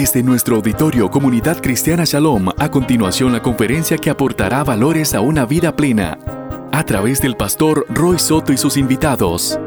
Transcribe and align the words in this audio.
Desde 0.00 0.22
nuestro 0.22 0.54
auditorio 0.54 1.10
Comunidad 1.10 1.60
Cristiana 1.60 2.04
Shalom, 2.04 2.50
a 2.56 2.70
continuación 2.70 3.32
la 3.32 3.42
conferencia 3.42 3.98
que 3.98 4.10
aportará 4.10 4.62
valores 4.62 5.12
a 5.12 5.20
una 5.20 5.44
vida 5.44 5.74
plena, 5.74 6.16
a 6.72 6.84
través 6.84 7.20
del 7.20 7.36
pastor 7.36 7.84
Roy 7.88 8.16
Soto 8.20 8.52
y 8.52 8.58
sus 8.58 8.76
invitados. 8.76 9.58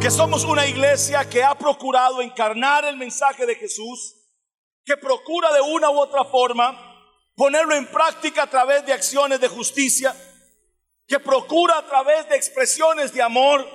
Que 0.00 0.10
somos 0.10 0.46
una 0.46 0.66
iglesia 0.66 1.28
que 1.28 1.44
ha 1.44 1.54
procurado 1.54 2.22
encarnar 2.22 2.86
el 2.86 2.96
mensaje 2.96 3.44
de 3.44 3.56
Jesús, 3.56 4.24
que 4.82 4.96
procura 4.96 5.52
de 5.52 5.60
una 5.60 5.90
u 5.90 5.98
otra 5.98 6.24
forma 6.24 6.80
ponerlo 7.34 7.74
en 7.74 7.84
práctica 7.88 8.44
a 8.44 8.46
través 8.46 8.86
de 8.86 8.94
acciones 8.94 9.38
de 9.38 9.48
justicia, 9.48 10.16
que 11.06 11.20
procura 11.20 11.76
a 11.76 11.86
través 11.86 12.26
de 12.30 12.36
expresiones 12.36 13.12
de 13.12 13.20
amor 13.20 13.66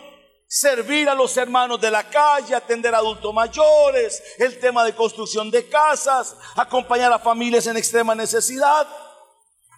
servir 0.53 1.07
a 1.07 1.15
los 1.15 1.37
hermanos 1.37 1.79
de 1.79 1.89
la 1.89 2.09
calle, 2.09 2.53
atender 2.53 2.93
a 2.93 2.97
adultos 2.97 3.33
mayores, 3.33 4.21
el 4.37 4.59
tema 4.59 4.83
de 4.83 4.93
construcción 4.93 5.49
de 5.49 5.69
casas, 5.69 6.35
acompañar 6.57 7.09
a 7.13 7.19
familias 7.19 7.67
en 7.67 7.77
extrema 7.77 8.13
necesidad, 8.15 8.85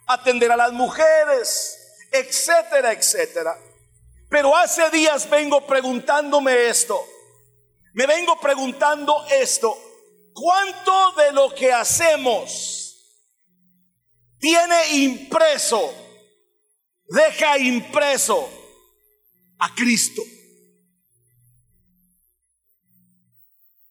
atender 0.04 0.50
a 0.50 0.56
las 0.56 0.72
mujeres, 0.72 1.78
etcétera, 2.10 2.92
etcétera. 2.92 3.56
Pero 4.28 4.56
hace 4.56 4.90
días 4.90 5.30
vengo 5.30 5.64
preguntándome 5.64 6.66
esto, 6.66 7.00
me 7.92 8.08
vengo 8.08 8.40
preguntando 8.40 9.24
esto, 9.30 9.78
¿cuánto 10.32 11.12
de 11.12 11.32
lo 11.34 11.54
que 11.54 11.72
hacemos 11.72 12.96
tiene 14.40 14.88
impreso, 14.94 15.94
deja 17.06 17.58
impreso 17.58 18.48
a 19.60 19.72
Cristo? 19.72 20.20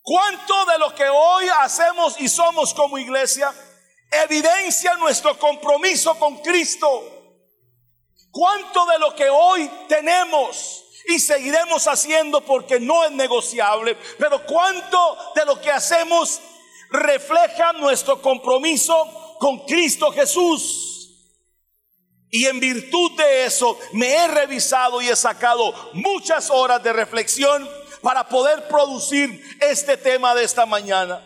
¿Cuánto 0.04 0.66
de 0.66 0.78
lo 0.80 0.94
que 0.94 1.08
hoy 1.08 1.48
hacemos 1.62 2.20
y 2.20 2.28
somos 2.28 2.74
como 2.74 2.98
iglesia 2.98 3.54
evidencia 4.12 4.96
nuestro 4.96 5.40
compromiso 5.40 6.20
con 6.20 6.42
Cristo? 6.42 6.88
¿Cuánto 8.30 8.86
de 8.86 9.00
lo 9.00 9.16
que 9.16 9.30
hoy 9.30 9.70
tenemos 9.88 10.84
y 11.08 11.20
seguiremos 11.20 11.88
haciendo 11.88 12.42
porque 12.42 12.82
no 12.82 13.06
es 13.06 13.12
negociable, 13.12 13.96
pero 14.20 14.46
cuánto 14.46 15.32
de 15.36 15.46
lo 15.46 15.62
que 15.62 15.72
hacemos 15.72 16.42
refleja 16.90 17.72
nuestro 17.72 18.22
compromiso 18.22 19.38
con 19.40 19.66
Cristo 19.66 20.12
Jesús? 20.12 20.90
Y 22.30 22.46
en 22.48 22.60
virtud 22.60 23.14
de 23.16 23.46
eso 23.46 23.80
me 23.94 24.12
he 24.14 24.28
revisado 24.28 25.02
y 25.02 25.08
he 25.08 25.16
sacado 25.16 25.74
muchas 25.94 26.50
horas 26.50 26.84
de 26.84 26.92
reflexión 26.92 27.70
para 28.04 28.28
poder 28.28 28.68
producir 28.68 29.58
este 29.62 29.98
tema 29.98 30.36
de 30.36 30.44
esta 30.44 30.66
mañana. 30.66 31.26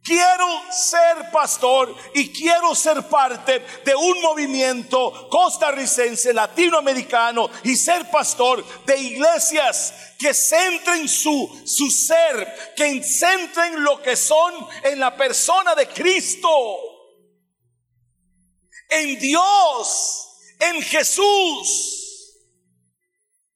Quiero 0.00 0.46
ser 0.70 1.30
pastor 1.32 1.94
y 2.14 2.32
quiero 2.32 2.74
ser 2.74 3.02
parte 3.08 3.62
de 3.84 3.94
un 3.94 4.22
movimiento 4.22 5.28
costarricense, 5.28 6.32
latinoamericano 6.32 7.50
y 7.64 7.76
ser 7.76 8.08
pastor 8.10 8.64
de 8.86 8.96
iglesias 8.96 9.92
que 10.18 10.32
centren 10.32 11.06
su, 11.08 11.62
su 11.66 11.90
ser, 11.90 12.74
que 12.74 13.02
centren 13.02 13.82
lo 13.82 14.00
que 14.00 14.16
son 14.16 14.54
en 14.84 14.98
la 15.00 15.14
persona 15.14 15.74
de 15.74 15.88
Cristo, 15.88 16.48
en 18.88 19.18
Dios, 19.18 20.28
en 20.60 20.80
Jesús. 20.80 21.97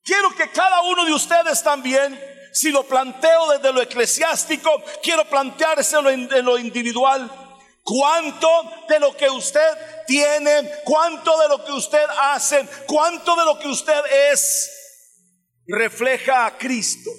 Quiero 0.05 0.35
que 0.35 0.51
cada 0.51 0.83
uno 0.83 1.05
de 1.05 1.13
ustedes 1.13 1.63
también 1.63 2.19
si 2.53 2.71
lo 2.71 2.87
planteo 2.87 3.51
desde 3.51 3.73
lo 3.73 3.81
eclesiástico, 3.81 4.71
quiero 5.03 5.25
planteárselo 5.25 6.11
en, 6.11 6.29
en 6.33 6.45
lo 6.45 6.59
individual. 6.59 7.31
¿Cuánto 7.83 8.49
de 8.89 9.01
lo 9.01 9.17
que 9.17 9.29
usted 9.29 10.05
tiene, 10.07 10.71
cuánto 10.85 11.37
de 11.39 11.49
lo 11.49 11.65
que 11.65 11.73
usted 11.73 12.05
hace, 12.21 12.65
cuánto 12.87 13.35
de 13.35 13.45
lo 13.45 13.59
que 13.59 13.69
usted 13.69 14.31
es, 14.31 14.71
refleja 15.67 16.47
a 16.47 16.57
Cristo? 16.59 17.11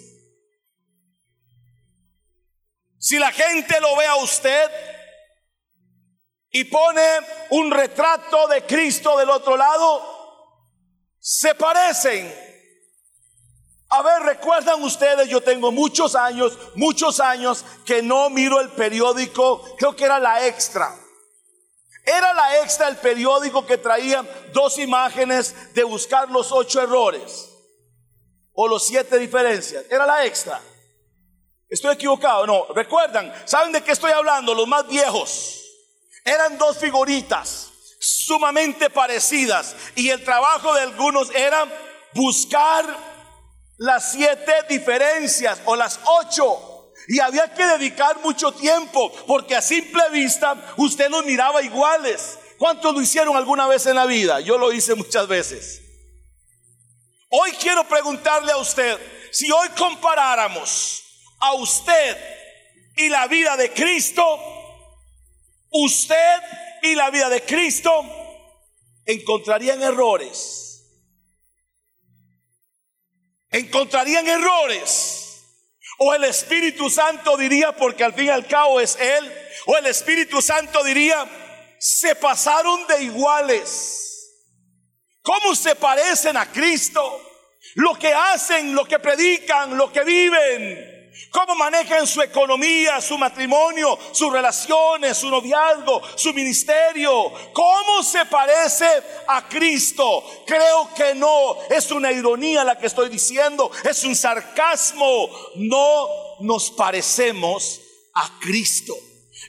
Si 2.99 3.17
la 3.17 3.31
gente 3.31 3.81
lo 3.81 3.97
ve 3.97 4.05
a 4.05 4.15
usted 4.15 4.71
y 6.51 6.63
pone 6.65 7.03
un 7.49 7.71
retrato 7.71 8.47
de 8.47 8.63
Cristo 8.65 9.17
del 9.17 9.31
otro 9.31 9.57
lado, 9.57 11.17
se 11.19 11.55
parecen. 11.55 12.52
A 13.95 14.01
ver, 14.01 14.23
recuerdan 14.23 14.81
ustedes, 14.81 15.29
yo 15.29 15.39
tengo 15.41 15.71
muchos 15.71 16.15
años, 16.15 16.57
muchos 16.73 17.19
años 17.19 17.63
que 17.85 18.01
no 18.01 18.27
miro 18.31 18.59
el 18.59 18.69
periódico, 18.69 19.61
creo 19.77 19.95
que 19.95 20.05
era 20.05 20.17
la 20.17 20.47
extra. 20.47 20.95
Era 22.03 22.33
la 22.33 22.63
extra 22.63 22.87
el 22.87 22.97
periódico 22.97 23.67
que 23.67 23.77
traía 23.77 24.23
dos 24.51 24.79
imágenes 24.79 25.75
de 25.75 25.83
buscar 25.83 26.27
los 26.31 26.51
ocho 26.51 26.81
errores 26.81 27.51
o 28.53 28.67
los 28.67 28.83
siete 28.83 29.19
diferencias. 29.19 29.85
Era 29.91 30.07
la 30.07 30.25
extra. 30.25 30.59
Estoy 31.69 31.93
equivocado, 31.93 32.47
no. 32.47 32.65
Recuerdan, 32.73 33.31
¿saben 33.45 33.73
de 33.73 33.83
qué 33.83 33.91
estoy 33.91 34.11
hablando? 34.11 34.55
Los 34.55 34.67
más 34.67 34.87
viejos. 34.87 35.61
Eran 36.25 36.57
dos 36.57 36.79
figuritas 36.79 37.69
sumamente 37.99 38.89
parecidas 38.89 39.75
y 39.95 40.09
el 40.09 40.23
trabajo 40.23 40.73
de 40.73 40.81
algunos 40.81 41.29
era 41.29 41.67
buscar 42.15 43.12
las 43.77 44.11
siete 44.11 44.53
diferencias 44.69 45.61
o 45.65 45.75
las 45.75 45.99
ocho. 46.05 46.93
Y 47.07 47.19
había 47.19 47.53
que 47.53 47.65
dedicar 47.65 48.19
mucho 48.21 48.51
tiempo 48.53 49.11
porque 49.27 49.55
a 49.55 49.61
simple 49.61 50.03
vista 50.11 50.73
usted 50.77 51.09
los 51.09 51.25
miraba 51.25 51.61
iguales. 51.61 52.39
¿Cuántos 52.57 52.93
lo 52.93 53.01
hicieron 53.01 53.35
alguna 53.35 53.67
vez 53.67 53.85
en 53.87 53.95
la 53.95 54.05
vida? 54.05 54.39
Yo 54.39 54.57
lo 54.57 54.71
hice 54.71 54.95
muchas 54.95 55.27
veces. 55.27 55.81
Hoy 57.29 57.51
quiero 57.53 57.83
preguntarle 57.87 58.51
a 58.51 58.57
usted, 58.57 58.97
si 59.31 59.51
hoy 59.51 59.67
comparáramos 59.69 61.03
a 61.39 61.53
usted 61.55 62.17
y 62.95 63.09
la 63.09 63.27
vida 63.27 63.57
de 63.57 63.73
Cristo, 63.73 64.23
usted 65.71 66.37
y 66.83 66.95
la 66.95 67.09
vida 67.09 67.27
de 67.29 67.41
Cristo 67.41 67.91
encontrarían 69.05 69.81
errores 69.81 70.62
encontrarían 73.53 74.27
errores. 74.27 75.19
O 75.99 76.13
el 76.13 76.25
Espíritu 76.25 76.89
Santo 76.89 77.37
diría, 77.37 77.71
porque 77.77 78.03
al 78.03 78.13
fin 78.13 78.25
y 78.25 78.29
al 78.29 78.45
cabo 78.47 78.81
es 78.81 78.97
Él, 78.99 79.33
o 79.67 79.77
el 79.77 79.85
Espíritu 79.85 80.41
Santo 80.41 80.83
diría, 80.83 81.25
se 81.79 82.15
pasaron 82.15 82.85
de 82.87 83.03
iguales. 83.03 84.01
¿Cómo 85.21 85.55
se 85.55 85.75
parecen 85.75 86.35
a 86.35 86.51
Cristo? 86.51 87.21
Lo 87.75 87.97
que 87.97 88.13
hacen, 88.13 88.75
lo 88.75 88.85
que 88.85 88.99
predican, 88.99 89.77
lo 89.77 89.91
que 89.93 90.03
viven 90.03 90.92
cómo 91.29 91.55
manejan 91.55 92.05
su 92.07 92.21
economía, 92.21 93.01
su 93.01 93.17
matrimonio, 93.17 93.97
sus 94.11 94.31
relaciones, 94.31 95.17
su 95.17 95.29
noviazgo, 95.29 96.01
su 96.15 96.33
ministerio, 96.33 97.31
cómo 97.53 98.03
se 98.03 98.25
parece 98.25 98.87
a 99.27 99.47
Cristo. 99.47 100.23
Creo 100.45 100.93
que 100.95 101.15
no, 101.15 101.57
es 101.69 101.91
una 101.91 102.11
ironía 102.11 102.63
la 102.63 102.77
que 102.77 102.87
estoy 102.87 103.09
diciendo, 103.09 103.71
es 103.83 104.03
un 104.03 104.15
sarcasmo. 104.15 105.29
No 105.55 106.07
nos 106.39 106.71
parecemos 106.71 107.81
a 108.13 108.39
Cristo. 108.39 108.95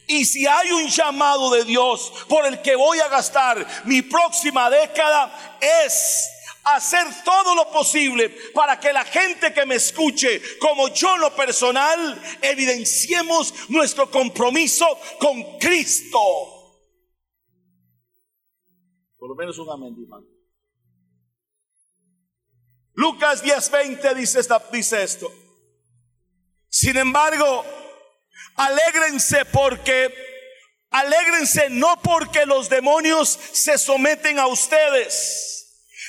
Y 0.06 0.24
si 0.24 0.47
hay 0.47 0.70
un 0.70 0.88
llamado 0.88 1.50
de 1.50 1.64
Dios 1.64 2.12
por 2.28 2.44
el 2.47 2.60
que 2.60 2.76
voy 2.76 3.00
a 3.00 3.08
gastar 3.08 3.66
mi 3.84 4.03
próxima 4.03 4.69
década, 4.69 5.58
es 5.60 6.28
hacer 6.64 7.06
todo 7.25 7.54
lo 7.54 7.70
posible 7.70 8.30
para 8.54 8.80
que 8.80 8.92
la 8.92 9.04
gente 9.04 9.52
que 9.52 9.66
me 9.66 9.76
escuche, 9.76 10.41
como 10.58 10.88
yo 10.88 11.16
lo 11.18 11.34
personal, 11.36 12.21
evidenciemos 12.41 13.68
nuestro 13.68 14.10
compromiso 14.10 14.86
con 15.18 15.59
Cristo. 15.59 16.18
Por 19.18 19.28
lo 19.30 19.36
menos 19.36 19.59
un 19.59 19.71
amén, 19.71 19.94
hermano. 20.03 20.27
Lucas 22.94 23.42
10:20 23.42 24.15
dice, 24.15 24.41
dice 24.72 25.03
esto. 25.03 25.33
Sin 26.68 26.97
embargo, 26.97 27.65
alégrense 28.56 29.44
porque, 29.47 30.12
alégrense 30.91 31.71
no 31.71 32.00
porque 32.03 32.47
los 32.47 32.68
demonios 32.68 33.28
se 33.53 33.78
someten 33.78 34.39
a 34.39 34.47
ustedes 34.47 35.64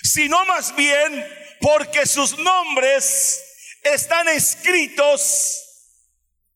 sino 0.05 0.45
más 0.45 0.75
bien 0.75 1.25
porque 1.59 2.05
sus 2.05 2.37
nombres 2.37 3.43
están 3.81 4.27
escritos 4.27 5.63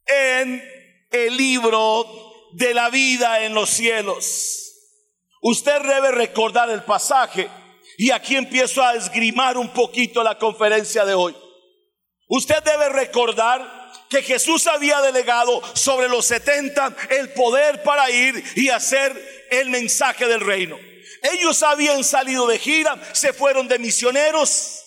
en 0.06 0.63
el 1.10 1.36
libro 1.36 2.06
de 2.54 2.74
la 2.74 2.90
vida 2.90 3.42
en 3.44 3.54
los 3.54 3.69
cielos. 3.69 4.56
Usted 5.42 5.81
debe 5.81 6.12
recordar 6.12 6.69
el 6.69 6.84
pasaje 6.84 7.50
y 7.98 8.12
aquí 8.12 8.36
empiezo 8.36 8.84
a 8.84 8.94
esgrimar 8.94 9.57
un 9.57 9.69
poquito 9.69 10.24
la 10.24 10.38
conferencia 10.38 11.04
de 11.06 11.13
hoy. 11.16 11.36
Usted 12.28 12.62
debe 12.63 12.90
recordar 12.90 13.90
que 14.10 14.22
Jesús 14.22 14.68
había 14.68 15.01
delegado 15.01 15.62
sobre 15.75 16.07
los 16.07 16.25
70 16.28 16.96
el 17.10 17.34
poder 17.34 17.81
para 17.81 18.10
ir 18.12 18.44
y 18.56 18.69
hacer 18.69 19.48
el 19.50 19.69
mensaje 19.69 20.28
del 20.28 20.42
reino. 20.42 20.88
Ellos 21.24 21.63
habían 21.63 22.04
salido 22.04 22.48
de 22.48 22.60
gira, 22.60 22.98
se 23.13 23.33
fueron 23.33 23.68
de 23.68 23.80
misioneros 23.80 24.83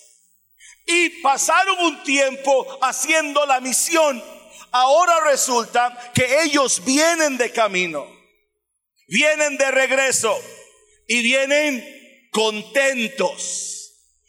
y 0.85 1.09
pasaron 1.21 1.79
un 1.79 2.03
tiempo 2.03 2.79
haciendo 2.81 3.45
la 3.45 3.59
misión. 3.59 4.23
Ahora 4.71 5.19
resulta 5.25 6.11
que 6.13 6.43
ellos 6.43 6.83
vienen 6.83 7.37
de 7.37 7.51
camino, 7.51 8.07
vienen 9.07 9.57
de 9.57 9.71
regreso 9.71 10.35
y 11.07 11.21
vienen 11.21 12.29
contentos. 12.31 13.69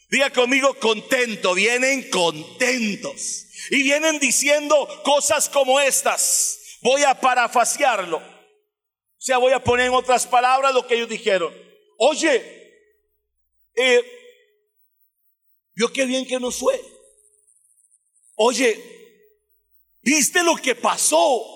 Diga 0.09 0.29
conmigo 0.29 0.75
contento, 0.79 1.55
vienen 1.55 2.09
contentos. 2.09 3.47
Y 3.71 3.81
vienen 3.81 4.19
diciendo 4.19 4.87
cosas 5.03 5.49
como 5.49 5.79
estas. 5.79 6.77
Voy 6.81 7.03
a 7.03 7.19
parafasearlo. 7.19 8.17
O 8.17 9.21
sea, 9.25 9.39
voy 9.39 9.53
a 9.53 9.63
poner 9.63 9.87
en 9.87 9.93
otras 9.93 10.27
palabras 10.27 10.73
lo 10.73 10.85
que 10.85 10.95
ellos 10.95 11.09
dijeron. 11.09 11.53
Oye, 11.97 12.65
eh, 13.75 14.03
vio 15.73 15.91
qué 15.91 16.05
bien 16.05 16.25
que 16.25 16.39
nos 16.39 16.57
fue. 16.57 16.79
Oye, 18.35 18.81
¿viste 20.01 20.43
lo 20.43 20.55
que 20.55 20.75
pasó? 20.75 21.51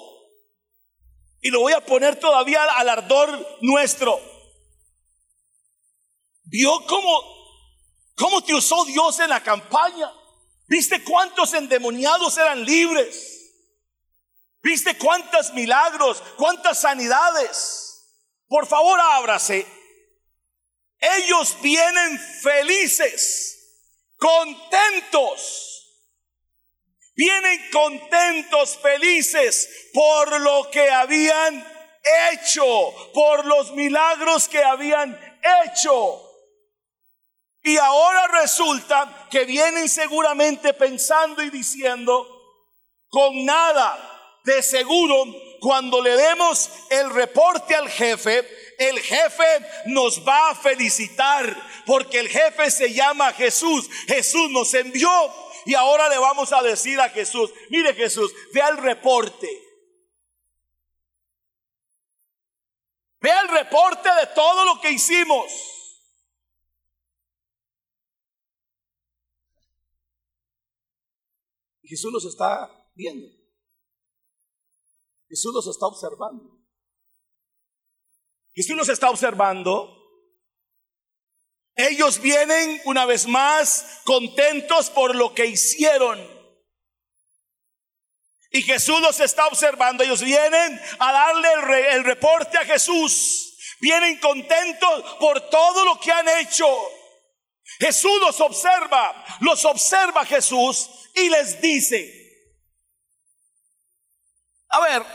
Y 1.41 1.49
lo 1.49 1.61
voy 1.61 1.73
a 1.73 1.85
poner 1.85 2.19
todavía 2.19 2.63
al 2.63 2.89
ardor 2.89 3.57
nuestro. 3.61 4.19
¿Vio 6.43 6.85
cómo, 6.87 7.21
cómo 8.15 8.41
te 8.43 8.53
usó 8.53 8.83
Dios 8.85 9.19
en 9.19 9.29
la 9.29 9.43
campaña? 9.43 10.11
¿Viste 10.67 11.03
cuántos 11.03 11.53
endemoniados 11.53 12.37
eran 12.37 12.63
libres? 12.63 13.39
¿Viste 14.61 14.97
cuántos 14.97 15.53
milagros, 15.53 16.21
cuántas 16.37 16.81
sanidades? 16.81 17.89
Por 18.47 18.67
favor, 18.67 18.99
ábrase. 18.99 19.65
Ellos 20.99 21.57
vienen 21.61 22.19
felices, 22.41 24.15
contentos. 24.17 25.65
Vienen 27.15 27.69
contentos, 27.71 28.77
felices 28.77 29.89
por 29.93 30.39
lo 30.39 30.69
que 30.71 30.89
habían 30.89 31.67
hecho, 32.31 32.65
por 33.13 33.45
los 33.45 33.73
milagros 33.73 34.47
que 34.47 34.63
habían 34.63 35.19
hecho. 35.65 36.25
Y 37.61 37.77
ahora 37.77 38.27
resulta 38.27 39.27
que 39.29 39.43
vienen 39.45 39.89
seguramente 39.89 40.73
pensando 40.73 41.43
y 41.43 41.49
diciendo, 41.49 42.25
con 43.09 43.43
nada, 43.43 44.39
de 44.45 44.63
seguro, 44.63 45.25
cuando 45.59 46.01
le 46.01 46.15
demos 46.15 46.69
el 46.89 47.09
reporte 47.09 47.75
al 47.75 47.89
jefe, 47.89 48.47
el 48.79 48.99
jefe 48.99 49.65
nos 49.87 50.25
va 50.25 50.51
a 50.51 50.55
felicitar 50.55 51.55
porque 51.85 52.19
el 52.19 52.29
jefe 52.29 52.71
se 52.71 52.93
llama 52.93 53.33
Jesús. 53.33 53.89
Jesús 54.07 54.49
nos 54.49 54.73
envió 54.73 55.09
y 55.65 55.75
ahora 55.75 56.07
le 56.09 56.17
vamos 56.17 56.53
a 56.53 56.63
decir 56.63 56.99
a 56.99 57.09
Jesús, 57.09 57.51
mire 57.69 57.93
Jesús, 57.93 58.33
vea 58.53 58.69
el 58.69 58.77
reporte. 58.77 59.47
Vea 63.21 63.41
el 63.41 63.49
reporte 63.49 64.09
de 64.21 64.27
todo 64.33 64.63
lo 64.63 64.79
que 64.79 64.91
hicimos. 64.91 65.51
Jesús 71.83 72.13
nos 72.13 72.23
está 72.23 72.69
viendo. 72.95 73.27
Jesús 75.27 75.53
los 75.53 75.67
está 75.67 75.85
observando. 75.85 76.58
Jesús 78.59 78.75
los 78.75 78.89
está 78.89 79.09
observando. 79.09 79.95
Ellos 81.77 82.19
vienen 82.19 82.81
una 82.83 83.05
vez 83.05 83.25
más 83.25 84.01
contentos 84.03 84.89
por 84.89 85.15
lo 85.15 85.33
que 85.33 85.45
hicieron. 85.45 86.19
Y 88.51 88.61
Jesús 88.61 88.99
los 88.99 89.17
está 89.21 89.47
observando. 89.47 90.03
Ellos 90.03 90.21
vienen 90.21 90.81
a 90.99 91.11
darle 91.13 91.47
el, 91.53 91.85
el 91.95 92.03
reporte 92.03 92.57
a 92.57 92.65
Jesús. 92.65 93.55
Vienen 93.79 94.19
contentos 94.19 95.15
por 95.21 95.39
todo 95.49 95.85
lo 95.85 95.97
que 95.97 96.11
han 96.11 96.27
hecho. 96.27 96.67
Jesús 97.79 98.19
los 98.19 98.41
observa, 98.41 99.23
los 99.39 99.63
observa 99.63 100.25
Jesús 100.25 100.89
y 101.15 101.29
les 101.29 101.61
dice, 101.61 102.13
a 104.67 104.81
ver, 104.81 105.05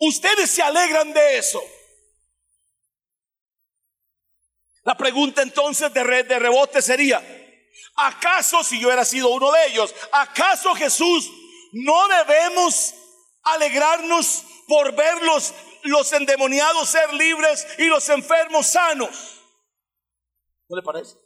ustedes 0.00 0.50
se 0.50 0.60
alegran 0.60 1.14
de 1.14 1.38
eso. 1.38 1.62
La 4.86 4.96
pregunta 4.96 5.42
entonces 5.42 5.92
de, 5.92 6.22
de 6.22 6.38
rebote 6.38 6.80
sería, 6.80 7.20
¿acaso 7.96 8.62
si 8.62 8.78
yo 8.78 8.86
hubiera 8.86 9.04
sido 9.04 9.30
uno 9.30 9.50
de 9.50 9.66
ellos, 9.66 9.92
acaso 10.12 10.76
Jesús 10.76 11.28
no 11.72 12.06
debemos 12.06 12.94
alegrarnos 13.42 14.44
por 14.68 14.94
ver 14.94 15.22
los, 15.24 15.52
los 15.82 16.12
endemoniados 16.12 16.88
ser 16.88 17.12
libres 17.14 17.66
y 17.78 17.86
los 17.86 18.08
enfermos 18.10 18.68
sanos? 18.68 19.40
¿No 20.68 20.76
le 20.76 20.82
parece? 20.84 21.16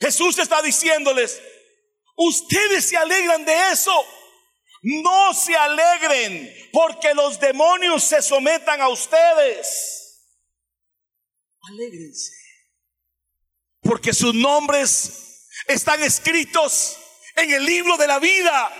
Jesús 0.00 0.36
está 0.40 0.60
diciéndoles, 0.62 1.40
ustedes 2.16 2.88
se 2.88 2.96
alegran 2.96 3.44
de 3.44 3.70
eso. 3.70 3.94
No 4.82 5.32
se 5.32 5.56
alegren 5.56 6.70
porque 6.72 7.14
los 7.14 7.38
demonios 7.38 8.02
se 8.02 8.20
sometan 8.20 8.80
a 8.80 8.88
ustedes. 8.88 9.97
Alégrense. 11.62 12.32
Porque 13.80 14.12
sus 14.12 14.34
nombres 14.34 15.46
están 15.66 16.02
escritos 16.02 16.98
en 17.36 17.52
el 17.52 17.64
libro 17.64 17.96
de 17.96 18.06
la 18.06 18.18
vida. 18.18 18.70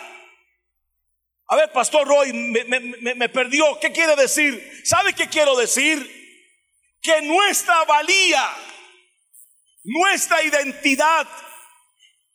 A 1.47 1.57
ver, 1.57 1.73
Pastor 1.73 2.07
Roy, 2.07 2.33
me, 2.33 2.65
me, 2.65 3.29
perdió. 3.29 3.79
¿Qué 3.81 3.91
quiere 3.91 4.17
decir? 4.17 4.83
¿Sabe 4.85 5.15
qué 5.15 5.29
quiero 5.29 5.57
decir? 5.57 5.99
Que 7.01 7.23
nuestra 7.23 7.85
valía, 7.85 8.47
nuestra 9.85 10.43
identidad, 10.43 11.27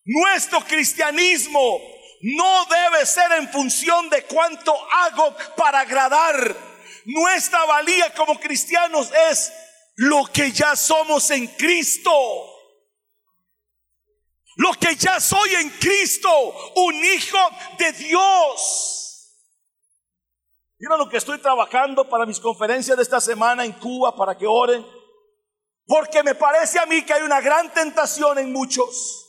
nuestro 0.05 0.61
cristianismo 0.61 1.79
no 2.21 2.65
debe 2.65 3.05
ser 3.05 3.33
en 3.33 3.49
función 3.49 4.09
de 4.09 4.23
cuánto 4.23 4.73
hago 4.91 5.35
para 5.57 5.81
agradar. 5.81 6.55
Nuestra 7.05 7.65
valía 7.65 8.13
como 8.13 8.39
cristianos 8.39 9.11
es 9.29 9.51
lo 9.95 10.25
que 10.25 10.51
ya 10.51 10.75
somos 10.75 11.29
en 11.31 11.47
Cristo. 11.47 12.11
Lo 14.57 14.73
que 14.73 14.95
ya 14.95 15.19
soy 15.19 15.55
en 15.55 15.69
Cristo, 15.71 16.29
un 16.75 16.95
hijo 16.95 17.39
de 17.79 17.91
Dios. 17.93 18.83
Mira 20.77 20.97
lo 20.97 21.09
que 21.09 21.17
estoy 21.17 21.39
trabajando 21.39 22.07
para 22.07 22.25
mis 22.25 22.39
conferencias 22.39 22.97
de 22.97 23.03
esta 23.03 23.19
semana 23.19 23.65
en 23.65 23.71
Cuba 23.73 24.15
para 24.15 24.37
que 24.37 24.45
oren. 24.45 24.85
Porque 25.85 26.23
me 26.23 26.35
parece 26.35 26.79
a 26.79 26.85
mí 26.85 27.03
que 27.03 27.13
hay 27.13 27.23
una 27.23 27.41
gran 27.41 27.73
tentación 27.73 28.37
en 28.37 28.51
muchos 28.51 29.23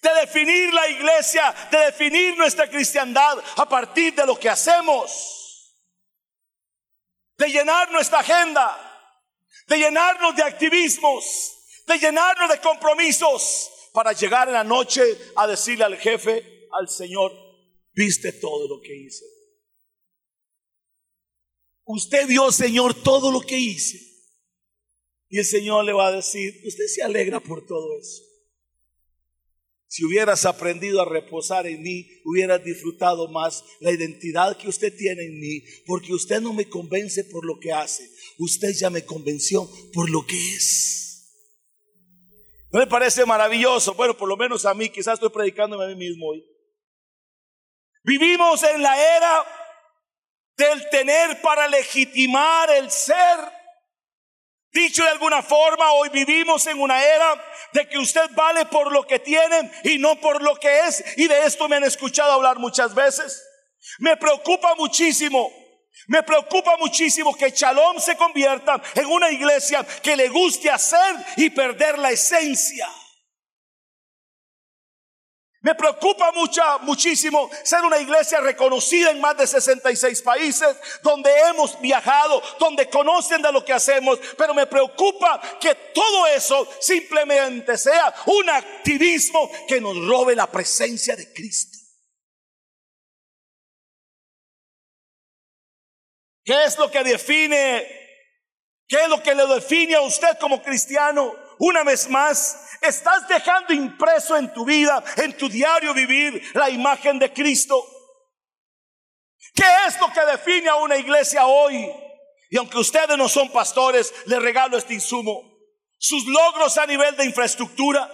de 0.00 0.14
definir 0.20 0.72
la 0.72 0.88
iglesia, 0.88 1.54
de 1.70 1.78
definir 1.78 2.36
nuestra 2.36 2.68
cristiandad 2.68 3.38
a 3.56 3.68
partir 3.68 4.14
de 4.14 4.26
lo 4.26 4.38
que 4.38 4.48
hacemos, 4.48 5.74
de 7.36 7.48
llenar 7.48 7.90
nuestra 7.90 8.20
agenda, 8.20 8.83
de 9.66 9.78
llenarnos 9.78 10.36
de 10.36 10.42
activismos, 10.42 11.56
de 11.86 11.98
llenarnos 11.98 12.50
de 12.50 12.60
compromisos 12.60 13.70
para 13.92 14.12
llegar 14.12 14.48
en 14.48 14.54
la 14.54 14.64
noche 14.64 15.02
a 15.36 15.46
decirle 15.46 15.84
al 15.84 15.96
jefe, 15.96 16.68
al 16.72 16.88
Señor, 16.88 17.32
viste 17.92 18.32
todo 18.32 18.68
lo 18.68 18.80
que 18.80 18.94
hice. 18.94 19.24
Usted 21.84 22.26
vio, 22.26 22.50
Señor, 22.50 23.02
todo 23.02 23.30
lo 23.30 23.40
que 23.40 23.58
hice. 23.58 23.98
Y 25.28 25.38
el 25.38 25.44
Señor 25.44 25.84
le 25.84 25.92
va 25.92 26.08
a 26.08 26.12
decir, 26.12 26.62
usted 26.66 26.86
se 26.86 27.02
alegra 27.02 27.40
por 27.40 27.66
todo 27.66 27.98
eso. 27.98 28.22
Si 29.94 30.04
hubieras 30.04 30.44
aprendido 30.44 31.00
a 31.00 31.04
reposar 31.04 31.68
en 31.68 31.80
mí, 31.80 32.04
hubieras 32.24 32.64
disfrutado 32.64 33.28
más 33.28 33.62
la 33.78 33.92
identidad 33.92 34.56
que 34.56 34.68
usted 34.68 34.92
tiene 34.96 35.22
en 35.22 35.38
mí, 35.38 35.62
porque 35.86 36.12
usted 36.12 36.40
no 36.40 36.52
me 36.52 36.68
convence 36.68 37.22
por 37.22 37.46
lo 37.46 37.60
que 37.60 37.72
hace, 37.72 38.10
usted 38.38 38.72
ya 38.76 38.90
me 38.90 39.04
convenció 39.04 39.70
por 39.92 40.10
lo 40.10 40.26
que 40.26 40.34
es. 40.34 41.30
¿No 42.72 42.80
le 42.80 42.88
parece 42.88 43.24
maravilloso? 43.24 43.94
Bueno, 43.94 44.16
por 44.16 44.28
lo 44.28 44.36
menos 44.36 44.66
a 44.66 44.74
mí, 44.74 44.88
quizás 44.88 45.14
estoy 45.14 45.30
predicándome 45.30 45.84
a 45.84 45.86
mí 45.86 45.94
mismo 45.94 46.30
hoy. 46.30 46.44
Vivimos 48.02 48.64
en 48.64 48.82
la 48.82 49.16
era 49.16 49.44
del 50.56 50.90
tener 50.90 51.40
para 51.40 51.68
legitimar 51.68 52.68
el 52.68 52.90
ser 52.90 53.38
Dicho 54.74 55.04
de 55.04 55.10
alguna 55.10 55.40
forma, 55.40 55.92
hoy 55.92 56.08
vivimos 56.08 56.66
en 56.66 56.80
una 56.80 57.00
era 57.00 57.40
de 57.72 57.88
que 57.88 57.96
usted 57.96 58.28
vale 58.32 58.66
por 58.66 58.90
lo 58.90 59.06
que 59.06 59.20
tiene 59.20 59.70
y 59.84 59.98
no 59.98 60.16
por 60.16 60.42
lo 60.42 60.56
que 60.56 60.80
es. 60.80 61.16
Y 61.16 61.28
de 61.28 61.44
esto 61.44 61.68
me 61.68 61.76
han 61.76 61.84
escuchado 61.84 62.32
hablar 62.32 62.58
muchas 62.58 62.92
veces. 62.92 63.40
Me 64.00 64.16
preocupa 64.16 64.74
muchísimo. 64.74 65.48
Me 66.08 66.24
preocupa 66.24 66.76
muchísimo 66.76 67.36
que 67.36 67.50
Shalom 67.50 68.00
se 68.00 68.16
convierta 68.16 68.82
en 68.96 69.06
una 69.06 69.30
iglesia 69.30 69.86
que 70.02 70.16
le 70.16 70.28
guste 70.28 70.68
hacer 70.68 71.14
y 71.36 71.50
perder 71.50 71.96
la 72.00 72.10
esencia. 72.10 72.88
Me 75.64 75.74
preocupa 75.74 76.30
mucho, 76.32 76.60
muchísimo 76.82 77.50
ser 77.62 77.80
una 77.86 77.98
iglesia 77.98 78.38
reconocida 78.38 79.10
en 79.10 79.18
más 79.18 79.34
de 79.38 79.46
66 79.46 80.20
países, 80.20 80.76
donde 81.02 81.30
hemos 81.48 81.80
viajado, 81.80 82.42
donde 82.58 82.90
conocen 82.90 83.40
de 83.40 83.50
lo 83.50 83.64
que 83.64 83.72
hacemos, 83.72 84.20
pero 84.36 84.52
me 84.52 84.66
preocupa 84.66 85.40
que 85.58 85.74
todo 85.94 86.26
eso 86.26 86.68
simplemente 86.80 87.78
sea 87.78 88.14
un 88.26 88.50
activismo 88.50 89.50
que 89.66 89.80
nos 89.80 89.96
robe 90.06 90.36
la 90.36 90.52
presencia 90.52 91.16
de 91.16 91.32
Cristo. 91.32 91.78
¿Qué 96.44 96.64
es 96.64 96.76
lo 96.76 96.90
que 96.90 97.02
define? 97.04 97.88
¿Qué 98.86 98.96
es 99.02 99.08
lo 99.08 99.22
que 99.22 99.34
le 99.34 99.46
define 99.46 99.94
a 99.94 100.02
usted 100.02 100.38
como 100.38 100.62
cristiano? 100.62 101.43
Una 101.58 101.84
vez 101.84 102.08
más, 102.08 102.68
estás 102.80 103.26
dejando 103.28 103.72
impreso 103.72 104.36
en 104.36 104.52
tu 104.52 104.64
vida, 104.64 105.02
en 105.16 105.36
tu 105.36 105.48
diario 105.48 105.94
vivir, 105.94 106.42
la 106.54 106.70
imagen 106.70 107.18
de 107.18 107.32
Cristo. 107.32 107.84
¿Qué 109.54 109.64
es 109.86 109.98
lo 110.00 110.12
que 110.12 110.20
define 110.24 110.68
a 110.68 110.76
una 110.76 110.96
iglesia 110.96 111.46
hoy? 111.46 111.90
Y 112.50 112.56
aunque 112.56 112.78
ustedes 112.78 113.16
no 113.16 113.28
son 113.28 113.50
pastores, 113.50 114.12
les 114.26 114.42
regalo 114.42 114.76
este 114.76 114.94
insumo. 114.94 115.42
Sus 115.98 116.26
logros 116.26 116.76
a 116.76 116.86
nivel 116.86 117.16
de 117.16 117.24
infraestructura, 117.24 118.10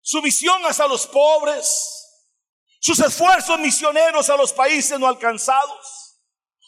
su 0.00 0.20
visión 0.22 0.60
hacia 0.62 0.88
los 0.88 1.06
pobres, 1.06 2.00
sus 2.80 2.98
esfuerzos 2.98 3.60
misioneros 3.60 4.28
a 4.30 4.36
los 4.36 4.52
países 4.52 4.98
no 4.98 5.06
alcanzados, 5.06 6.18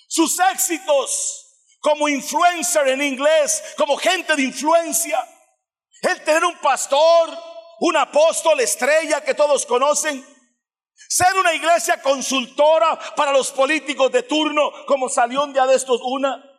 sus 0.07 0.39
éxitos 0.39 1.42
como 1.83 2.09
influencer 2.09 2.89
en 2.89 3.03
inglés, 3.03 3.75
como 3.77 3.97
gente 3.97 4.35
de 4.37 4.45
influencia. 4.45 5.19
El 6.01 6.23
tener 6.23 6.45
un 6.45 6.57
pastor, 6.59 7.37
un 7.81 7.97
apóstol 7.97 8.61
estrella 8.61 9.21
que 9.23 9.35
todos 9.35 9.67
conocen. 9.67 10.25
Ser 11.09 11.35
una 11.35 11.53
iglesia 11.53 12.01
consultora 12.01 12.99
para 13.17 13.33
los 13.33 13.51
políticos 13.51 14.13
de 14.13 14.23
turno, 14.23 14.73
como 14.87 15.09
salió 15.09 15.43
un 15.43 15.53
día 15.53 15.67
de 15.67 15.75
estos 15.75 16.01
una. 16.05 16.52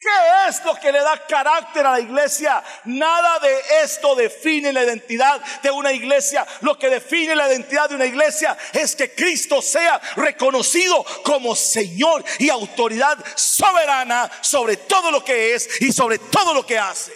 ¿Qué 0.00 0.48
es 0.48 0.64
lo 0.64 0.74
que 0.76 0.90
le 0.90 1.00
da 1.00 1.26
carácter 1.26 1.84
a 1.84 1.92
la 1.92 2.00
iglesia? 2.00 2.64
Nada 2.86 3.38
de 3.38 3.54
esto 3.82 4.14
define 4.14 4.72
la 4.72 4.82
identidad 4.82 5.42
de 5.60 5.70
una 5.70 5.92
iglesia. 5.92 6.46
Lo 6.62 6.78
que 6.78 6.88
define 6.88 7.36
la 7.36 7.46
identidad 7.46 7.90
de 7.90 7.96
una 7.96 8.06
iglesia 8.06 8.56
es 8.72 8.96
que 8.96 9.14
Cristo 9.14 9.60
sea 9.60 9.98
reconocido 10.16 11.04
como 11.22 11.54
Señor 11.54 12.24
y 12.38 12.48
autoridad 12.48 13.22
soberana 13.36 14.30
sobre 14.40 14.78
todo 14.78 15.10
lo 15.10 15.22
que 15.22 15.54
es 15.54 15.82
y 15.82 15.92
sobre 15.92 16.18
todo 16.18 16.54
lo 16.54 16.64
que 16.64 16.78
hace. 16.78 17.12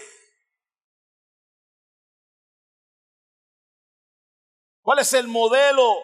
¿Cuál 4.82 4.98
es 4.98 5.10
el 5.14 5.26
modelo 5.26 6.02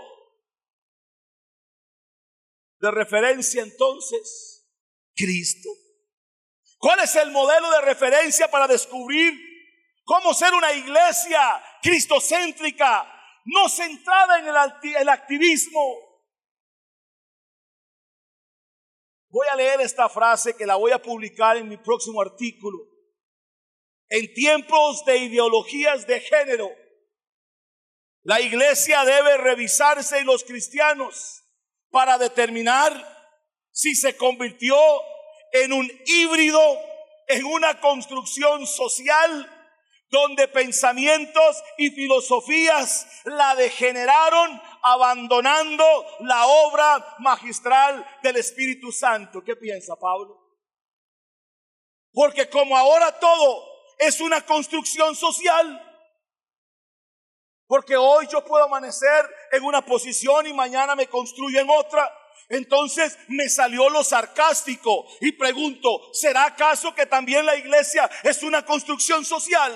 de 2.79 2.91
referencia 2.91 3.63
entonces? 3.63 4.67
Cristo. 5.15 5.69
¿Cuál 6.81 7.01
es 7.01 7.15
el 7.15 7.31
modelo 7.31 7.71
de 7.73 7.83
referencia 7.83 8.51
para 8.51 8.67
descubrir 8.67 9.35
cómo 10.03 10.33
ser 10.33 10.55
una 10.55 10.73
iglesia 10.73 11.63
cristocéntrica, 11.83 13.07
no 13.45 13.69
centrada 13.69 14.39
en 14.39 14.97
el, 14.97 15.09
activismo? 15.11 15.79
Voy 19.29 19.47
a 19.53 19.57
leer 19.57 19.83
esta 19.83 20.09
frase 20.09 20.57
que 20.57 20.65
la 20.65 20.77
voy 20.77 20.93
a 20.93 21.03
publicar 21.03 21.59
en 21.59 21.69
mi 21.69 21.77
próximo 21.77 22.23
artículo. 22.23 22.79
En 24.09 24.33
tiempos 24.33 25.05
de 25.05 25.19
ideologías 25.19 26.07
de 26.07 26.19
género, 26.19 26.71
la 28.23 28.41
iglesia 28.41 29.05
debe 29.05 29.37
revisarse 29.37 30.19
en 30.19 30.25
los 30.25 30.45
cristianos 30.45 31.45
para 31.91 32.17
determinar 32.17 32.91
si 33.71 33.95
se 33.95 34.17
convirtió 34.17 34.79
en 35.53 35.73
un 35.73 35.91
híbrido, 36.07 36.61
en 37.29 37.45
una 37.45 37.81
construcción 37.81 38.67
social 38.67 39.57
donde 40.11 40.49
pensamientos 40.49 41.63
y 41.79 41.91
filosofías 41.91 43.07
la 43.25 43.55
degeneraron 43.55 44.61
abandonando 44.83 45.85
la 46.21 46.47
obra 46.47 47.17
magistral 47.21 48.05
del 48.23 48.37
Espíritu 48.37 48.91
Santo. 48.91 49.43
¿Qué 49.45 49.55
piensa 49.55 49.95
Pablo? 49.97 50.37
Porque 52.13 52.51
como 52.51 52.77
ahora 52.77 53.19
todo 53.21 53.65
es 53.99 54.21
una 54.21 54.45
construcción 54.45 55.15
social, 55.15 55.87
porque 57.69 57.97
hoy 57.97 58.27
yo 58.27 58.45
puedo 58.45 58.65
amanecer 58.65 59.31
en 59.53 59.63
una 59.63 59.85
posición 59.85 60.45
y 60.49 60.53
mañana 60.53 60.97
me 60.97 61.07
construyo 61.07 61.61
en 61.61 61.71
otra, 61.71 62.13
entonces 62.49 63.19
me 63.29 63.49
salió 63.49 63.89
lo 63.91 64.03
sarcástico 64.03 65.07
y 65.21 65.33
pregunto, 65.33 66.11
¿será 66.13 66.45
acaso 66.45 66.95
que 66.95 67.07
también 67.07 67.47
la 67.47 67.57
iglesia 67.57 68.11
es 68.23 68.43
una 68.43 68.65
construcción 68.65 69.25
social? 69.25 69.73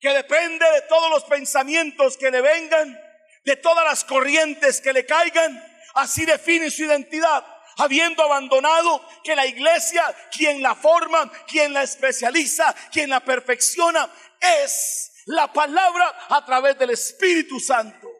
Que 0.00 0.10
depende 0.10 0.64
de 0.70 0.82
todos 0.82 1.10
los 1.10 1.24
pensamientos 1.24 2.16
que 2.16 2.30
le 2.30 2.40
vengan, 2.40 2.98
de 3.44 3.56
todas 3.56 3.84
las 3.84 4.04
corrientes 4.04 4.80
que 4.80 4.92
le 4.92 5.04
caigan, 5.04 5.62
así 5.94 6.24
define 6.24 6.70
su 6.70 6.84
identidad 6.84 7.44
habiendo 7.78 8.22
abandonado 8.22 9.02
que 9.22 9.34
la 9.36 9.46
iglesia, 9.46 10.02
quien 10.30 10.62
la 10.62 10.74
forma, 10.74 11.30
quien 11.46 11.72
la 11.72 11.82
especializa, 11.82 12.74
quien 12.92 13.08
la 13.10 13.20
perfecciona, 13.20 14.10
es 14.40 15.12
la 15.26 15.52
palabra 15.52 16.26
a 16.28 16.44
través 16.44 16.78
del 16.78 16.90
Espíritu 16.90 17.58
Santo. 17.60 18.17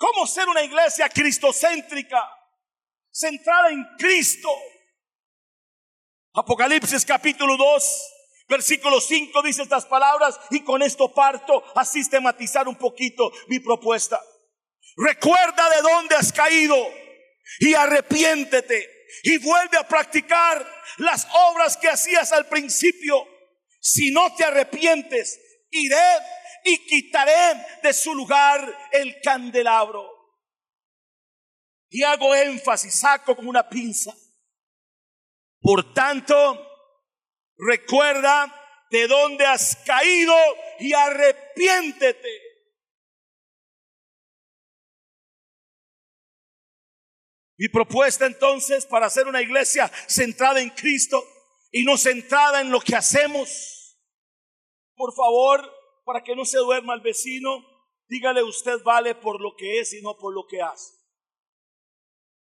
¿Cómo 0.00 0.26
ser 0.26 0.48
una 0.48 0.62
iglesia 0.62 1.10
cristocéntrica, 1.10 2.26
centrada 3.12 3.68
en 3.68 3.84
Cristo? 3.98 4.48
Apocalipsis 6.32 7.04
capítulo 7.04 7.58
2, 7.58 8.12
versículo 8.48 8.98
5 8.98 9.42
dice 9.42 9.60
estas 9.60 9.84
palabras 9.84 10.40
y 10.52 10.64
con 10.64 10.80
esto 10.80 11.12
parto 11.12 11.62
a 11.76 11.84
sistematizar 11.84 12.66
un 12.66 12.76
poquito 12.76 13.30
mi 13.48 13.58
propuesta. 13.58 14.18
Recuerda 14.96 15.68
de 15.68 15.82
dónde 15.82 16.14
has 16.14 16.32
caído 16.32 16.78
y 17.58 17.74
arrepiéntete 17.74 18.88
y 19.24 19.36
vuelve 19.36 19.76
a 19.76 19.86
practicar 19.86 20.66
las 20.96 21.28
obras 21.50 21.76
que 21.76 21.90
hacías 21.90 22.32
al 22.32 22.46
principio. 22.46 23.22
Si 23.80 24.10
no 24.12 24.34
te 24.34 24.44
arrepientes, 24.44 25.38
iré 25.68 26.00
y 26.64 26.78
quitaré 26.86 27.66
de 27.82 27.92
su 27.92 28.14
lugar 28.14 28.88
el 28.92 29.20
candelabro. 29.20 30.08
Y 31.88 32.02
hago 32.02 32.34
énfasis, 32.34 32.94
saco 32.94 33.34
como 33.34 33.50
una 33.50 33.68
pinza. 33.68 34.14
Por 35.60 35.92
tanto, 35.92 36.66
recuerda 37.56 38.56
de 38.90 39.06
dónde 39.06 39.44
has 39.46 39.76
caído 39.84 40.34
y 40.78 40.92
arrepiéntete. 40.92 42.50
Mi 47.56 47.68
propuesta 47.68 48.24
entonces 48.24 48.86
para 48.86 49.06
hacer 49.06 49.28
una 49.28 49.42
iglesia 49.42 49.90
centrada 50.06 50.60
en 50.60 50.70
Cristo 50.70 51.22
y 51.70 51.84
no 51.84 51.98
centrada 51.98 52.62
en 52.62 52.70
lo 52.70 52.80
que 52.80 52.96
hacemos. 52.96 53.98
Por 54.94 55.14
favor, 55.14 55.79
para 56.10 56.24
que 56.24 56.34
no 56.34 56.44
se 56.44 56.58
duerma 56.58 56.94
el 56.94 57.02
vecino, 57.02 57.64
dígale 58.08 58.42
usted 58.42 58.82
vale 58.82 59.14
por 59.14 59.40
lo 59.40 59.54
que 59.54 59.78
es 59.78 59.92
y 59.92 60.02
no 60.02 60.16
por 60.16 60.34
lo 60.34 60.44
que 60.44 60.60
hace. 60.60 60.92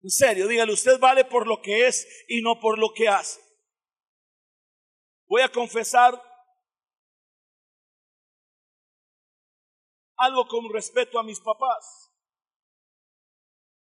En 0.01 0.09
serio, 0.09 0.47
dígale 0.47 0.73
usted 0.73 0.99
vale 0.99 1.25
por 1.25 1.45
lo 1.45 1.61
que 1.61 1.85
es 1.85 2.25
y 2.27 2.41
no 2.41 2.59
por 2.59 2.79
lo 2.79 2.91
que 2.91 3.07
hace. 3.07 3.39
Voy 5.27 5.43
a 5.43 5.51
confesar 5.51 6.19
algo 10.15 10.47
con 10.47 10.67
respeto 10.73 11.19
a 11.19 11.23
mis 11.23 11.39
papás. 11.39 12.11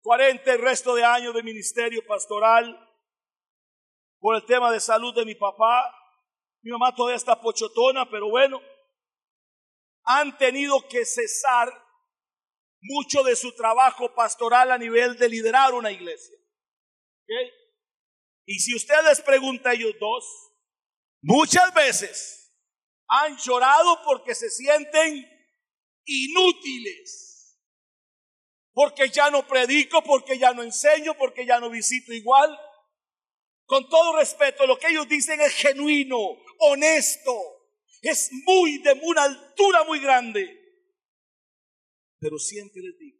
40 0.00 0.50
el 0.50 0.62
resto 0.62 0.94
de 0.94 1.04
años 1.04 1.34
de 1.34 1.42
ministerio 1.42 2.06
pastoral 2.06 2.74
por 4.18 4.34
el 4.34 4.46
tema 4.46 4.72
de 4.72 4.80
salud 4.80 5.14
de 5.14 5.26
mi 5.26 5.34
papá. 5.34 5.94
Mi 6.62 6.70
mamá 6.70 6.94
todavía 6.94 7.16
está 7.16 7.38
pochotona, 7.38 8.08
pero 8.08 8.30
bueno, 8.30 8.62
han 10.10 10.38
tenido 10.38 10.88
que 10.88 11.04
cesar 11.04 11.70
mucho 12.80 13.22
de 13.22 13.36
su 13.36 13.54
trabajo 13.54 14.14
pastoral 14.14 14.72
a 14.72 14.78
nivel 14.78 15.18
de 15.18 15.28
liderar 15.28 15.74
una 15.74 15.92
iglesia. 15.92 16.34
Y 18.46 18.58
si 18.58 18.74
usted 18.74 18.94
les 19.04 19.20
pregunta 19.20 19.68
a 19.68 19.74
ellos 19.74 19.94
dos, 20.00 20.24
muchas 21.20 21.74
veces 21.74 22.54
han 23.06 23.36
llorado 23.36 24.02
porque 24.02 24.34
se 24.34 24.48
sienten 24.48 25.28
inútiles. 26.06 27.58
Porque 28.72 29.10
ya 29.10 29.30
no 29.30 29.46
predico, 29.46 30.02
porque 30.02 30.38
ya 30.38 30.54
no 30.54 30.62
enseño, 30.62 31.18
porque 31.18 31.44
ya 31.44 31.60
no 31.60 31.68
visito 31.68 32.14
igual. 32.14 32.58
Con 33.66 33.86
todo 33.90 34.16
respeto, 34.16 34.66
lo 34.66 34.78
que 34.78 34.88
ellos 34.88 35.06
dicen 35.06 35.38
es 35.42 35.52
genuino, 35.52 36.18
honesto, 36.60 37.57
es 38.02 38.30
muy 38.44 38.78
de 38.78 38.92
una 39.02 39.24
altura 39.24 39.84
muy 39.84 40.00
grande. 40.00 40.58
Pero 42.18 42.38
siempre 42.38 42.82
les 42.82 42.98
digo, 42.98 43.18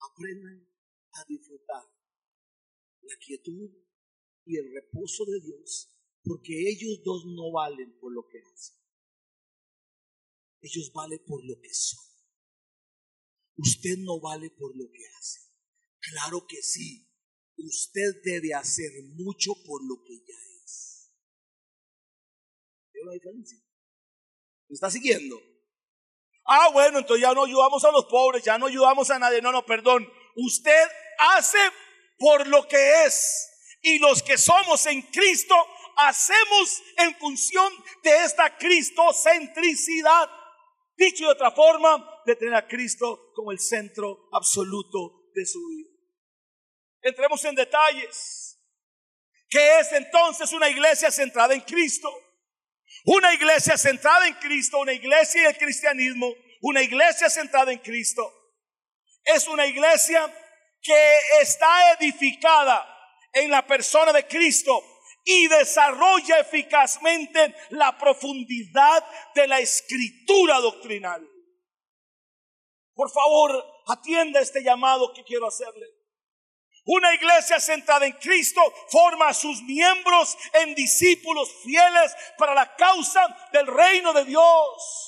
aprendan 0.00 0.68
a 1.12 1.24
disfrutar 1.28 1.84
la 3.02 3.16
quietud 3.24 3.70
y 4.46 4.56
el 4.56 4.72
reposo 4.72 5.24
de 5.26 5.40
Dios, 5.40 5.90
porque 6.22 6.52
ellos 6.70 7.02
dos 7.04 7.24
no 7.26 7.52
valen 7.52 7.98
por 7.98 8.12
lo 8.12 8.26
que 8.28 8.40
hacen. 8.40 8.76
Ellos 10.60 10.90
valen 10.92 11.20
por 11.26 11.44
lo 11.44 11.60
que 11.60 11.72
son. 11.72 12.04
Usted 13.56 13.98
no 13.98 14.20
vale 14.20 14.50
por 14.50 14.76
lo 14.76 14.90
que 14.90 15.06
hace. 15.18 15.40
Claro 16.00 16.46
que 16.48 16.62
sí. 16.62 17.08
Usted 17.56 18.22
debe 18.24 18.54
hacer 18.54 18.90
mucho 19.14 19.52
por 19.66 19.86
lo 19.86 20.02
que 20.04 20.18
ya 20.18 20.34
es. 20.34 20.53
¿Ve 23.04 23.08
la 23.08 23.12
diferencia? 23.12 23.58
¿Me 24.68 24.74
está 24.74 24.90
siguiendo? 24.90 25.40
Ah, 26.46 26.70
bueno, 26.72 26.98
entonces 26.98 27.22
ya 27.22 27.34
no 27.34 27.44
ayudamos 27.44 27.84
a 27.84 27.90
los 27.92 28.06
pobres, 28.06 28.42
ya 28.42 28.58
no 28.58 28.66
ayudamos 28.66 29.10
a 29.10 29.18
nadie. 29.18 29.40
No, 29.42 29.52
no, 29.52 29.64
perdón. 29.64 30.10
Usted 30.36 30.88
hace 31.18 31.58
por 32.18 32.46
lo 32.46 32.66
que 32.66 33.04
es. 33.04 33.50
Y 33.82 33.98
los 33.98 34.22
que 34.22 34.38
somos 34.38 34.86
en 34.86 35.02
Cristo 35.02 35.54
hacemos 35.96 36.82
en 36.98 37.14
función 37.16 37.72
de 38.02 38.24
esta 38.24 38.56
cristocentricidad. 38.56 40.30
Dicho 40.96 41.24
de 41.24 41.32
otra 41.32 41.50
forma, 41.50 42.22
de 42.24 42.36
tener 42.36 42.54
a 42.54 42.66
Cristo 42.66 43.32
como 43.34 43.52
el 43.52 43.58
centro 43.58 44.28
absoluto 44.32 45.28
de 45.34 45.44
su 45.44 45.66
vida. 45.68 45.90
Entremos 47.02 47.44
en 47.44 47.54
detalles. 47.54 48.58
¿Qué 49.48 49.78
es 49.78 49.92
entonces 49.92 50.52
una 50.52 50.68
iglesia 50.70 51.10
centrada 51.10 51.54
en 51.54 51.60
Cristo? 51.60 52.10
Una 53.04 53.34
iglesia 53.34 53.76
centrada 53.76 54.26
en 54.26 54.34
Cristo, 54.34 54.78
una 54.78 54.92
iglesia 54.92 55.42
y 55.42 55.46
el 55.46 55.58
cristianismo, 55.58 56.32
una 56.62 56.82
iglesia 56.82 57.28
centrada 57.28 57.70
en 57.70 57.78
Cristo. 57.78 58.22
Es 59.24 59.46
una 59.46 59.66
iglesia 59.66 60.32
que 60.80 61.18
está 61.42 61.92
edificada 61.92 62.86
en 63.32 63.50
la 63.50 63.66
persona 63.66 64.12
de 64.12 64.26
Cristo 64.26 64.82
y 65.24 65.48
desarrolla 65.48 66.38
eficazmente 66.40 67.54
la 67.70 67.96
profundidad 67.98 69.04
de 69.34 69.48
la 69.48 69.60
escritura 69.60 70.58
doctrinal. 70.60 71.26
Por 72.94 73.10
favor, 73.10 73.64
atienda 73.88 74.40
este 74.40 74.62
llamado 74.62 75.12
que 75.12 75.24
quiero 75.24 75.46
hacerle. 75.46 75.86
Una 76.86 77.14
iglesia 77.14 77.58
centrada 77.60 78.04
en 78.04 78.12
Cristo 78.12 78.60
forma 78.90 79.28
a 79.28 79.34
sus 79.34 79.62
miembros 79.62 80.36
en 80.52 80.74
discípulos 80.74 81.50
fieles 81.62 82.14
para 82.36 82.54
la 82.54 82.74
causa 82.76 83.26
del 83.52 83.66
reino 83.66 84.12
de 84.12 84.24
Dios. 84.26 85.04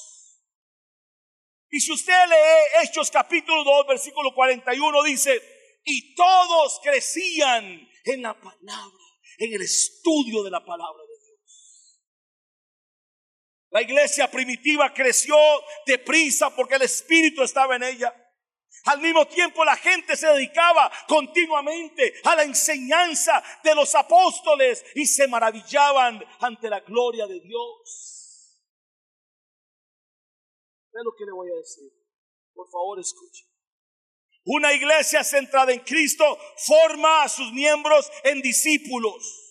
Y 1.71 1.80
si 1.80 1.92
usted 1.92 2.14
lee 2.28 2.83
Hechos 2.83 3.11
capítulo 3.11 3.62
2, 3.62 3.87
versículo 3.88 4.33
41, 4.35 5.02
dice, 5.02 5.42
y 5.85 6.14
todos 6.14 6.80
crecían 6.83 7.87
en 8.04 8.23
la 8.23 8.33
palabra, 8.35 9.04
en 9.38 9.52
el 9.52 9.61
estudio 9.61 10.42
de 10.42 10.50
la 10.50 10.64
palabra 10.64 11.02
de 11.02 11.26
Dios. 11.26 12.00
La 13.71 13.83
iglesia 13.83 14.30
primitiva 14.30 14.95
creció 14.95 15.37
deprisa 15.85 16.49
porque 16.56 16.76
el 16.76 16.83
Espíritu 16.83 17.43
estaba 17.43 17.76
en 17.76 17.82
ella. 17.82 18.15
Al 18.86 19.00
mismo 19.00 19.26
tiempo 19.26 19.64
la 19.64 19.76
gente 19.76 20.16
se 20.16 20.28
dedicaba 20.28 20.90
continuamente 21.08 22.14
a 22.25 22.36
la 22.36 22.44
enseñanza 22.44 23.42
de 23.62 23.75
los 23.75 23.94
apóstoles 23.94 24.84
y 24.94 25.06
se 25.06 25.26
maravillaban 25.26 26.22
ante 26.40 26.70
la 26.70 26.80
gloria 26.80 27.26
de 27.26 27.40
Dios. 27.40 28.62
¿Qué 30.92 30.99
lo 31.04 31.14
que 31.16 31.25
le 31.25 31.32
voy 31.32 31.50
a 31.50 31.56
decir? 31.56 31.92
Por 32.54 32.70
favor, 32.70 32.99
escuche. 33.00 33.44
Una 34.44 34.72
iglesia 34.72 35.25
centrada 35.25 35.72
en 35.72 35.80
Cristo 35.80 36.38
forma 36.56 37.25
a 37.25 37.28
sus 37.28 37.52
miembros 37.52 38.10
en 38.22 38.40
discípulos. 38.40 39.46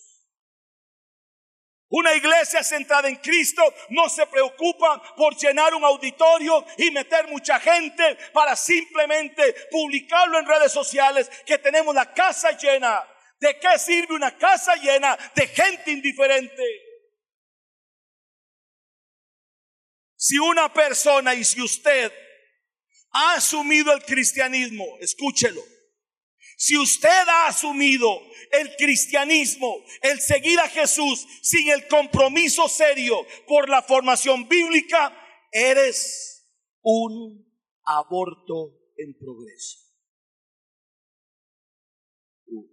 Una 1.88 2.14
iglesia 2.14 2.64
centrada 2.64 3.08
en 3.08 3.16
Cristo 3.16 3.62
no 3.90 4.08
se 4.08 4.26
preocupa 4.26 5.00
por 5.16 5.36
llenar 5.36 5.72
un 5.74 5.84
auditorio 5.84 6.64
y 6.78 6.90
meter 6.90 7.28
mucha 7.28 7.60
gente 7.60 8.16
para 8.32 8.56
simplemente 8.56 9.54
publicarlo 9.70 10.38
en 10.38 10.46
redes 10.46 10.72
sociales 10.72 11.30
que 11.46 11.58
tenemos 11.58 11.94
la 11.94 12.12
casa 12.12 12.50
llena. 12.56 13.04
¿De 13.38 13.58
qué 13.60 13.78
sirve 13.78 14.14
una 14.14 14.36
casa 14.36 14.74
llena 14.76 15.16
de 15.34 15.46
gente 15.46 15.92
indiferente? 15.92 16.64
Si 20.16 20.38
una 20.38 20.72
persona 20.72 21.34
y 21.34 21.44
si 21.44 21.62
usted 21.62 22.12
ha 23.12 23.34
asumido 23.34 23.92
el 23.92 24.02
cristianismo, 24.02 24.84
escúchelo. 25.00 25.62
Si 26.56 26.76
usted 26.78 27.08
ha 27.08 27.48
asumido 27.48 28.08
el 28.50 28.74
cristianismo, 28.76 29.76
el 30.02 30.20
seguir 30.20 30.58
a 30.58 30.68
Jesús 30.68 31.26
sin 31.42 31.68
el 31.68 31.86
compromiso 31.86 32.66
serio 32.68 33.26
por 33.46 33.68
la 33.68 33.82
formación 33.82 34.48
bíblica, 34.48 35.14
eres 35.52 36.50
un 36.82 37.46
aborto 37.84 38.92
en 38.96 39.16
progreso. 39.18 39.80
Uh. 42.46 42.66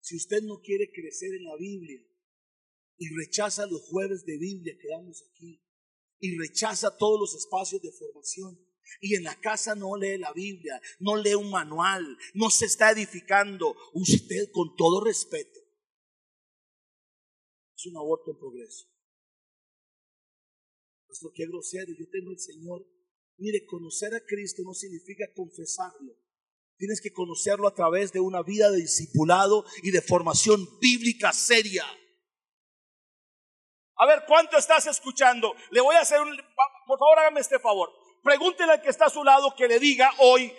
Si 0.00 0.16
usted 0.16 0.42
no 0.42 0.60
quiere 0.60 0.90
crecer 0.90 1.30
en 1.34 1.44
la 1.44 1.56
Biblia, 1.56 2.02
y 2.98 3.08
rechaza 3.14 3.64
los 3.66 3.82
jueves 3.82 4.24
de 4.24 4.36
Biblia 4.38 4.76
que 4.80 4.88
damos 4.88 5.22
aquí 5.30 5.62
y 6.20 6.36
rechaza 6.38 6.96
todos 6.96 7.20
los 7.20 7.34
espacios 7.34 7.82
de 7.82 7.92
formación. 7.92 8.58
Y 9.00 9.14
en 9.16 9.24
la 9.24 9.38
casa 9.40 9.74
no 9.74 9.96
lee 9.96 10.18
la 10.18 10.32
Biblia, 10.32 10.80
no 10.98 11.16
lee 11.16 11.34
un 11.34 11.50
manual, 11.50 12.16
no 12.34 12.50
se 12.50 12.66
está 12.66 12.90
edificando. 12.90 13.76
Usted, 13.92 14.50
con 14.52 14.74
todo 14.76 15.04
respeto, 15.04 15.60
es 17.76 17.86
un 17.86 17.96
aborto 17.96 18.30
en 18.30 18.38
progreso. 18.38 18.86
Nuestro 21.06 21.32
qué 21.34 21.46
grosero, 21.46 21.92
yo 21.98 22.08
tengo 22.10 22.32
el 22.32 22.38
Señor. 22.38 22.86
Mire, 23.36 23.64
conocer 23.66 24.14
a 24.14 24.24
Cristo 24.24 24.62
no 24.64 24.74
significa 24.74 25.26
confesarlo. 25.34 26.16
Tienes 26.76 27.00
que 27.00 27.12
conocerlo 27.12 27.66
a 27.66 27.74
través 27.74 28.12
de 28.12 28.20
una 28.20 28.42
vida 28.42 28.70
de 28.70 28.78
discipulado 28.78 29.64
y 29.82 29.90
de 29.90 30.02
formación 30.02 30.66
bíblica 30.80 31.32
seria. 31.32 31.84
A 33.98 34.06
ver, 34.06 34.24
¿cuánto 34.26 34.56
estás 34.56 34.86
escuchando? 34.86 35.54
Le 35.70 35.80
voy 35.80 35.96
a 35.96 36.00
hacer 36.00 36.20
un... 36.20 36.36
Por 36.86 36.98
favor, 36.98 37.18
hágame 37.18 37.40
este 37.40 37.58
favor. 37.58 37.92
Pregúntele 38.22 38.72
al 38.72 38.82
que 38.82 38.90
está 38.90 39.06
a 39.06 39.10
su 39.10 39.24
lado 39.24 39.54
que 39.56 39.68
le 39.68 39.78
diga 39.78 40.10
hoy, 40.18 40.54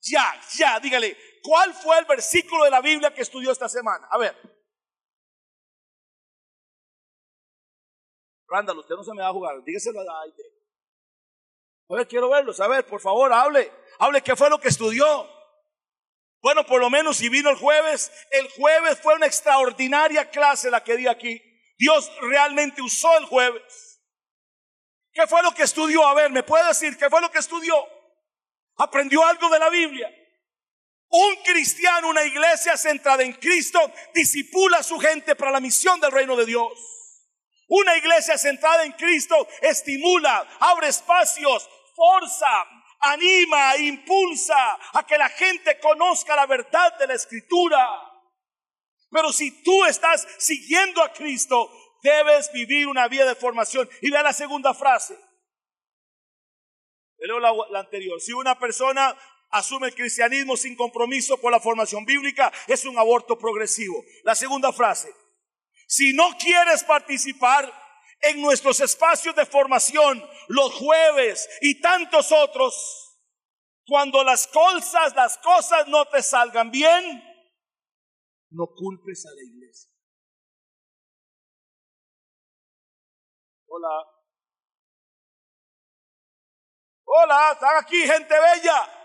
ya, 0.00 0.40
ya, 0.56 0.80
dígale, 0.80 1.16
¿cuál 1.42 1.74
fue 1.74 1.98
el 1.98 2.04
versículo 2.04 2.64
de 2.64 2.70
la 2.70 2.80
Biblia 2.80 3.12
que 3.12 3.22
estudió 3.22 3.52
esta 3.52 3.68
semana? 3.68 4.08
A 4.10 4.18
ver. 4.18 4.36
Randall, 8.48 8.78
usted 8.78 8.96
no 8.96 9.04
se 9.04 9.14
me 9.14 9.22
va 9.22 9.28
a 9.28 9.32
jugar, 9.32 9.62
dígaselo 9.62 10.00
a 10.00 10.22
Aide. 10.22 10.42
A 11.90 11.94
ver, 11.94 12.08
quiero 12.08 12.28
verlos. 12.30 12.60
A 12.60 12.68
ver, 12.68 12.86
por 12.86 13.00
favor, 13.00 13.32
hable. 13.32 13.72
Hable 13.98 14.22
qué 14.22 14.34
fue 14.34 14.50
lo 14.50 14.58
que 14.58 14.68
estudió. 14.68 15.28
Bueno, 16.40 16.64
por 16.64 16.80
lo 16.80 16.88
menos 16.88 17.18
si 17.18 17.28
vino 17.28 17.50
el 17.50 17.56
jueves, 17.56 18.10
el 18.30 18.48
jueves 18.50 18.98
fue 19.00 19.14
una 19.14 19.26
extraordinaria 19.26 20.30
clase 20.30 20.70
la 20.70 20.82
que 20.82 20.96
di 20.96 21.06
aquí. 21.06 21.49
Dios 21.80 22.12
realmente 22.20 22.82
usó 22.82 23.16
el 23.16 23.24
jueves. 23.24 24.02
¿Qué 25.14 25.26
fue 25.26 25.42
lo 25.42 25.52
que 25.52 25.62
estudió? 25.62 26.06
A 26.06 26.12
ver, 26.12 26.30
¿me 26.30 26.42
puede 26.42 26.68
decir 26.68 26.98
qué 26.98 27.08
fue 27.08 27.22
lo 27.22 27.30
que 27.30 27.38
estudió? 27.38 27.74
¿Aprendió 28.76 29.24
algo 29.24 29.48
de 29.48 29.58
la 29.58 29.70
Biblia? 29.70 30.14
Un 31.08 31.36
cristiano, 31.36 32.08
una 32.08 32.22
iglesia 32.22 32.76
centrada 32.76 33.22
en 33.22 33.32
Cristo, 33.32 33.80
disipula 34.12 34.76
a 34.76 34.82
su 34.82 34.98
gente 35.00 35.34
para 35.34 35.50
la 35.50 35.58
misión 35.58 35.98
del 36.00 36.12
reino 36.12 36.36
de 36.36 36.44
Dios. 36.44 36.70
Una 37.68 37.96
iglesia 37.96 38.36
centrada 38.36 38.84
en 38.84 38.92
Cristo 38.92 39.48
estimula, 39.62 40.46
abre 40.60 40.88
espacios, 40.88 41.66
forza, 41.96 42.66
anima, 43.00 43.74
impulsa 43.78 44.78
a 44.92 45.06
que 45.06 45.16
la 45.16 45.30
gente 45.30 45.80
conozca 45.80 46.36
la 46.36 46.44
verdad 46.44 46.98
de 46.98 47.06
la 47.06 47.14
escritura. 47.14 48.09
Pero 49.10 49.32
si 49.32 49.62
tú 49.62 49.84
estás 49.84 50.26
siguiendo 50.38 51.02
a 51.02 51.12
Cristo, 51.12 51.70
debes 52.02 52.50
vivir 52.52 52.86
una 52.86 53.08
vida 53.08 53.26
de 53.26 53.34
formación. 53.34 53.88
Y 54.00 54.10
vea 54.10 54.22
la 54.22 54.32
segunda 54.32 54.72
frase. 54.74 55.18
leo 57.18 57.40
la, 57.40 57.52
la 57.70 57.80
anterior. 57.80 58.20
Si 58.20 58.32
una 58.32 58.58
persona 58.58 59.16
asume 59.50 59.88
el 59.88 59.94
cristianismo 59.94 60.56
sin 60.56 60.76
compromiso 60.76 61.40
con 61.40 61.52
la 61.52 61.60
formación 61.60 62.04
bíblica, 62.04 62.52
es 62.66 62.84
un 62.84 62.98
aborto 62.98 63.36
progresivo. 63.38 64.04
La 64.22 64.34
segunda 64.34 64.72
frase, 64.72 65.12
si 65.86 66.12
no 66.12 66.36
quieres 66.38 66.84
participar 66.84 67.72
en 68.20 68.40
nuestros 68.40 68.80
espacios 68.80 69.34
de 69.34 69.46
formación 69.46 70.24
los 70.48 70.72
jueves 70.74 71.48
y 71.62 71.80
tantos 71.80 72.30
otros, 72.30 73.08
cuando 73.86 74.22
las 74.22 74.46
cosas, 74.46 75.16
las 75.16 75.36
cosas 75.38 75.88
no 75.88 76.04
te 76.06 76.22
salgan 76.22 76.70
bien, 76.70 77.24
no 78.50 78.66
culpes 78.74 79.26
a 79.26 79.30
la 79.34 79.42
iglesia. 79.42 79.90
Hola. 83.66 84.04
Hola, 87.04 87.52
están 87.52 87.76
aquí 87.82 87.96
gente 88.02 88.34
bella. 88.34 89.00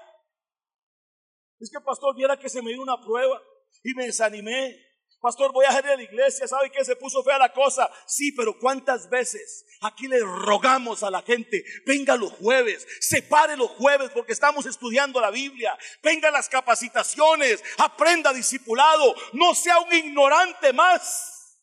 Es 1.60 1.70
que 1.72 1.80
pastor, 1.80 2.16
viera 2.16 2.38
que 2.38 2.50
se 2.50 2.62
me 2.62 2.72
dio 2.72 2.82
una 2.82 3.00
prueba 3.00 3.42
y 3.84 3.94
me 3.94 4.06
desanimé. 4.06 4.85
Pastor, 5.26 5.52
voy 5.52 5.66
a 5.66 5.80
ir 5.80 5.86
a 5.88 5.96
la 5.96 6.04
iglesia. 6.04 6.48
¿Sabe 6.48 6.70
que 6.70 6.86
se 6.86 6.96
puso 6.96 7.24
fea 7.24 7.40
la 7.40 7.52
cosa? 7.52 7.90
Sí, 8.06 8.32
pero 8.34 8.60
¿cuántas 8.60 9.10
veces 9.10 9.66
aquí 9.82 10.08
le 10.08 10.20
rogamos 10.20 11.02
a 11.02 11.10
la 11.10 11.24
gente? 11.24 11.66
Venga 11.84 12.16
los 12.16 12.32
jueves, 12.34 12.86
separe 13.00 13.58
los 13.58 13.72
jueves 13.72 14.12
porque 14.14 14.34
estamos 14.34 14.68
estudiando 14.68 15.20
la 15.20 15.32
Biblia. 15.32 15.76
Venga 16.04 16.30
las 16.30 16.48
capacitaciones, 16.48 17.64
aprenda 17.80 18.32
discipulado. 18.34 19.16
No 19.34 19.56
sea 19.56 19.80
un 19.80 19.92
ignorante 19.96 20.72
más. 20.74 21.58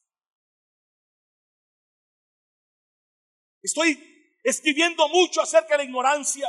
Estoy 3.62 4.40
escribiendo 4.42 5.09
mucho 5.09 5.40
acerca 5.40 5.75
de 5.75 5.79
la 5.79 5.85
ignorancia. 5.85 6.48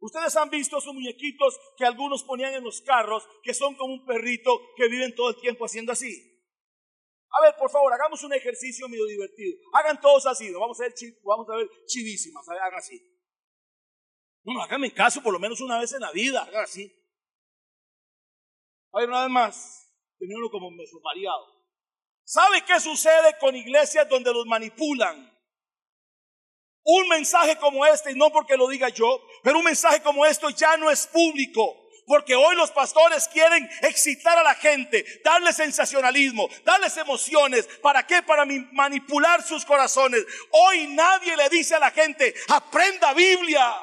Ustedes 0.00 0.34
han 0.36 0.48
visto 0.48 0.78
esos 0.78 0.94
muñequitos 0.94 1.60
que 1.76 1.84
algunos 1.84 2.24
ponían 2.24 2.54
en 2.54 2.64
los 2.64 2.80
carros, 2.80 3.28
que 3.42 3.52
son 3.52 3.74
como 3.76 3.92
un 3.92 4.06
perrito 4.06 4.58
que 4.74 4.88
viven 4.88 5.14
todo 5.14 5.28
el 5.28 5.40
tiempo 5.40 5.66
haciendo 5.66 5.92
así. 5.92 6.26
A 7.32 7.42
ver, 7.42 7.54
por 7.56 7.70
favor, 7.70 7.92
hagamos 7.92 8.24
un 8.24 8.32
ejercicio 8.32 8.88
medio 8.88 9.04
divertido. 9.04 9.58
Hagan 9.74 10.00
todos 10.00 10.26
así, 10.26 10.50
vamos 10.52 10.80
a 10.80 10.84
ver, 10.84 10.94
vamos 11.22 11.48
a 11.50 11.56
ver 11.56 11.68
chivísimas, 11.86 12.48
hagan 12.48 12.74
así. 12.74 12.98
Bueno, 14.42 14.62
háganme 14.62 14.92
caso 14.92 15.22
por 15.22 15.34
lo 15.34 15.38
menos 15.38 15.60
una 15.60 15.78
vez 15.78 15.92
en 15.92 16.00
la 16.00 16.10
vida, 16.12 16.42
hagan 16.42 16.64
así. 16.64 16.90
A 18.92 19.00
ver, 19.00 19.08
una 19.08 19.22
vez 19.22 19.30
más, 19.30 19.94
tenerlo 20.18 20.50
como 20.50 20.70
medio. 20.70 20.98
¿Sabe 22.24 22.64
qué 22.64 22.80
sucede 22.80 23.36
con 23.38 23.54
iglesias 23.54 24.08
donde 24.08 24.32
los 24.32 24.46
manipulan? 24.46 25.29
Un 26.82 27.08
mensaje 27.08 27.56
como 27.56 27.84
este, 27.86 28.12
y 28.12 28.14
no 28.14 28.30
porque 28.30 28.56
lo 28.56 28.68
diga 28.68 28.88
yo, 28.88 29.20
pero 29.42 29.58
un 29.58 29.64
mensaje 29.64 30.02
como 30.02 30.24
esto 30.24 30.50
ya 30.50 30.76
no 30.76 30.90
es 30.90 31.06
público. 31.06 31.76
Porque 32.06 32.34
hoy 32.34 32.56
los 32.56 32.72
pastores 32.72 33.28
quieren 33.28 33.70
excitar 33.82 34.36
a 34.36 34.42
la 34.42 34.56
gente, 34.56 35.04
darle 35.22 35.52
sensacionalismo, 35.52 36.48
darles 36.64 36.96
emociones. 36.96 37.68
¿Para 37.80 38.04
qué? 38.04 38.20
Para 38.22 38.44
manipular 38.72 39.42
sus 39.44 39.64
corazones. 39.64 40.26
Hoy 40.50 40.88
nadie 40.88 41.36
le 41.36 41.48
dice 41.48 41.76
a 41.76 41.78
la 41.78 41.92
gente, 41.92 42.34
aprenda 42.48 43.12
Biblia. 43.14 43.76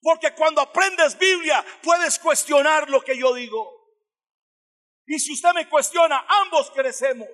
Porque 0.00 0.34
cuando 0.34 0.60
aprendes 0.60 1.16
Biblia 1.16 1.64
puedes 1.80 2.18
cuestionar 2.18 2.90
lo 2.90 3.00
que 3.02 3.16
yo 3.16 3.32
digo. 3.34 3.72
Y 5.06 5.20
si 5.20 5.32
usted 5.32 5.52
me 5.54 5.68
cuestiona, 5.68 6.24
ambos 6.42 6.72
crecemos. 6.72 7.28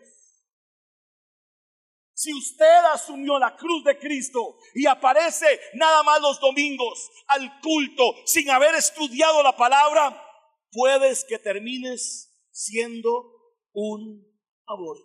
Si 2.15 2.33
usted 2.33 2.85
asumió 2.93 3.41
la 3.41 3.57
cruz 3.57 3.83
de 3.83 3.99
Cristo 3.99 4.57
y 4.73 4.87
aparece 4.87 5.47
nada 5.75 6.05
más 6.05 6.21
los 6.21 6.39
domingos 6.39 7.11
al 7.27 7.61
culto 7.61 8.15
sin 8.25 8.49
haber 8.51 8.77
estudiado 8.77 9.43
la 9.43 9.57
palabra, 9.57 10.23
puedes 10.71 11.25
que 11.25 11.41
termines 11.41 12.33
siendo 12.53 13.53
un 13.73 14.33
aborto. 14.65 15.03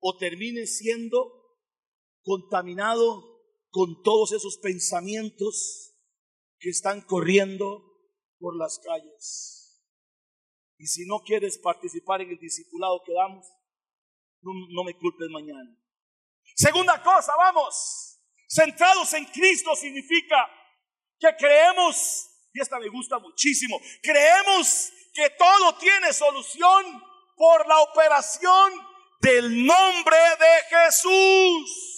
O 0.00 0.16
termines 0.16 0.76
siendo 0.76 1.60
contaminado 2.22 3.40
con 3.70 4.02
todos 4.02 4.32
esos 4.32 4.58
pensamientos 4.58 5.94
que 6.58 6.70
están 6.70 7.00
corriendo 7.02 7.84
por 8.40 8.56
las 8.56 8.80
calles. 8.80 9.84
Y 10.78 10.86
si 10.86 11.06
no 11.06 11.20
quieres 11.20 11.58
participar 11.58 12.22
en 12.22 12.30
el 12.30 12.38
discipulado 12.38 13.02
que 13.06 13.12
damos, 13.12 13.46
no, 14.42 14.84
me 14.84 14.96
culpes 14.98 15.28
mañana. 15.30 15.70
Segunda 16.54 17.02
cosa, 17.02 17.34
vamos. 17.36 18.20
Centrados 18.48 19.12
en 19.14 19.24
Cristo 19.26 19.74
significa 19.76 20.48
que 21.18 21.34
creemos, 21.38 22.28
y 22.52 22.60
esta 22.60 22.78
me 22.78 22.88
gusta 22.88 23.18
muchísimo, 23.18 23.80
creemos 24.02 24.92
que 25.14 25.30
todo 25.30 25.76
tiene 25.76 26.12
solución 26.12 27.02
por 27.36 27.66
la 27.66 27.80
operación 27.80 28.72
del 29.20 29.64
nombre 29.64 30.16
de 30.16 30.76
Jesús. 30.76 31.92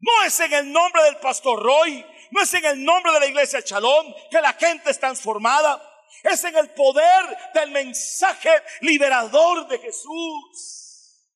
No 0.00 0.24
es 0.24 0.40
en 0.40 0.52
el 0.52 0.72
nombre 0.72 1.02
del 1.02 1.16
pastor 1.18 1.60
Roy, 1.60 2.06
no 2.30 2.42
es 2.42 2.54
en 2.54 2.64
el 2.64 2.84
nombre 2.84 3.12
de 3.12 3.20
la 3.20 3.26
iglesia 3.26 3.62
Chalón 3.62 4.14
que 4.30 4.40
la 4.40 4.52
gente 4.52 4.90
es 4.90 5.00
transformada 5.00 5.82
es 6.22 6.44
en 6.44 6.56
el 6.56 6.70
poder 6.70 7.36
del 7.54 7.70
mensaje 7.70 8.50
liberador 8.80 9.68
de 9.68 9.78
Jesús. 9.78 11.28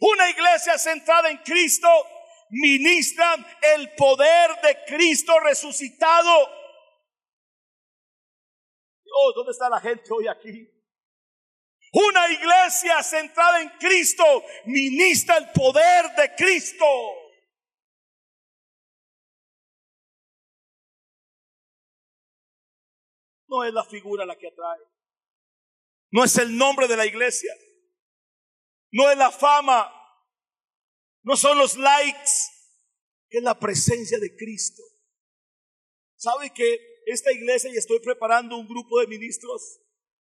Una 0.00 0.30
iglesia 0.30 0.78
centrada 0.78 1.30
en 1.30 1.38
Cristo 1.38 1.88
ministra 2.50 3.34
el 3.74 3.94
poder 3.94 4.60
de 4.62 4.84
Cristo 4.86 5.38
resucitado. 5.40 6.48
Oh, 9.12 9.32
¿dónde 9.34 9.52
está 9.52 9.68
la 9.68 9.80
gente 9.80 10.04
hoy 10.10 10.28
aquí? 10.28 10.68
Una 11.92 12.28
iglesia 12.28 13.02
centrada 13.02 13.60
en 13.60 13.68
Cristo 13.70 14.24
ministra 14.66 15.36
el 15.38 15.50
poder 15.50 16.14
de 16.14 16.34
Cristo. 16.36 16.86
No 23.50 23.64
es 23.64 23.74
la 23.74 23.84
figura 23.84 24.24
la 24.24 24.38
que 24.38 24.48
atrae. 24.48 24.80
No 26.12 26.24
es 26.24 26.38
el 26.38 26.56
nombre 26.56 26.88
de 26.88 26.96
la 26.96 27.04
iglesia. 27.04 27.52
No 28.92 29.10
es 29.10 29.18
la 29.18 29.30
fama. 29.30 29.92
No 31.22 31.36
son 31.36 31.58
los 31.58 31.76
likes. 31.76 32.30
Es 33.28 33.42
la 33.42 33.58
presencia 33.58 34.18
de 34.18 34.34
Cristo. 34.36 34.82
¿Sabe 36.16 36.52
que 36.52 37.02
esta 37.06 37.32
iglesia 37.32 37.70
y 37.70 37.76
estoy 37.76 38.00
preparando 38.00 38.56
un 38.56 38.68
grupo 38.68 39.00
de 39.00 39.06
ministros 39.06 39.80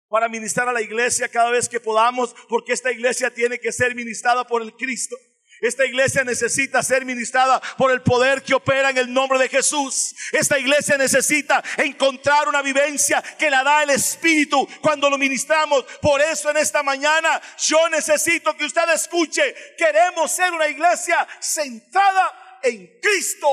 para 0.08 0.28
ministrar 0.28 0.68
a 0.68 0.74
la 0.74 0.82
iglesia 0.82 1.30
cada 1.30 1.52
vez 1.52 1.70
que 1.70 1.80
podamos, 1.80 2.36
porque 2.50 2.74
esta 2.74 2.92
iglesia 2.92 3.34
tiene 3.34 3.60
que 3.60 3.72
ser 3.72 3.96
ministrada 3.96 4.46
por 4.46 4.62
el 4.62 4.76
Cristo. 4.76 5.16
Esta 5.62 5.86
iglesia 5.86 6.24
necesita 6.24 6.82
ser 6.82 7.06
ministrada 7.06 7.62
por 7.78 7.92
el 7.92 8.02
poder 8.02 8.42
que 8.42 8.56
opera 8.56 8.90
en 8.90 8.98
el 8.98 9.14
nombre 9.14 9.38
de 9.38 9.48
Jesús. 9.48 10.16
Esta 10.32 10.58
iglesia 10.58 10.98
necesita 10.98 11.64
encontrar 11.78 12.48
una 12.48 12.64
vivencia 12.64 13.22
que 13.38 13.52
la 13.52 13.64
da 13.64 13.84
el 13.84 13.92
Espíritu 13.92 14.68
cuando 14.82 15.08
lo 15.08 15.20
ministramos. 15.20 15.84
Por 16.02 16.20
eso 16.20 16.50
en 16.50 16.58
esta 16.58 16.82
mañana 16.82 17.40
yo 17.60 17.90
necesito 17.90 18.58
que 18.58 18.66
usted 18.66 18.90
escuche. 18.90 19.56
Queremos 19.78 20.32
ser 20.32 20.52
una 20.52 20.68
iglesia 20.68 21.28
centrada 21.40 22.60
en 22.64 23.00
Cristo. 23.00 23.48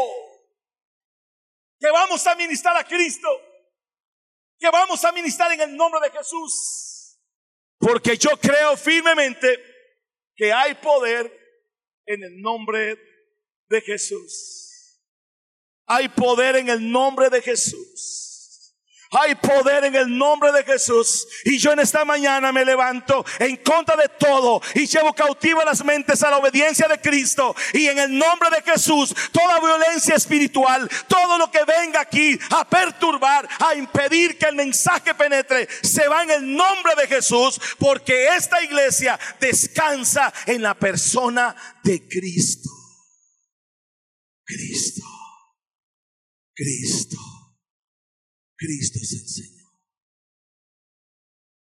Que 1.79 1.91
vamos 1.91 2.27
a 2.27 2.35
ministrar 2.37 2.75
a 2.79 2.85
Cristo. 2.85 3.29
Que 4.59 4.71
vamos 4.71 5.05
a 5.05 5.13
ministrar 5.13 5.53
en 5.53 5.61
el 5.61 5.77
nombre 5.77 6.01
de 6.01 6.11
Jesús. 6.11 7.19
Porque 7.79 8.17
yo 8.17 8.31
creo 8.41 8.79
firmemente 8.79 9.63
que 10.35 10.51
hay 10.55 10.75
poder 10.77 11.38
en 12.09 12.25
el 12.25 12.41
nombre 12.41 12.99
de 13.69 13.81
Jesús. 13.83 15.01
Hay 15.87 16.09
poder 16.09 16.57
en 16.57 16.69
el 16.69 16.91
nombre 16.91 17.31
de 17.31 17.41
Jesús. 17.41 18.28
Hay 19.11 19.35
poder 19.37 19.85
en 19.85 19.95
el 19.95 20.19
nombre 20.19 20.53
de 20.53 20.65
Jesús. 20.65 21.27
Y 21.45 21.59
yo 21.59 21.73
en 21.73 21.81
esta 21.81 22.05
mañana 22.05 22.53
me 22.53 22.65
levanto 22.65 23.25
en 23.39 23.57
contra 23.57 23.97
de 23.97 24.09
todo 24.09 24.61
y 24.75 24.87
llevo 24.87 25.15
cautivo 25.15 25.63
las 25.65 25.83
mentes 25.83 26.23
a 26.23 26.31
la 26.31 26.39
obediencia 26.39 26.87
de 26.89 27.01
Cristo. 27.01 27.55
Y 27.73 27.87
en 27.87 27.99
el 27.99 28.19
nombre 28.19 28.51
de 28.51 28.63
Jesús, 28.71 29.15
toda 29.33 29.61
violencia 29.61 30.15
espiritual, 30.15 30.89
todo 31.07 31.39
lo 31.39 31.51
que 31.51 31.65
venga 31.65 32.01
aquí 32.01 32.39
a 32.51 32.69
perturbar, 32.69 33.49
a 33.61 33.75
impedir 33.75 34.37
que 34.37 34.47
el 34.47 34.57
mensaje 34.57 35.15
penetre, 35.15 35.69
se 35.83 36.07
va 36.07 36.23
en 36.25 36.31
el 36.31 36.57
nombre 36.57 36.95
de 36.97 37.07
Jesús, 37.07 37.59
porque 37.79 38.29
esta 38.37 38.63
iglesia 38.63 39.19
descansa 39.41 40.33
en 40.47 40.63
la 40.63 40.75
persona 40.75 41.57
de 41.83 42.07
Cristo. 42.07 42.69
Cristo. 44.45 45.03
Cristo. 46.55 47.28
Cristo 48.59 48.99
es 49.01 49.13
el 49.13 49.29
Señor. 49.29 49.73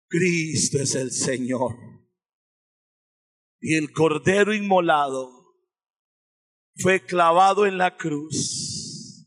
Cristo 0.10 0.78
es 0.80 0.96
el 0.96 1.12
Señor. 1.12 1.76
Y 3.62 3.76
el 3.76 3.92
Cordero 3.94 4.54
inmolado 4.54 5.32
fue 6.76 7.04
clavado 7.06 7.66
en 7.66 7.78
la 7.78 7.96
cruz. 7.96 9.26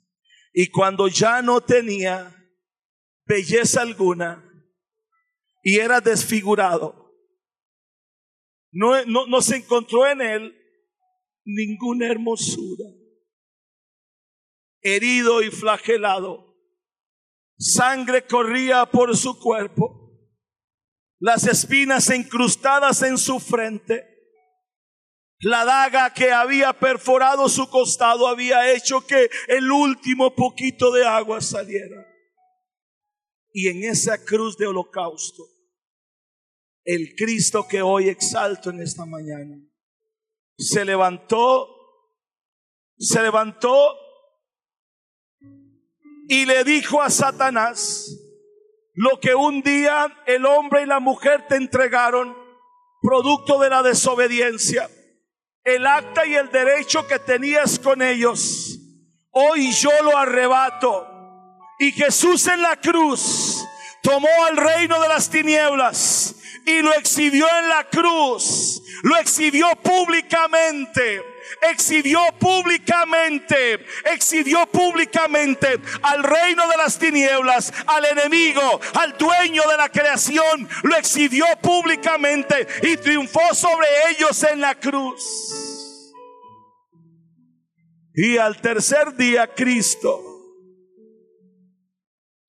Y 0.53 0.69
cuando 0.69 1.09
ya 1.09 1.41
no 1.41 1.63
tenía 1.63 2.37
belleza 3.25 3.81
alguna 3.81 4.45
y 5.63 5.79
era 5.79 6.03
desfigurado, 6.03 7.13
no, 8.73 9.05
no, 9.07 9.27
no 9.27 9.41
se 9.41 9.57
encontró 9.57 10.07
en 10.07 10.21
él 10.21 10.59
ninguna 11.45 12.09
hermosura. 12.09 12.91
Herido 14.83 15.43
y 15.43 15.51
flagelado, 15.51 16.54
sangre 17.59 18.27
corría 18.27 18.87
por 18.87 19.17
su 19.17 19.39
cuerpo 19.39 20.05
las 21.25 21.47
espinas 21.47 22.11
incrustadas 22.11 23.01
en 23.01 23.17
su 23.17 23.41
frente. 23.41 24.07
La 25.41 25.65
daga 25.65 26.13
que 26.13 26.31
había 26.31 26.75
perforado 26.75 27.49
su 27.49 27.71
costado 27.71 28.29
había 28.29 28.71
hecho 28.75 29.07
que 29.07 29.31
el 29.49 29.73
último 29.73 30.35
poquito 30.35 30.93
de 30.93 31.07
agua 31.07 31.41
saliera. 31.41 32.07
Y 33.53 33.69
en 33.69 33.85
esa 33.85 34.23
cruz 34.23 34.59
de 34.59 34.67
holocausto, 34.67 35.45
el 36.85 37.15
Cristo 37.17 37.67
que 37.67 37.81
hoy 37.81 38.11
exalto 38.11 38.69
en 38.69 38.83
esta 38.83 39.07
mañana, 39.07 39.57
se 40.59 40.85
levantó, 40.85 41.69
se 42.99 43.23
levantó 43.23 43.97
y 46.29 46.47
le 46.47 46.65
dijo 46.65 47.03
a 47.03 47.11
Satanás, 47.11 48.09
lo 48.95 49.19
que 49.21 49.35
un 49.35 49.63
día 49.63 50.07
el 50.27 50.47
hombre 50.47 50.83
y 50.83 50.87
la 50.87 51.01
mujer 51.01 51.47
te 51.49 51.57
entregaron, 51.57 52.37
producto 53.03 53.59
de 53.59 53.71
la 53.71 53.83
desobediencia, 53.83 54.89
el 55.65 55.87
acta 55.87 56.25
y 56.27 56.35
el 56.35 56.51
derecho 56.51 57.07
que 57.07 57.19
tenías 57.19 57.79
con 57.79 58.03
ellos, 58.03 58.79
hoy 59.31 59.73
yo 59.73 59.91
lo 60.03 60.17
arrebato. 60.17 61.11
Y 61.79 61.91
Jesús 61.93 62.47
en 62.47 62.63
la 62.63 62.77
cruz 62.77 63.65
tomó 64.03 64.29
al 64.49 64.57
reino 64.57 65.01
de 65.01 65.09
las 65.09 65.29
tinieblas 65.29 66.37
y 66.67 66.81
lo 66.81 66.95
exhibió 66.95 67.47
en 67.59 67.69
la 67.69 67.85
cruz, 67.91 68.81
lo 69.03 69.17
exhibió 69.17 69.69
públicamente 69.83 71.34
exhibió 71.71 72.21
públicamente, 72.39 73.85
exhibió 74.13 74.67
públicamente 74.67 75.81
al 76.03 76.23
reino 76.23 76.69
de 76.69 76.77
las 76.77 76.99
tinieblas, 76.99 77.73
al 77.87 78.05
enemigo, 78.05 78.81
al 78.95 79.17
dueño 79.17 79.63
de 79.69 79.77
la 79.77 79.89
creación, 79.89 80.69
lo 80.83 80.97
exhibió 80.97 81.47
públicamente 81.63 82.67
y 82.83 82.97
triunfó 82.97 83.55
sobre 83.55 83.87
ellos 84.11 84.43
en 84.45 84.61
la 84.61 84.75
cruz. 84.75 86.13
Y 88.15 88.37
al 88.37 88.61
tercer 88.61 89.17
día 89.17 89.47
Cristo, 89.53 90.23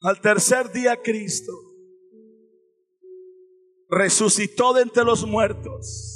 al 0.02 0.22
tercer 0.22 0.72
día 0.72 1.02
Cristo, 1.02 1.52
resucitó 3.90 4.74
de 4.74 4.84
entre 4.84 5.04
los 5.04 5.26
muertos 5.26 6.15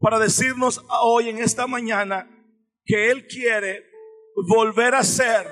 para 0.00 0.18
decirnos 0.18 0.84
hoy 1.02 1.28
en 1.28 1.38
esta 1.38 1.66
mañana 1.66 2.28
que 2.84 3.10
Él 3.10 3.26
quiere 3.26 3.84
volver 4.48 4.94
a 4.94 5.02
ser 5.02 5.46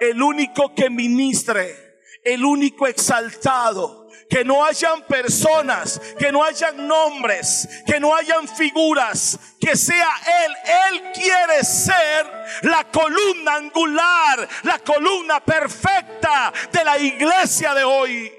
el 0.00 0.22
único 0.22 0.74
que 0.74 0.90
ministre, 0.90 1.74
el 2.22 2.44
único 2.44 2.86
exaltado, 2.86 4.08
que 4.28 4.44
no 4.44 4.64
hayan 4.64 5.02
personas, 5.06 6.00
que 6.18 6.32
no 6.32 6.42
hayan 6.42 6.88
nombres, 6.88 7.68
que 7.86 8.00
no 8.00 8.14
hayan 8.14 8.48
figuras, 8.48 9.38
que 9.60 9.76
sea 9.76 10.08
Él. 10.44 10.52
Él 10.92 11.02
quiere 11.12 11.62
ser 11.62 12.26
la 12.62 12.90
columna 12.90 13.56
angular, 13.56 14.48
la 14.62 14.78
columna 14.78 15.40
perfecta 15.44 16.52
de 16.72 16.84
la 16.84 16.98
iglesia 16.98 17.74
de 17.74 17.84
hoy. 17.84 18.32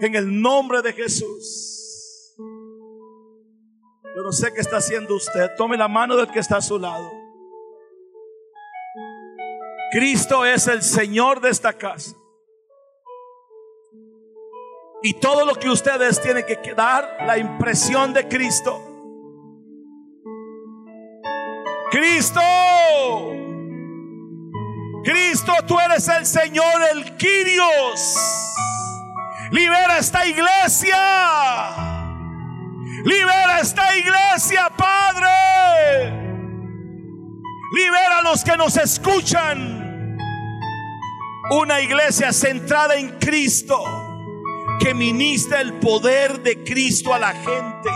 En 0.00 0.14
el 0.14 0.40
nombre 0.40 0.82
de 0.82 0.92
Jesús. 0.92 1.75
Yo 4.16 4.22
no 4.22 4.32
sé 4.32 4.50
qué 4.54 4.62
está 4.62 4.78
haciendo 4.78 5.14
usted. 5.14 5.54
Tome 5.58 5.76
la 5.76 5.88
mano 5.88 6.16
del 6.16 6.30
que 6.30 6.38
está 6.38 6.56
a 6.56 6.62
su 6.62 6.78
lado. 6.78 7.12
Cristo 9.92 10.42
es 10.46 10.66
el 10.68 10.82
Señor 10.82 11.42
de 11.42 11.50
esta 11.50 11.74
casa. 11.74 12.16
Y 15.02 15.12
todo 15.20 15.44
lo 15.44 15.54
que 15.54 15.68
ustedes 15.68 16.18
tienen 16.22 16.46
que 16.46 16.72
dar, 16.72 17.18
la 17.26 17.36
impresión 17.36 18.14
de 18.14 18.26
Cristo. 18.26 18.80
Cristo. 21.90 22.40
Cristo, 25.04 25.52
tú 25.66 25.78
eres 25.78 26.08
el 26.08 26.24
Señor, 26.24 26.82
el 26.94 27.16
Quirios. 27.18 28.16
Libera 29.50 29.98
esta 29.98 30.26
iglesia. 30.26 31.95
Libera 33.06 33.60
esta 33.60 33.96
iglesia, 33.96 34.68
Padre. 34.76 36.10
Libera 37.72 38.18
a 38.18 38.22
los 38.22 38.42
que 38.42 38.56
nos 38.56 38.76
escuchan. 38.76 40.18
Una 41.52 41.80
iglesia 41.80 42.32
centrada 42.32 42.96
en 42.96 43.16
Cristo 43.20 43.80
que 44.80 44.92
ministra 44.92 45.60
el 45.60 45.74
poder 45.74 46.42
de 46.42 46.64
Cristo 46.64 47.14
a 47.14 47.20
la 47.20 47.32
gente. 47.32 47.90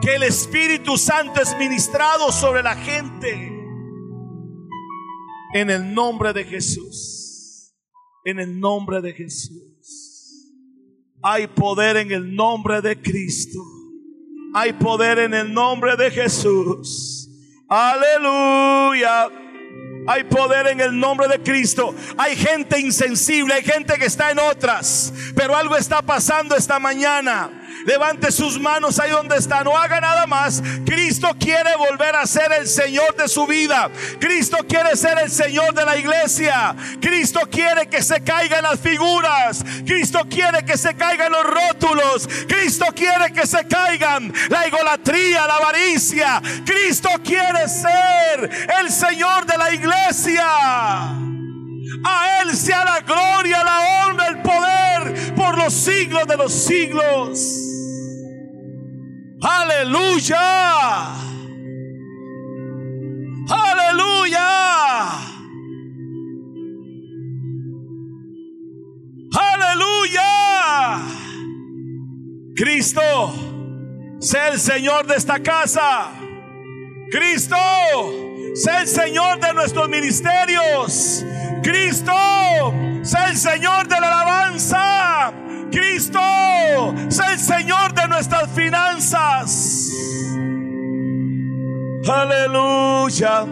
Que 0.00 0.14
el 0.14 0.22
Espíritu 0.22 0.96
Santo 0.96 1.42
es 1.42 1.58
ministrado 1.58 2.30
sobre 2.30 2.62
la 2.62 2.76
gente. 2.76 3.34
En 5.54 5.70
el 5.70 5.92
nombre 5.92 6.32
de 6.32 6.44
Jesús. 6.44 7.74
En 8.24 8.38
el 8.38 8.60
nombre 8.60 9.00
de 9.00 9.12
Jesús. 9.12 10.54
Hay 11.20 11.48
poder 11.48 11.96
en 11.96 12.12
el 12.12 12.32
nombre 12.32 12.80
de 12.80 13.02
Cristo. 13.02 13.79
Hay 14.52 14.72
poder 14.72 15.18
en 15.20 15.34
el 15.34 15.52
nombre 15.52 15.96
de 15.96 16.10
Jesús. 16.10 17.28
Aleluya. 17.68 19.28
Hay 20.06 20.24
poder 20.24 20.66
en 20.68 20.80
el 20.80 20.98
nombre 20.98 21.28
de 21.28 21.40
Cristo. 21.40 21.94
Hay 22.16 22.34
gente 22.34 22.80
insensible, 22.80 23.54
hay 23.54 23.62
gente 23.62 23.98
que 23.98 24.06
está 24.06 24.30
en 24.30 24.38
otras. 24.38 25.12
Pero 25.36 25.56
algo 25.56 25.76
está 25.76 26.02
pasando 26.02 26.56
esta 26.56 26.78
mañana. 26.78 27.59
Levante 27.84 28.30
sus 28.30 28.60
manos 28.60 28.98
ahí 28.98 29.10
donde 29.10 29.36
está. 29.36 29.64
No 29.64 29.76
haga 29.76 30.00
nada 30.00 30.26
más. 30.26 30.62
Cristo 30.84 31.28
quiere 31.38 31.76
volver 31.76 32.14
a 32.16 32.26
ser 32.26 32.52
el 32.52 32.66
Señor 32.66 33.16
de 33.16 33.28
su 33.28 33.46
vida. 33.46 33.90
Cristo 34.18 34.58
quiere 34.68 34.96
ser 34.96 35.18
el 35.18 35.30
Señor 35.30 35.74
de 35.74 35.84
la 35.84 35.96
iglesia. 35.96 36.74
Cristo 37.00 37.40
quiere 37.50 37.88
que 37.88 38.02
se 38.02 38.22
caigan 38.22 38.62
las 38.62 38.80
figuras. 38.80 39.64
Cristo 39.86 40.20
quiere 40.28 40.64
que 40.64 40.76
se 40.76 40.94
caigan 40.94 41.32
los 41.32 41.44
rótulos. 41.44 42.28
Cristo 42.48 42.86
quiere 42.94 43.32
que 43.32 43.46
se 43.46 43.66
caigan 43.66 44.32
la 44.48 44.66
idolatría, 44.66 45.46
la 45.46 45.56
avaricia. 45.56 46.42
Cristo 46.64 47.08
quiere 47.24 47.68
ser 47.68 48.50
el 48.80 48.90
Señor 48.90 49.46
de 49.46 49.58
la 49.58 49.72
iglesia. 49.72 50.46
A 52.04 52.42
Él 52.42 52.56
sea 52.56 52.84
la 52.84 53.00
gloria, 53.00 53.62
la 53.64 53.80
honra, 53.80 54.26
el 54.28 54.42
poder 54.42 55.34
por 55.34 55.58
los 55.58 55.72
siglos 55.72 56.26
de 56.26 56.36
los 56.36 56.52
siglos. 56.52 57.69
Aleluya. 59.42 61.14
Aleluya. 63.48 64.48
Aleluya. 69.32 70.22
Cristo, 72.54 73.00
sea 74.20 74.48
el 74.48 74.58
Señor 74.58 75.06
de 75.06 75.14
esta 75.14 75.40
casa. 75.40 76.10
Cristo, 77.10 77.56
sea 78.54 78.82
el 78.82 78.88
Señor 78.88 79.40
de 79.40 79.54
nuestros 79.54 79.88
ministerios. 79.88 81.24
Cristo, 81.62 82.12
sea 83.02 83.28
el 83.30 83.36
Señor 83.38 83.88
de 83.88 84.00
la 84.00 84.20
alabanza. 84.20 85.32
Cristo 85.70 86.20
es 87.08 87.20
el 87.20 87.38
Señor 87.38 87.94
de 87.94 88.08
nuestras 88.08 88.50
finanzas. 88.50 89.90
Aleluya. 92.08 93.46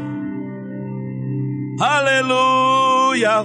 Aleluya. 1.81 3.45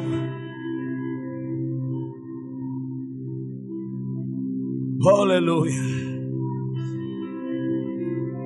Aleluya. 5.06 5.82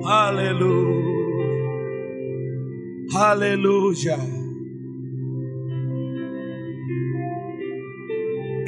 Aleluya. 0.06 1.18
Aleluya. 3.16 4.47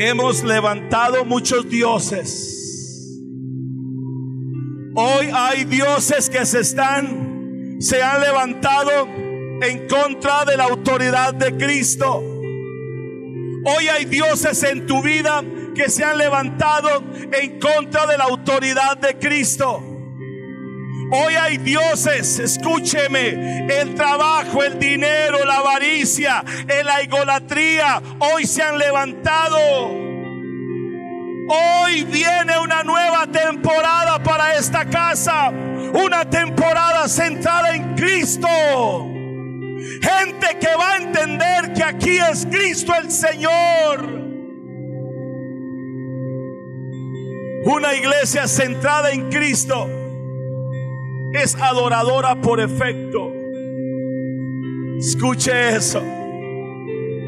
Hemos 0.02 0.46
levantado 0.46 1.26
muchos 1.26 1.70
dioses. 1.70 3.20
Hoy 4.96 5.30
hay 5.34 5.66
dioses 5.66 6.30
que 6.30 6.46
se 6.46 6.62
están, 6.62 7.76
se 7.82 8.02
han 8.02 8.22
levantado 8.22 9.10
en 9.62 9.90
contra 9.90 10.46
de 10.46 10.56
la 10.56 10.64
autoridad 10.64 11.34
de 11.34 11.58
Cristo. 11.58 12.24
Hoy 13.66 13.90
hay 13.90 14.06
dioses 14.06 14.64
en 14.64 14.86
tu 14.86 15.04
vida 15.04 15.44
que 15.76 15.90
se 15.90 16.06
han 16.06 16.18
levantado 16.18 17.04
en 17.34 17.60
contra 17.60 18.06
de 18.06 18.18
la 18.18 18.24
autoridad 18.24 18.96
de 19.00 19.20
Cristo. 19.20 19.84
Hoy 21.12 21.34
hay 21.34 21.58
dioses, 21.58 22.38
escúcheme, 22.38 23.66
el 23.68 23.96
trabajo, 23.96 24.64
el 24.64 24.78
dinero, 24.78 25.44
la 25.44 25.58
avaricia, 25.58 26.44
la 26.84 27.04
idolatría, 27.04 28.00
hoy 28.20 28.46
se 28.46 28.62
han 28.62 28.78
levantado. 28.78 29.58
Hoy 31.52 32.04
viene 32.04 32.60
una 32.60 32.84
nueva 32.84 33.26
temporada 33.26 34.22
para 34.22 34.54
esta 34.56 34.86
casa, 34.86 35.50
una 35.50 36.30
temporada 36.30 37.08
centrada 37.08 37.74
en 37.74 37.96
Cristo. 37.96 38.48
Gente 40.02 40.60
que 40.60 40.76
va 40.76 40.92
a 40.92 40.98
entender 40.98 41.74
que 41.74 41.84
aquí 41.84 42.20
es 42.20 42.46
Cristo 42.46 42.94
el 42.94 43.10
Señor. 43.12 44.04
Una 47.66 47.96
iglesia 47.96 48.48
centrada 48.48 49.10
en 49.10 49.28
Cristo 49.32 49.99
es 51.34 51.56
adoradora 51.56 52.36
por 52.42 52.60
efecto. 52.60 53.32
Escuche 55.00 55.76
eso. 55.76 56.02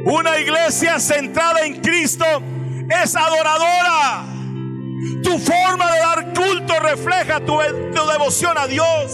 Una 0.04 0.40
iglesia 0.40 1.00
centrada 1.00 1.66
en 1.66 1.80
Cristo 1.80 2.26
es 3.04 3.16
adoradora. 3.16 4.26
Tu 5.24 5.38
forma 5.38 5.92
de 5.92 6.00
dar 6.00 6.34
culto 6.34 6.74
refleja 6.82 7.40
tu, 7.40 7.58
devoción 7.60 8.58
a 8.58 8.68
Dios. 8.68 9.12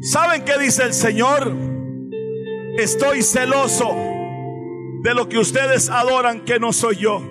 ¿Saben 0.00 0.44
qué 0.44 0.58
dice 0.58 0.84
el 0.84 0.94
Señor? 0.94 1.54
Estoy 2.78 3.22
celoso 3.22 4.17
de 5.02 5.14
lo 5.14 5.28
que 5.28 5.38
ustedes 5.38 5.90
adoran 5.90 6.44
que 6.44 6.58
no 6.58 6.72
soy 6.72 6.96
yo. 6.96 7.22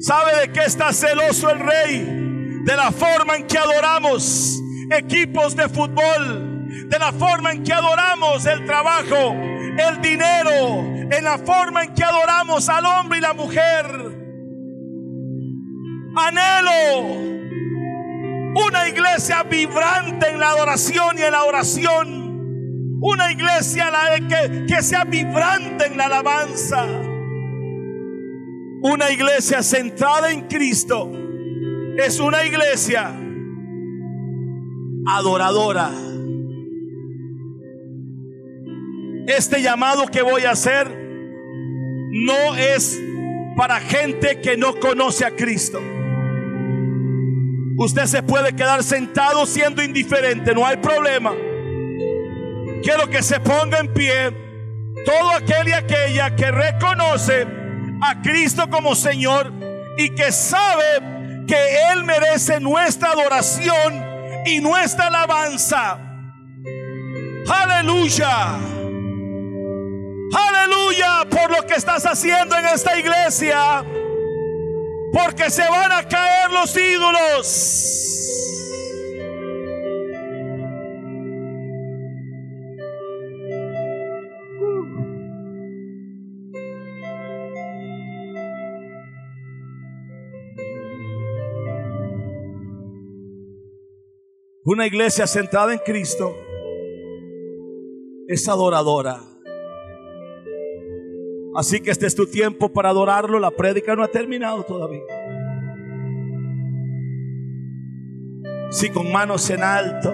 ¿Sabe 0.00 0.40
de 0.40 0.52
qué 0.52 0.64
está 0.64 0.92
celoso 0.92 1.50
el 1.50 1.58
rey? 1.60 2.04
De 2.64 2.76
la 2.76 2.90
forma 2.90 3.36
en 3.36 3.46
que 3.46 3.58
adoramos 3.58 4.60
equipos 4.90 5.56
de 5.56 5.68
fútbol, 5.68 6.68
de 6.88 6.98
la 6.98 7.12
forma 7.12 7.52
en 7.52 7.62
que 7.62 7.72
adoramos 7.72 8.44
el 8.46 8.64
trabajo, 8.66 9.32
el 9.32 10.00
dinero, 10.02 10.80
en 11.10 11.24
la 11.24 11.38
forma 11.38 11.84
en 11.84 11.94
que 11.94 12.04
adoramos 12.04 12.68
al 12.68 12.84
hombre 12.84 13.18
y 13.18 13.20
la 13.22 13.34
mujer. 13.34 13.86
Anhelo 16.16 17.26
una 18.56 18.88
iglesia 18.88 19.42
vibrante 19.42 20.30
en 20.30 20.40
la 20.40 20.50
adoración 20.50 21.18
y 21.18 21.22
en 21.22 21.32
la 21.32 21.44
oración 21.44 22.25
una 23.00 23.30
iglesia 23.30 23.90
que, 24.28 24.66
que 24.66 24.82
sea 24.82 25.04
vibrante 25.04 25.86
en 25.86 25.96
la 25.96 26.06
alabanza. 26.06 26.86
Una 28.82 29.10
iglesia 29.10 29.62
centrada 29.62 30.30
en 30.30 30.42
Cristo 30.42 31.10
es 31.98 32.20
una 32.20 32.44
iglesia 32.44 33.14
adoradora. 35.08 35.90
Este 39.26 39.60
llamado 39.60 40.06
que 40.06 40.22
voy 40.22 40.42
a 40.42 40.52
hacer 40.52 40.88
no 42.12 42.54
es 42.54 43.00
para 43.56 43.80
gente 43.80 44.40
que 44.40 44.56
no 44.56 44.78
conoce 44.78 45.24
a 45.24 45.34
Cristo. 45.34 45.80
Usted 47.78 48.04
se 48.06 48.22
puede 48.22 48.54
quedar 48.54 48.82
sentado 48.82 49.44
siendo 49.44 49.82
indiferente, 49.82 50.54
no 50.54 50.64
hay 50.64 50.76
problema. 50.76 51.34
Quiero 52.82 53.08
que 53.08 53.22
se 53.22 53.40
ponga 53.40 53.78
en 53.78 53.92
pie 53.92 54.32
todo 55.04 55.30
aquel 55.30 55.68
y 55.68 55.72
aquella 55.72 56.34
que 56.34 56.50
reconoce 56.50 57.46
a 58.02 58.20
Cristo 58.22 58.68
como 58.70 58.94
Señor 58.94 59.52
y 59.96 60.10
que 60.10 60.32
sabe 60.32 61.44
que 61.46 61.92
Él 61.92 62.04
merece 62.04 62.60
nuestra 62.60 63.10
adoración 63.10 64.04
y 64.44 64.60
nuestra 64.60 65.06
alabanza. 65.06 65.98
Aleluya. 67.48 68.58
Aleluya 70.32 71.26
por 71.30 71.50
lo 71.50 71.66
que 71.66 71.74
estás 71.74 72.04
haciendo 72.04 72.56
en 72.56 72.66
esta 72.66 72.98
iglesia. 72.98 73.84
Porque 75.12 75.50
se 75.50 75.66
van 75.68 75.92
a 75.92 76.02
caer 76.02 76.50
los 76.50 76.76
ídolos. 76.76 78.35
Una 94.66 94.84
iglesia 94.84 95.28
centrada 95.28 95.72
en 95.72 95.78
Cristo 95.78 96.36
es 98.26 98.48
adoradora. 98.48 99.20
Así 101.54 101.78
que 101.80 101.92
este 101.92 102.06
es 102.06 102.16
tu 102.16 102.26
tiempo 102.26 102.68
para 102.72 102.88
adorarlo. 102.88 103.38
La 103.38 103.52
prédica 103.52 103.94
no 103.94 104.02
ha 104.02 104.08
terminado 104.08 104.64
todavía. 104.64 105.04
Si 108.70 108.90
con 108.90 109.12
manos 109.12 109.48
en 109.50 109.62
alto. 109.62 110.12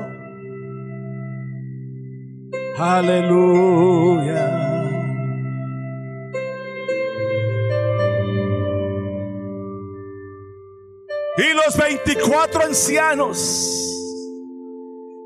Aleluya. 2.76 4.58
Y 11.38 11.54
los 11.54 11.74
24 11.74 12.64
ancianos 12.64 13.91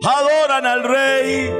adoran 0.06 0.66
al 0.66 0.82
rey. 0.84 1.50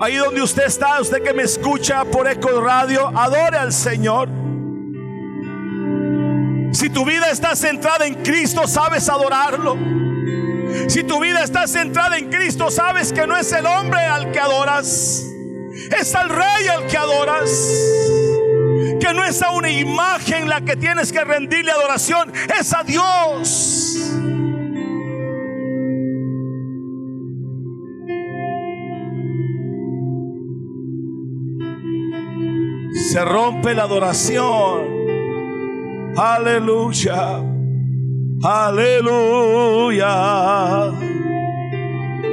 Ahí 0.00 0.16
donde 0.16 0.42
usted 0.42 0.64
está, 0.66 1.00
usted 1.00 1.22
que 1.22 1.32
me 1.32 1.44
escucha 1.44 2.04
por 2.04 2.28
Eco 2.28 2.60
Radio, 2.60 3.12
adore 3.16 3.56
al 3.56 3.72
Señor. 3.72 4.28
Si 6.72 6.90
tu 6.90 7.04
vida 7.04 7.30
está 7.30 7.54
centrada 7.54 8.06
en 8.06 8.14
Cristo, 8.14 8.66
sabes 8.66 9.08
adorarlo. 9.08 9.78
Si 10.88 11.04
tu 11.04 11.20
vida 11.20 11.44
está 11.44 11.68
centrada 11.68 12.18
en 12.18 12.28
Cristo, 12.28 12.70
sabes 12.70 13.12
que 13.12 13.26
no 13.26 13.36
es 13.36 13.52
el 13.52 13.64
hombre 13.64 14.00
al 14.00 14.32
que 14.32 14.40
adoras, 14.40 15.22
es 15.98 16.14
al 16.16 16.28
rey 16.28 16.66
al 16.72 16.86
que 16.86 16.98
adoras. 16.98 17.50
Que 19.00 19.14
no 19.14 19.24
es 19.24 19.40
a 19.42 19.50
una 19.50 19.70
imagen 19.70 20.48
la 20.48 20.60
que 20.62 20.76
tienes 20.76 21.12
que 21.12 21.22
rendirle 21.22 21.70
adoración, 21.70 22.32
es 22.58 22.74
a 22.74 22.82
Dios. 22.82 24.10
Se 33.14 33.24
rompe 33.24 33.72
la 33.74 33.84
adoración. 33.84 35.06
Aleluya. 36.16 37.40
Aleluya. 38.42 40.10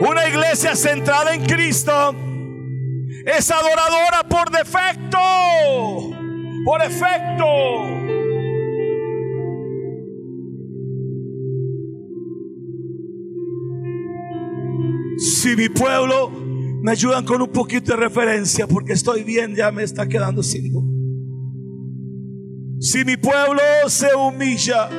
Una 0.01 0.27
iglesia 0.27 0.75
centrada 0.75 1.35
en 1.35 1.45
Cristo 1.45 2.15
es 3.27 3.51
adoradora 3.51 4.23
por 4.27 4.49
defecto. 4.49 5.19
Por 6.65 6.81
efecto. 6.81 7.45
Si 15.19 15.55
mi 15.55 15.69
pueblo 15.69 16.40
me 16.81 16.91
ayudan 16.91 17.23
con 17.25 17.41
un 17.41 17.49
poquito 17.49 17.91
de 17.91 17.97
referencia 17.97 18.65
porque 18.67 18.93
estoy 18.93 19.23
bien, 19.23 19.55
ya 19.55 19.71
me 19.71 19.83
está 19.83 20.07
quedando 20.07 20.41
sin 20.41 20.71
Si 22.79 23.05
mi 23.05 23.17
pueblo 23.17 23.61
se 23.87 24.07
humilla, 24.15 24.89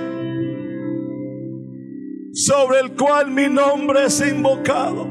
sobre 2.33 2.81
el 2.81 2.93
cual 2.95 3.31
mi 3.33 3.49
nombre 3.49 4.05
es 4.07 4.21
invocado, 4.21 5.09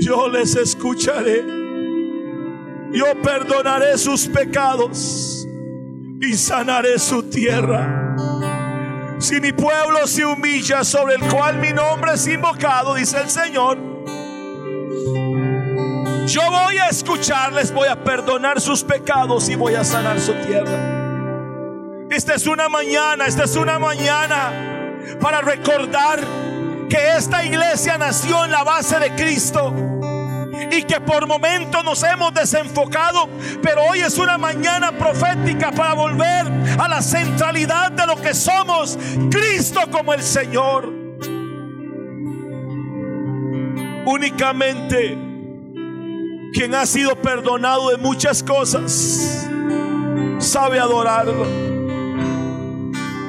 yo 0.00 0.28
les 0.28 0.54
escucharé, 0.54 1.42
yo 2.92 3.06
perdonaré 3.22 3.98
sus 3.98 4.28
pecados 4.28 5.44
y 6.20 6.34
sanaré 6.34 6.98
su 6.98 7.24
tierra. 7.24 8.07
Si 9.18 9.40
mi 9.40 9.52
pueblo 9.52 10.06
se 10.06 10.24
humilla 10.24 10.84
sobre 10.84 11.16
el 11.16 11.22
cual 11.22 11.58
mi 11.58 11.72
nombre 11.72 12.12
es 12.14 12.26
invocado, 12.28 12.94
dice 12.94 13.20
el 13.20 13.28
Señor, 13.28 13.76
Yo 16.26 16.42
voy 16.50 16.78
a 16.78 16.88
escucharles, 16.88 17.72
voy 17.72 17.88
a 17.88 18.02
perdonar 18.02 18.60
sus 18.60 18.84
pecados 18.84 19.48
y 19.48 19.56
voy 19.56 19.74
a 19.74 19.82
sanar 19.82 20.20
su 20.20 20.34
tierra. 20.34 22.06
Esta 22.10 22.34
es 22.34 22.46
una 22.46 22.68
mañana, 22.68 23.26
esta 23.26 23.44
es 23.44 23.56
una 23.56 23.78
mañana 23.78 24.96
para 25.20 25.40
recordar 25.40 26.20
que 26.88 27.16
esta 27.16 27.44
iglesia 27.44 27.98
nació 27.98 28.44
en 28.44 28.50
la 28.52 28.62
base 28.62 28.98
de 28.98 29.14
Cristo 29.14 29.74
y 30.70 30.82
que 30.82 31.00
por 31.00 31.26
momentos 31.26 31.84
nos 31.84 32.02
hemos 32.02 32.34
desenfocado, 32.34 33.28
pero 33.62 33.82
hoy 33.84 34.00
es 34.00 34.18
una 34.18 34.38
mañana 34.38 34.92
profética 34.92 35.70
para 35.72 35.94
volver 35.94 36.46
a 36.78 36.88
la 36.88 37.02
centralidad 37.02 37.92
de 37.92 38.06
lo 38.06 38.16
que 38.16 38.34
somos, 38.34 38.98
Cristo 39.30 39.80
como 39.90 40.12
el 40.12 40.22
Señor. 40.22 40.92
Únicamente 44.06 45.18
quien 46.52 46.74
ha 46.74 46.86
sido 46.86 47.14
perdonado 47.16 47.90
de 47.90 47.98
muchas 47.98 48.42
cosas 48.42 49.46
sabe 50.38 50.80
adorarlo. 50.80 51.46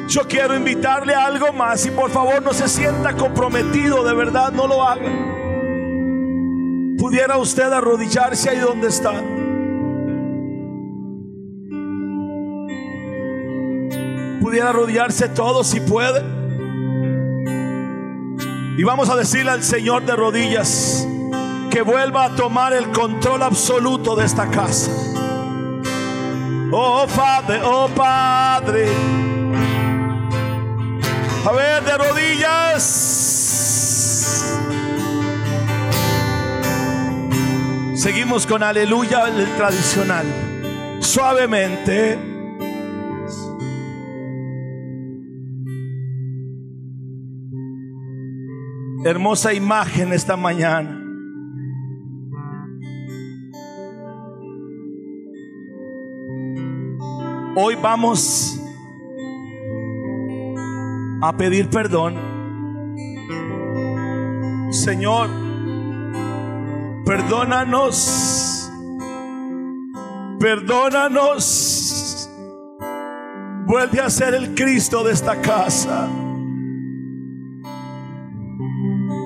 Yo 0.07 0.27
quiero 0.27 0.55
invitarle 0.55 1.13
a 1.13 1.25
algo 1.25 1.53
más 1.53 1.85
y 1.85 1.91
por 1.91 2.09
favor 2.09 2.41
no 2.41 2.53
se 2.53 2.67
sienta 2.67 3.13
comprometido, 3.13 4.03
de 4.03 4.15
verdad 4.15 4.51
no 4.51 4.65
lo 4.67 4.83
haga 4.83 5.38
pudiera 6.99 7.37
usted 7.37 7.71
arrodillarse 7.71 8.49
ahí 8.49 8.59
donde 8.59 8.89
está. 8.89 9.13
Pudiera 14.41 14.69
arrodillarse 14.69 15.29
todo 15.29 15.63
si 15.63 15.79
puede. 15.79 16.23
Y 18.77 18.83
vamos 18.83 19.09
a 19.09 19.15
decirle 19.15 19.51
al 19.51 19.63
Señor 19.63 20.05
de 20.05 20.15
rodillas 20.15 21.07
que 21.69 21.81
vuelva 21.81 22.25
a 22.25 22.35
tomar 22.35 22.73
el 22.73 22.89
control 22.91 23.43
absoluto 23.43 24.15
de 24.15 24.25
esta 24.25 24.49
casa. 24.49 24.91
Oh 26.71 27.05
Padre, 27.15 27.61
oh 27.63 27.89
Padre. 27.89 28.87
A 31.45 31.51
ver, 31.51 31.83
de 31.83 31.97
rodillas. 31.97 33.18
Seguimos 37.99 38.47
con 38.47 38.63
aleluya 38.63 39.27
el 39.27 39.45
tradicional. 39.57 40.25
Suavemente. 41.01 42.17
Hermosa 49.03 49.53
imagen 49.53 50.13
esta 50.13 50.37
mañana. 50.37 50.97
Hoy 57.57 57.75
vamos 57.81 58.57
a 61.21 61.35
pedir 61.35 61.69
perdón. 61.69 62.15
Señor, 64.71 65.48
Perdónanos. 67.09 68.69
Perdónanos. 70.39 72.29
Vuelve 73.65 73.99
a 73.99 74.11
ser 74.11 74.35
el 74.35 74.53
Cristo 74.53 75.03
de 75.03 75.13
esta 75.13 75.41
casa. 75.41 76.07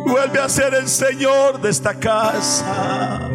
Vuelve 0.05 0.39
a 0.39 0.47
ser 0.47 0.73
el 0.75 0.87
Señor 0.87 1.59
de 1.59 1.71
esta 1.71 1.99
casa. 1.99 3.29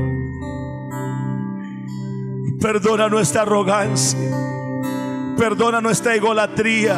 Perdona 2.58 3.10
nuestra 3.10 3.42
arrogancia. 3.42 4.18
Perdona 5.36 5.82
nuestra 5.82 6.14
egolatría. 6.14 6.96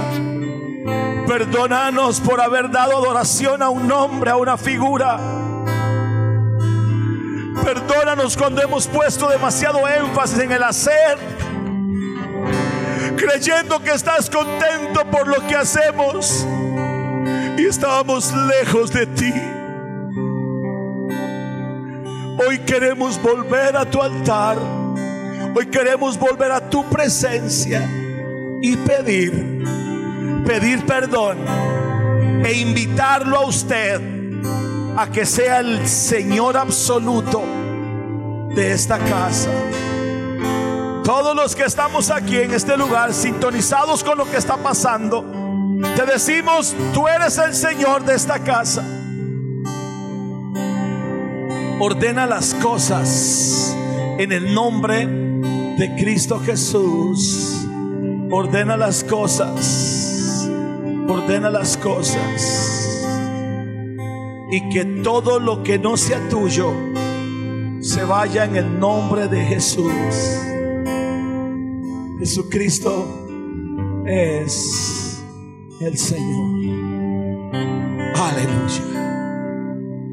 Perdónanos 1.27 2.21
por 2.21 2.41
haber 2.41 2.71
dado 2.71 2.97
adoración 2.97 3.61
a 3.61 3.71
un 3.71 3.89
nombre, 3.89 4.31
a 4.31 4.37
una 4.37 4.57
figura 4.57 5.50
Perdónanos 7.65 8.37
cuando 8.37 8.63
hemos 8.63 8.87
puesto 8.87 9.29
demasiado 9.29 9.87
énfasis 9.87 10.39
en 10.39 10.53
el 10.53 10.63
hacer, 10.63 11.19
creyendo 13.17 13.81
que 13.81 13.91
estás 13.91 14.31
contento 14.31 15.05
por 15.11 15.29
lo 15.29 15.47
que 15.47 15.57
hacemos 15.57 16.47
y 17.59 17.67
estábamos 17.67 18.33
lejos 18.33 18.93
de 18.93 19.07
ti. 19.07 19.35
Hoy 22.47 22.59
queremos 22.61 23.21
volver 23.21 23.77
a 23.77 23.85
tu 23.85 24.01
altar. 24.01 24.57
Hoy 25.55 25.67
queremos 25.67 26.19
volver 26.19 26.53
a 26.53 26.71
tu 26.71 26.89
presencia 26.89 27.87
y 28.63 28.77
pedir, 28.77 29.65
pedir 30.47 30.87
perdón 30.87 31.39
e 32.45 32.53
invitarlo 32.55 33.37
a 33.37 33.47
usted 33.47 34.20
a 34.97 35.07
que 35.11 35.25
sea 35.27 35.61
el 35.61 35.87
Señor 35.87 36.57
absoluto 36.57 37.43
de 38.55 38.73
esta 38.73 38.99
casa. 38.99 39.51
Todos 41.05 41.35
los 41.35 41.57
que 41.57 41.65
estamos 41.65 42.11
aquí 42.11 42.37
en 42.37 42.53
este 42.53 42.77
lugar, 42.77 43.15
sintonizados 43.15 44.05
con 44.05 44.19
lo 44.19 44.31
que 44.31 44.37
está 44.37 44.57
pasando, 44.57 45.25
te 45.97 46.05
decimos, 46.05 46.75
tú 46.93 47.09
eres 47.09 47.39
el 47.39 47.55
Señor 47.55 48.05
de 48.05 48.15
esta 48.15 48.39
casa. 48.41 48.85
Ordena 51.81 52.27
las 52.27 52.53
cosas 52.55 53.75
en 54.19 54.33
el 54.33 54.53
nombre 54.53 55.07
de 55.07 55.95
Cristo 55.99 56.39
Jesús. 56.41 57.67
Ordena 58.31 58.77
las 58.77 59.03
cosas. 59.03 60.47
Ordena 61.09 61.49
las 61.51 61.77
cosas 61.79 62.80
y 64.51 64.69
que 64.69 64.85
todo 64.85 65.39
lo 65.39 65.63
que 65.63 65.79
no 65.79 65.97
sea 65.97 66.29
tuyo 66.29 66.73
se 67.81 68.05
vaya 68.05 68.45
en 68.45 68.57
el 68.57 68.79
nombre 68.79 69.29
de 69.29 69.45
Jesús. 69.45 69.93
Jesucristo 72.19 73.27
es 74.07 75.23
el 75.81 75.97
Señor. 75.97 77.55
Aleluya. 78.17 78.91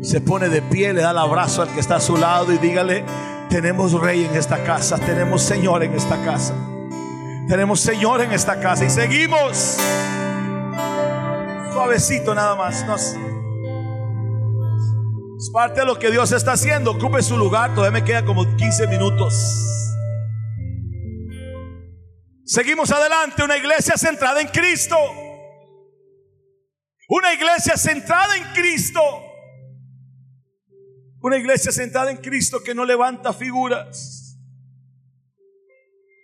Se 0.02 0.22
pone 0.22 0.50
de 0.50 0.62
pie, 0.62 0.94
le 0.94 1.02
da 1.02 1.12
el 1.12 1.18
abrazo 1.18 1.64
al 1.64 1.70
que 1.70 1.80
está 1.80 1.98
a 1.98 2.00
su 2.00 2.16
lado 2.16 2.54
y 2.54 2.58
dígale, 2.60 3.04
tenemos 3.50 3.92
rey 3.94 4.24
en 4.24 4.36
esta 4.36 4.64
casa, 4.64 4.98
tenemos 4.98 5.42
Señor 5.42 5.84
en 5.84 5.94
esta 5.94 6.24
casa. 6.24 6.54
Tenemos 7.48 7.80
Señor 7.80 8.22
en 8.22 8.34
esta 8.34 8.60
casa 8.60 8.86
y 8.86 8.90
seguimos. 8.90 9.78
Suavecito 11.72 12.36
nada 12.36 12.56
más. 12.56 12.86
Nos, 12.86 13.16
es 15.38 15.52
parte 15.52 15.82
de 15.82 15.86
lo 15.86 16.00
que 16.00 16.10
Dios 16.10 16.32
está 16.32 16.54
haciendo. 16.54 16.92
Ocupe 16.92 17.22
su 17.22 17.38
lugar. 17.38 17.76
Todavía 17.76 18.02
me 18.02 18.06
queda 18.06 18.26
como 18.26 18.44
15 18.58 18.88
minutos. 18.88 19.34
Seguimos 22.44 22.92
adelante. 22.92 23.44
Una 23.44 23.56
iglesia 23.56 23.98
centrada 23.98 24.42
en 24.42 24.48
Cristo. 24.48 24.96
Una 27.10 27.34
iglesia 27.34 27.78
centrada 27.78 28.36
en 28.36 28.44
Cristo. 28.54 29.00
Una 31.22 31.38
iglesia 31.38 31.72
centrada 31.72 32.10
en 32.10 32.18
Cristo 32.18 32.64
que 32.64 32.74
no 32.74 32.86
levanta 32.86 33.34
figuras, 33.34 34.40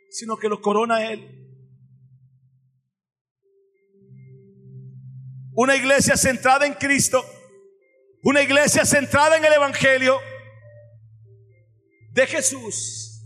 sino 0.09 0.37
que 0.37 0.49
lo 0.49 0.61
corona 0.61 1.03
Él. 1.11 1.39
Una 5.55 5.75
iglesia 5.75 6.15
centrada 6.15 6.65
en 6.65 6.73
Cristo 6.73 7.23
una 8.23 8.41
iglesia 8.41 8.85
centrada 8.85 9.37
en 9.37 9.43
el 9.43 9.53
Evangelio 9.53 10.19
de 12.11 12.25
Jesús. 12.25 13.21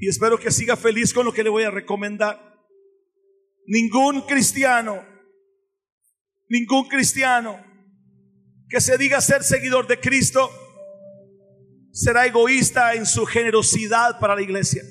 Y 0.00 0.08
espero 0.08 0.38
que 0.38 0.50
siga 0.50 0.76
feliz 0.76 1.14
con 1.14 1.24
lo 1.24 1.32
que 1.32 1.44
le 1.44 1.48
voy 1.48 1.62
a 1.62 1.70
recomendar. 1.70 2.38
Ningún 3.66 4.22
cristiano, 4.22 5.02
ningún 6.48 6.88
cristiano 6.88 7.64
que 8.68 8.80
se 8.80 8.98
diga 8.98 9.20
ser 9.20 9.44
seguidor 9.44 9.86
de 9.86 10.00
Cristo 10.00 10.50
será 11.92 12.26
egoísta 12.26 12.94
en 12.94 13.06
su 13.06 13.24
generosidad 13.24 14.18
para 14.18 14.34
la 14.34 14.42
iglesia. 14.42 14.82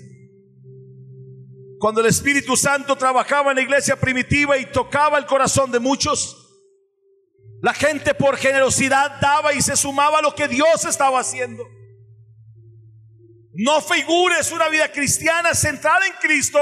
Cuando 1.77 1.99
el 1.99 2.07
Espíritu 2.07 2.55
Santo 2.55 2.95
trabajaba 2.95 3.51
en 3.51 3.57
la 3.57 3.63
iglesia 3.63 3.97
primitiva 3.97 4.57
y 4.57 4.71
tocaba 4.71 5.17
el 5.17 5.25
corazón 5.25 5.69
de 5.69 5.79
muchos, 5.79 6.42
la 7.63 7.73
gente 7.73 8.13
por 8.13 8.35
generosidad 8.35 9.21
daba 9.21 9.53
y 9.53 9.61
se 9.61 9.77
sumaba 9.77 10.19
a 10.19 10.21
lo 10.21 10.35
que 10.35 10.49
Dios 10.49 10.83
estaba 10.83 11.21
haciendo. 11.21 11.65
No 13.53 13.79
figures 13.81 14.51
una 14.51 14.67
vida 14.67 14.91
cristiana 14.91 15.53
centrada 15.53 16.05
en 16.05 16.11
Cristo 16.19 16.59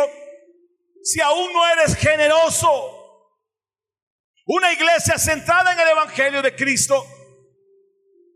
si 1.02 1.20
aún 1.20 1.52
no 1.52 1.68
eres 1.72 1.96
generoso. 1.96 2.70
Una 4.46 4.72
iglesia 4.72 5.18
centrada 5.18 5.74
en 5.74 5.80
el 5.80 5.88
Evangelio 5.88 6.44
de 6.44 6.56
Cristo, 6.56 7.04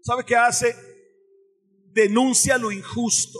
¿sabe 0.01 0.25
qué 0.25 0.35
hace? 0.35 0.75
denuncia 1.93 2.57
lo 2.57 2.71
injusto. 2.71 3.39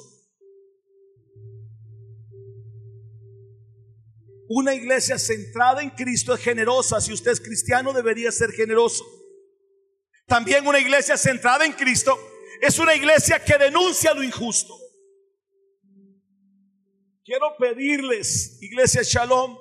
Una 4.47 4.75
iglesia 4.75 5.17
centrada 5.17 5.81
en 5.81 5.89
Cristo 5.89 6.35
es 6.35 6.41
generosa. 6.41 7.01
Si 7.01 7.11
usted 7.11 7.31
es 7.31 7.41
cristiano, 7.41 7.91
debería 7.91 8.31
ser 8.31 8.51
generoso. 8.51 9.03
También 10.27 10.67
una 10.67 10.79
iglesia 10.79 11.17
centrada 11.17 11.65
en 11.65 11.73
Cristo 11.73 12.17
es 12.61 12.79
una 12.79 12.95
iglesia 12.95 13.43
que 13.43 13.57
denuncia 13.57 14.13
lo 14.13 14.23
injusto. 14.23 14.75
Quiero 17.23 17.55
pedirles, 17.57 18.61
iglesia 18.61 19.01
Shalom, 19.03 19.57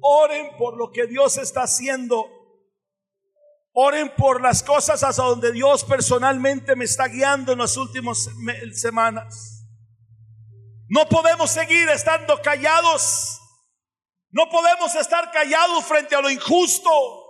oren 0.00 0.56
por 0.58 0.76
lo 0.76 0.90
que 0.90 1.06
Dios 1.06 1.38
está 1.38 1.62
haciendo. 1.62 2.28
Oren 3.76 4.14
por 4.14 4.40
las 4.40 4.62
cosas 4.62 5.02
hasta 5.02 5.22
donde 5.24 5.50
Dios 5.50 5.82
personalmente 5.84 6.76
me 6.76 6.84
está 6.84 7.08
guiando 7.08 7.52
en 7.52 7.58
las 7.58 7.76
últimas 7.76 8.28
semanas. 8.72 9.66
No 10.88 11.08
podemos 11.08 11.50
seguir 11.50 11.88
estando 11.88 12.40
callados. 12.40 13.40
No 14.30 14.48
podemos 14.48 14.94
estar 14.94 15.30
callados 15.32 15.84
frente 15.86 16.14
a 16.14 16.20
lo 16.20 16.30
injusto. 16.30 17.23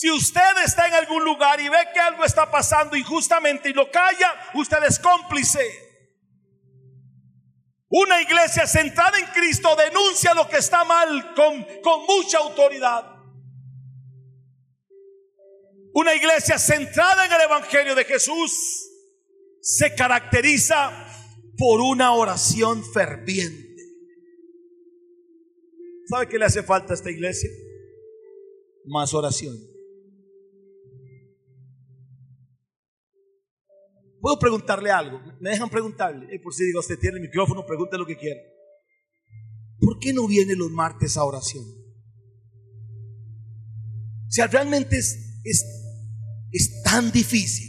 Si 0.00 0.10
usted 0.10 0.64
está 0.64 0.88
en 0.88 0.94
algún 0.94 1.22
lugar 1.22 1.60
y 1.60 1.68
ve 1.68 1.76
que 1.92 2.00
algo 2.00 2.24
está 2.24 2.50
pasando 2.50 2.96
injustamente 2.96 3.68
y 3.68 3.74
lo 3.74 3.90
calla, 3.90 4.34
usted 4.54 4.82
es 4.88 4.98
cómplice. 4.98 5.60
Una 7.90 8.22
iglesia 8.22 8.66
centrada 8.66 9.18
en 9.18 9.26
Cristo 9.26 9.76
denuncia 9.76 10.32
lo 10.32 10.48
que 10.48 10.56
está 10.56 10.84
mal 10.84 11.34
con, 11.34 11.66
con 11.82 12.06
mucha 12.06 12.38
autoridad. 12.38 13.14
Una 15.92 16.14
iglesia 16.14 16.58
centrada 16.58 17.26
en 17.26 17.32
el 17.32 17.40
Evangelio 17.42 17.94
de 17.94 18.06
Jesús 18.06 18.52
se 19.60 19.94
caracteriza 19.94 20.92
por 21.58 21.82
una 21.82 22.14
oración 22.14 22.82
ferviente. 22.90 23.84
¿Sabe 26.06 26.26
qué 26.26 26.38
le 26.38 26.46
hace 26.46 26.62
falta 26.62 26.94
a 26.94 26.96
esta 26.96 27.10
iglesia? 27.10 27.50
Más 28.86 29.12
oración. 29.12 29.78
Puedo 34.20 34.38
preguntarle 34.38 34.90
algo. 34.90 35.20
Me 35.40 35.50
dejan 35.50 35.70
preguntarle. 35.70 36.38
por 36.40 36.54
si 36.54 36.64
digo, 36.64 36.80
usted 36.80 36.98
tiene 36.98 37.16
el 37.16 37.22
micrófono, 37.22 37.64
pregunte 37.64 37.96
lo 37.96 38.06
que 38.06 38.16
quiera. 38.16 38.40
¿Por 39.78 39.98
qué 39.98 40.12
no 40.12 40.28
viene 40.28 40.54
los 40.54 40.70
martes 40.70 41.16
a 41.16 41.24
oración? 41.24 41.64
O 41.64 44.32
sea, 44.32 44.46
realmente 44.46 44.96
es, 44.96 45.18
es, 46.52 46.82
tan 46.84 47.10
difícil. 47.10 47.68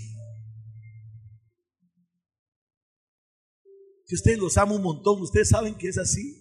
Si 4.05 4.15
ustedes 4.15 4.37
los 4.37 4.57
ama 4.57 4.75
un 4.75 4.83
montón, 4.83 5.21
ustedes 5.21 5.49
saben 5.49 5.75
que 5.75 5.87
es 5.87 5.97
así. 5.97 6.37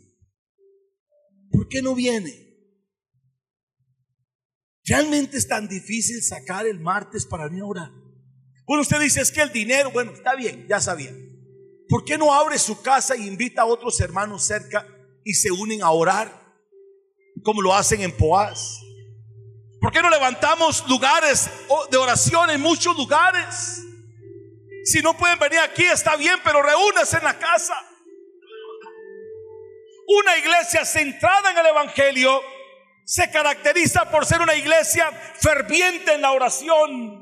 ¿Por 1.51 1.69
qué 1.69 1.83
no 1.83 1.95
viene? 1.95 2.49
Realmente 4.85 5.37
es 5.37 5.47
tan 5.47 5.69
difícil 5.69 6.21
sacar 6.21 6.67
el 6.67 6.81
martes 6.81 7.25
para 7.25 7.49
mí 7.49 7.61
orar. 7.61 7.93
Bueno, 8.71 8.83
usted 8.83 9.01
dice, 9.01 9.21
es 9.21 9.33
que 9.33 9.43
el 9.43 9.51
dinero, 9.51 9.91
bueno, 9.91 10.13
está 10.13 10.37
bien, 10.37 10.65
ya 10.69 10.81
sabía. 10.81 11.11
¿Por 11.89 12.05
qué 12.05 12.17
no 12.17 12.33
abre 12.33 12.57
su 12.57 12.81
casa 12.81 13.17
e 13.17 13.19
invita 13.19 13.63
a 13.63 13.67
otros 13.67 13.99
hermanos 13.99 14.47
cerca 14.47 14.87
y 15.25 15.35
se 15.35 15.51
unen 15.51 15.83
a 15.83 15.91
orar? 15.91 16.41
Como 17.43 17.63
lo 17.63 17.75
hacen 17.75 18.01
en 18.01 18.17
Poás. 18.17 18.81
¿Por 19.81 19.91
qué 19.91 20.01
no 20.01 20.09
levantamos 20.09 20.89
lugares 20.89 21.51
de 21.91 21.97
oración 21.97 22.49
en 22.51 22.61
muchos 22.61 22.97
lugares? 22.97 23.83
Si 24.85 25.03
no 25.03 25.17
pueden 25.17 25.41
venir 25.41 25.59
aquí, 25.59 25.83
está 25.83 26.15
bien, 26.15 26.39
pero 26.45 26.63
reúnanse 26.63 27.17
en 27.17 27.25
la 27.25 27.37
casa. 27.41 27.75
Una 30.07 30.39
iglesia 30.39 30.85
centrada 30.85 31.51
en 31.51 31.59
el 31.59 31.67
Evangelio 31.67 32.41
se 33.05 33.33
caracteriza 33.33 34.09
por 34.13 34.25
ser 34.25 34.41
una 34.41 34.55
iglesia 34.55 35.11
ferviente 35.41 36.15
en 36.15 36.23
la 36.23 36.31
oración. 36.31 37.20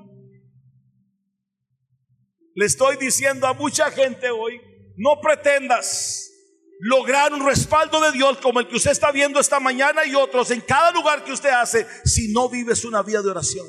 Le 2.59 2.67
estoy 2.67 2.97
diciendo 2.97 3.47
a 3.47 3.55
mucha 3.55 3.89
gente 3.93 4.31
hoy, 4.31 4.61
no 4.97 5.21
pretendas 5.21 6.33
lograr 6.81 7.33
un 7.33 7.47
respaldo 7.47 8.01
de 8.01 8.11
Dios 8.11 8.39
como 8.39 8.59
el 8.59 8.67
que 8.67 8.75
usted 8.75 8.91
está 8.91 9.13
viendo 9.13 9.39
esta 9.39 9.61
mañana 9.61 10.05
y 10.05 10.17
otros 10.17 10.51
en 10.51 10.61
cada 10.63 10.91
lugar 10.91 11.23
que 11.23 11.31
usted 11.31 11.51
hace 11.51 11.87
si 12.05 12.33
no 12.33 12.49
vives 12.49 12.85
una 12.85 13.05
vida 13.05 13.23
de 13.23 13.31
oración. 13.31 13.65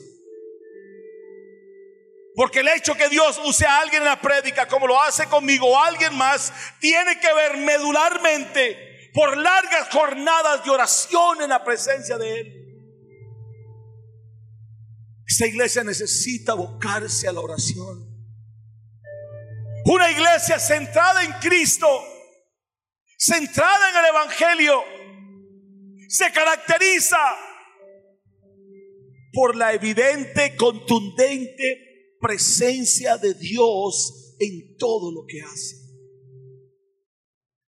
Porque 2.34 2.62
el 2.62 2.68
hecho 2.70 2.96
que 2.96 3.10
Dios 3.10 3.40
use 3.46 3.64
a 3.64 3.80
alguien 3.80 4.02
en 4.02 4.08
la 4.08 4.20
prédica 4.20 4.68
como 4.68 4.88
lo 4.88 5.00
hace 5.00 5.28
conmigo 5.28 5.68
o 5.68 5.78
alguien 5.78 6.18
más, 6.18 6.52
tiene 6.80 7.20
que 7.20 7.32
ver 7.32 7.58
medularmente 7.58 9.12
por 9.14 9.38
largas 9.38 9.88
jornadas 9.92 10.66
de 10.66 10.72
oración 10.72 11.44
en 11.44 11.50
la 11.50 11.64
presencia 11.64 12.18
de 12.18 12.40
Él. 12.40 12.56
Esta 15.28 15.46
iglesia 15.46 15.84
necesita 15.84 16.54
abocarse 16.54 17.28
a 17.28 17.32
la 17.32 17.42
oración. 17.42 18.09
Una 19.90 20.12
iglesia 20.12 20.60
centrada 20.60 21.24
en 21.24 21.32
Cristo, 21.42 21.88
centrada 23.18 23.90
en 23.90 23.96
el 23.98 24.06
Evangelio, 24.06 24.84
se 26.08 26.32
caracteriza 26.32 27.18
por 29.34 29.56
la 29.56 29.74
evidente, 29.74 30.56
contundente 30.56 32.18
presencia 32.22 33.18
de 33.18 33.34
Dios 33.34 34.36
en 34.40 34.78
todo 34.78 35.12
lo 35.12 35.26
que 35.26 35.42
hace. 35.42 35.78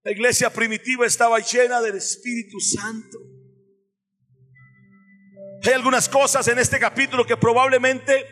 La 0.03 0.11
iglesia 0.11 0.53
primitiva 0.53 1.07
estaba 1.07 1.39
llena 1.39 1.81
del 1.81 1.99
Espíritu 1.99 2.59
Santo. 2.59 3.17
Hay 5.63 5.73
algunas 5.73 6.09
cosas 6.09 6.49
en 6.49 6.59
este 6.59 6.81
capítulo 6.81 7.25
que 7.25 7.37
probablemente 7.37 8.27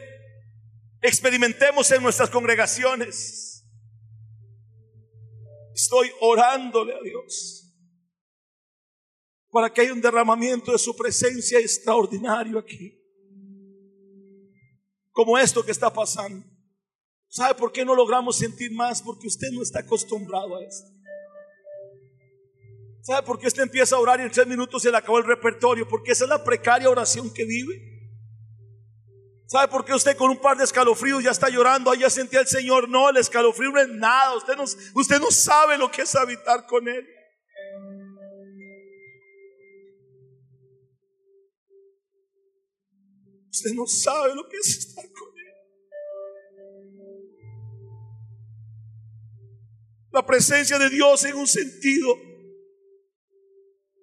experimentemos 1.02 1.88
en 1.92 2.02
nuestras 2.02 2.30
congregaciones. 2.30 3.45
Estoy 5.76 6.10
orándole 6.22 6.94
a 6.94 7.00
Dios 7.02 7.70
para 9.50 9.70
que 9.70 9.82
haya 9.82 9.92
un 9.92 10.00
derramamiento 10.00 10.72
de 10.72 10.78
su 10.78 10.96
presencia 10.96 11.58
extraordinario 11.58 12.58
aquí. 12.58 12.98
Como 15.12 15.36
esto 15.36 15.62
que 15.62 15.72
está 15.72 15.92
pasando. 15.92 16.46
¿Sabe 17.28 17.54
por 17.56 17.72
qué 17.72 17.84
no 17.84 17.94
logramos 17.94 18.38
sentir 18.38 18.72
más? 18.72 19.02
Porque 19.02 19.26
usted 19.26 19.48
no 19.52 19.62
está 19.62 19.80
acostumbrado 19.80 20.56
a 20.56 20.64
esto. 20.64 20.88
¿Sabe 23.02 23.26
por 23.26 23.38
qué 23.38 23.46
usted 23.46 23.64
empieza 23.64 23.96
a 23.96 23.98
orar 23.98 24.18
y 24.20 24.22
en 24.22 24.30
tres 24.30 24.46
minutos 24.46 24.82
se 24.82 24.90
le 24.90 24.96
acabó 24.96 25.18
el 25.18 25.24
repertorio? 25.24 25.86
Porque 25.86 26.12
esa 26.12 26.24
es 26.24 26.30
la 26.30 26.42
precaria 26.42 26.88
oración 26.88 27.30
que 27.34 27.44
vive. 27.44 27.95
¿Sabe 29.46 29.68
por 29.68 29.84
qué 29.84 29.94
usted 29.94 30.16
con 30.16 30.30
un 30.30 30.40
par 30.40 30.56
de 30.56 30.64
escalofríos 30.64 31.22
ya 31.22 31.30
está 31.30 31.48
llorando? 31.48 31.90
Ahí 31.90 32.00
ya 32.00 32.10
sentía 32.10 32.40
el 32.40 32.48
Señor. 32.48 32.88
No, 32.88 33.08
el 33.08 33.16
escalofrío 33.16 33.70
no 33.70 33.80
es 33.80 33.88
nada. 33.88 34.36
Usted 34.36 34.56
no, 34.56 34.64
usted 34.64 35.20
no 35.20 35.30
sabe 35.30 35.78
lo 35.78 35.88
que 35.88 36.02
es 36.02 36.14
habitar 36.16 36.66
con 36.66 36.88
Él. 36.88 37.06
Usted 43.50 43.70
no 43.72 43.86
sabe 43.86 44.34
lo 44.34 44.48
que 44.48 44.56
es 44.56 44.68
estar 44.78 45.04
con 45.12 45.28
Él. 45.28 45.46
La 50.10 50.26
presencia 50.26 50.76
de 50.78 50.90
Dios 50.90 51.24
en 51.24 51.36
un 51.36 51.46
sentido 51.46 52.16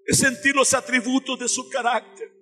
es 0.05 0.19
sentir 0.19 0.55
los 0.55 0.73
atributos 0.73 1.37
de 1.37 1.49
su 1.49 1.69
carácter. 1.69 2.32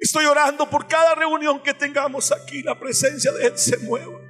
Estoy 0.00 0.26
orando 0.26 0.68
por 0.68 0.86
cada 0.86 1.14
reunión 1.14 1.62
que 1.62 1.74
tengamos 1.74 2.32
aquí, 2.32 2.62
la 2.62 2.78
presencia 2.78 3.32
de 3.32 3.46
Él 3.46 3.58
se 3.58 3.78
mueva. 3.78 4.20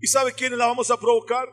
¿Y 0.00 0.06
sabe 0.06 0.32
quiénes 0.32 0.58
la 0.58 0.66
vamos 0.66 0.90
a 0.90 0.98
provocar? 0.98 1.48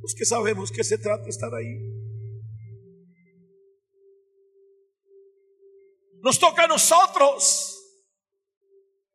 Los 0.00 0.14
que 0.14 0.24
sabemos 0.24 0.70
que 0.72 0.82
se 0.82 0.96
trata 0.96 1.24
de 1.24 1.30
estar 1.30 1.54
ahí. 1.54 1.78
Nos 6.22 6.38
toca 6.38 6.64
a 6.64 6.66
nosotros. 6.66 7.76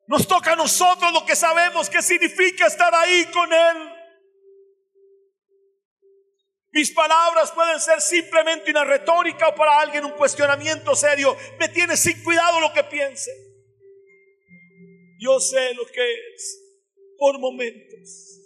Nos 0.07 0.27
toca 0.27 0.53
a 0.53 0.55
nosotros 0.55 1.11
lo 1.11 1.25
que 1.25 1.35
sabemos 1.35 1.89
que 1.89 2.01
significa 2.01 2.67
estar 2.67 2.93
ahí 2.93 3.25
con 3.33 3.51
Él. 3.51 3.94
Mis 6.75 6.91
palabras 6.91 7.53
pueden 7.53 7.79
ser 7.79 8.01
simplemente 8.01 8.69
una 8.69 8.83
retórica 8.83 9.47
o 9.47 9.55
para 9.55 9.79
alguien 9.79 10.03
un 10.03 10.11
cuestionamiento 10.11 10.93
serio. 10.93 11.37
Me 11.57 11.69
tiene 11.69 11.95
sin 11.95 12.21
cuidado 12.21 12.59
lo 12.59 12.73
que 12.73 12.83
piense. 12.83 13.31
Yo 15.17 15.39
sé 15.39 15.73
lo 15.73 15.85
que 15.85 16.03
es 16.35 16.61
por 17.17 17.39
momentos 17.39 18.41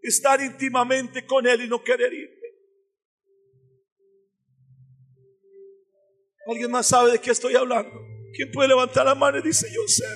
estar 0.00 0.40
íntimamente 0.40 1.26
con 1.26 1.44
Él 1.44 1.62
y 1.62 1.68
no 1.68 1.82
querer 1.82 2.12
irme. 2.12 2.36
¿Alguien 6.46 6.70
más 6.70 6.86
sabe 6.86 7.10
de 7.10 7.18
qué 7.18 7.32
estoy 7.32 7.56
hablando? 7.56 8.00
¿Quién 8.32 8.52
puede 8.52 8.68
levantar 8.68 9.04
la 9.04 9.16
mano 9.16 9.38
y 9.38 9.42
dice, 9.42 9.66
yo 9.74 9.82
sé? 9.88 10.06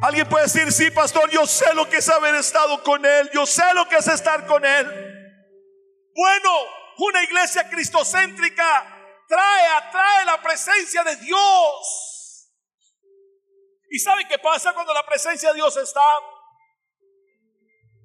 Alguien 0.00 0.26
puede 0.26 0.44
decir, 0.44 0.72
sí, 0.72 0.90
pastor, 0.90 1.30
yo 1.30 1.46
sé 1.46 1.74
lo 1.74 1.86
que 1.86 1.98
es 1.98 2.08
haber 2.08 2.34
estado 2.36 2.82
con 2.82 3.04
Él, 3.04 3.28
yo 3.34 3.44
sé 3.44 3.62
lo 3.74 3.86
que 3.90 3.96
es 3.96 4.08
estar 4.08 4.46
con 4.46 4.64
Él. 4.64 5.05
Bueno, 6.16 6.50
una 6.96 7.22
iglesia 7.22 7.68
cristocéntrica 7.68 9.22
trae, 9.28 9.66
atrae 9.76 10.24
la 10.24 10.40
presencia 10.40 11.04
de 11.04 11.16
Dios. 11.16 12.50
¿Y 13.90 13.98
sabe 13.98 14.26
qué 14.26 14.38
pasa 14.38 14.72
cuando 14.72 14.94
la 14.94 15.04
presencia 15.04 15.50
de 15.50 15.56
Dios 15.56 15.76
está? 15.76 16.00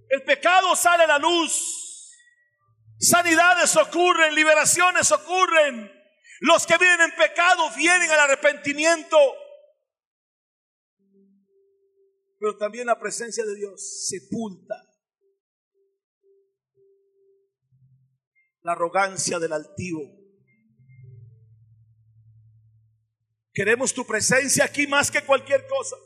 El 0.09 0.23
pecado 0.23 0.75
sale 0.75 1.05
a 1.05 1.07
la 1.07 1.19
luz. 1.19 2.11
Sanidades 2.99 3.77
ocurren, 3.77 4.35
liberaciones 4.35 5.09
ocurren. 5.13 5.89
Los 6.41 6.67
que 6.67 6.77
viven 6.77 6.99
en 6.99 7.15
pecado 7.15 7.69
vienen 7.77 8.11
al 8.11 8.19
arrepentimiento. 8.19 9.17
Pero 12.37 12.57
también 12.57 12.87
la 12.87 12.99
presencia 12.99 13.45
de 13.45 13.55
Dios 13.55 14.07
sepulta 14.09 14.90
la 18.63 18.73
arrogancia 18.73 19.39
del 19.39 19.53
altivo. 19.53 20.01
Queremos 23.53 23.93
tu 23.93 24.05
presencia 24.05 24.63
aquí 24.65 24.87
más 24.87 25.11
que 25.11 25.21
cualquier 25.23 25.67
cosa. 25.67 25.97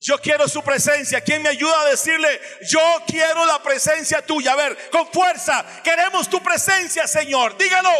Yo 0.00 0.18
quiero 0.18 0.48
su 0.48 0.62
presencia. 0.62 1.20
¿Quién 1.20 1.42
me 1.42 1.50
ayuda 1.50 1.82
a 1.82 1.90
decirle, 1.90 2.40
yo 2.68 2.80
quiero 3.06 3.44
la 3.44 3.62
presencia 3.62 4.24
tuya? 4.24 4.52
A 4.52 4.56
ver, 4.56 4.90
con 4.90 5.06
fuerza. 5.12 5.64
Queremos 5.84 6.28
tu 6.28 6.42
presencia, 6.42 7.06
Señor. 7.06 7.56
Dígalo. 7.58 7.90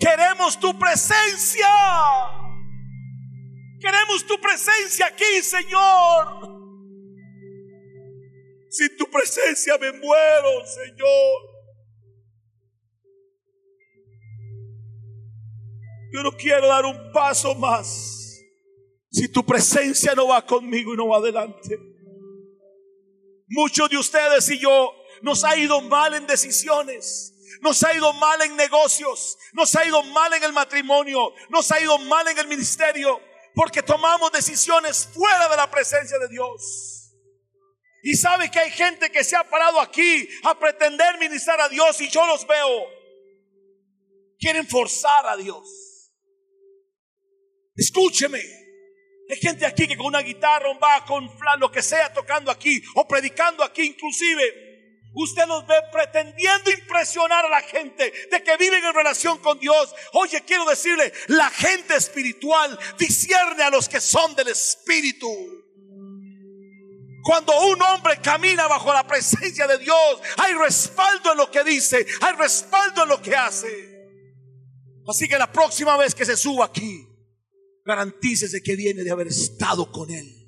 Queremos 0.00 0.58
tu 0.58 0.76
presencia. 0.78 1.68
Queremos 3.80 4.26
tu 4.26 4.40
presencia 4.40 5.06
aquí, 5.06 5.42
Señor. 5.42 6.56
Sin 8.68 8.96
tu 8.96 9.08
presencia 9.08 9.78
me 9.78 9.92
muero, 9.92 10.66
Señor. 10.66 11.55
Yo 16.12 16.22
no 16.22 16.32
quiero 16.32 16.68
dar 16.68 16.84
un 16.84 17.12
paso 17.12 17.54
más 17.54 18.16
si 19.10 19.28
tu 19.28 19.44
presencia 19.44 20.14
no 20.14 20.28
va 20.28 20.44
conmigo 20.44 20.92
y 20.92 20.96
no 20.96 21.08
va 21.08 21.18
adelante. 21.18 21.78
Muchos 23.48 23.88
de 23.88 23.96
ustedes 23.96 24.48
y 24.50 24.58
yo 24.58 24.92
nos 25.22 25.44
ha 25.44 25.56
ido 25.56 25.80
mal 25.80 26.14
en 26.14 26.26
decisiones. 26.26 27.32
Nos 27.60 27.82
ha 27.84 27.94
ido 27.94 28.12
mal 28.12 28.42
en 28.42 28.54
negocios, 28.56 29.38
nos 29.52 29.74
ha 29.76 29.86
ido 29.86 30.02
mal 30.02 30.32
en 30.34 30.42
el 30.42 30.52
matrimonio, 30.52 31.32
nos 31.48 31.70
ha 31.72 31.80
ido 31.80 31.96
mal 31.98 32.28
en 32.28 32.38
el 32.38 32.48
ministerio, 32.48 33.18
porque 33.54 33.82
tomamos 33.82 34.30
decisiones 34.30 35.08
fuera 35.14 35.48
de 35.48 35.56
la 35.56 35.70
presencia 35.70 36.18
de 36.18 36.28
Dios. 36.28 37.14
Y 38.02 38.14
sabe 38.14 38.50
que 38.50 38.58
hay 38.58 38.70
gente 38.70 39.10
que 39.10 39.24
se 39.24 39.36
ha 39.36 39.48
parado 39.48 39.80
aquí 39.80 40.28
a 40.44 40.58
pretender 40.58 41.18
ministrar 41.18 41.60
a 41.60 41.68
Dios 41.68 42.00
y 42.00 42.08
yo 42.08 42.26
los 42.26 42.46
veo. 42.46 42.84
Quieren 44.38 44.66
forzar 44.68 45.26
a 45.26 45.36
Dios. 45.36 45.85
Escúcheme. 47.76 48.40
Hay 49.28 49.36
gente 49.38 49.66
aquí 49.66 49.88
que 49.88 49.96
con 49.96 50.06
una 50.06 50.20
guitarra, 50.20 50.70
un 50.70 50.78
bajo, 50.78 51.06
con 51.06 51.38
flan, 51.38 51.58
lo 51.58 51.70
que 51.70 51.82
sea, 51.82 52.12
tocando 52.12 52.50
aquí 52.50 52.80
o 52.94 53.06
predicando 53.06 53.64
aquí 53.64 53.82
inclusive 53.82 54.66
Usted 55.18 55.46
los 55.46 55.66
ve 55.66 55.74
pretendiendo 55.90 56.70
impresionar 56.70 57.46
a 57.46 57.48
la 57.48 57.62
gente 57.62 58.12
de 58.30 58.42
que 58.42 58.56
viven 58.58 58.84
en 58.84 58.92
relación 58.92 59.38
con 59.38 59.58
Dios. 59.58 59.94
Oye, 60.12 60.42
quiero 60.46 60.66
decirle, 60.66 61.10
la 61.28 61.48
gente 61.48 61.96
espiritual 61.96 62.78
discierne 62.98 63.62
a 63.62 63.70
los 63.70 63.88
que 63.88 63.98
son 63.98 64.34
del 64.34 64.48
Espíritu. 64.48 65.26
Cuando 67.22 67.58
un 67.66 67.80
hombre 67.80 68.20
camina 68.20 68.66
bajo 68.66 68.92
la 68.92 69.06
presencia 69.06 69.66
de 69.66 69.78
Dios, 69.78 70.20
hay 70.36 70.52
respaldo 70.52 71.32
en 71.32 71.38
lo 71.38 71.50
que 71.50 71.64
dice, 71.64 72.06
hay 72.20 72.34
respaldo 72.34 73.04
en 73.04 73.08
lo 73.08 73.22
que 73.22 73.34
hace. 73.34 73.68
Así 75.08 75.26
que 75.26 75.38
la 75.38 75.50
próxima 75.50 75.96
vez 75.96 76.14
que 76.14 76.26
se 76.26 76.36
suba 76.36 76.66
aquí, 76.66 77.08
garantícese 77.86 78.62
que 78.62 78.76
viene 78.76 79.04
de 79.04 79.10
haber 79.12 79.28
estado 79.28 79.90
con 79.90 80.10
Él. 80.10 80.42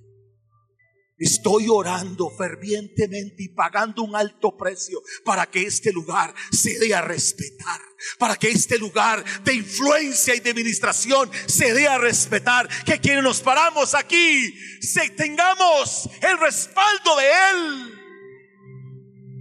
Estoy 1.17 1.69
orando 1.69 2.31
fervientemente 2.31 3.43
y 3.43 3.49
pagando 3.49 4.03
un 4.03 4.15
alto 4.15 4.57
precio 4.57 5.03
para 5.25 5.47
que 5.47 5.63
este 5.63 5.93
lugar 5.93 6.33
se 6.53 6.79
dé 6.79 6.95
a 6.95 7.01
respetar, 7.01 7.81
para 8.19 8.37
que 8.37 8.49
este 8.49 8.79
lugar 8.79 9.25
de 9.43 9.55
influencia 9.55 10.35
y 10.37 10.41
de 10.41 10.51
administración 10.51 11.29
se 11.47 11.75
dé 11.75 11.89
a 11.89 11.99
respetar, 11.99 12.69
que 12.85 13.01
quienes 13.01 13.25
nos 13.25 13.41
paramos 13.41 13.95
aquí 13.97 14.55
se 14.81 15.11
tengamos 15.11 16.09
el 16.23 16.39
respaldo 16.39 17.17
de 17.17 17.27
Él. 17.51 17.98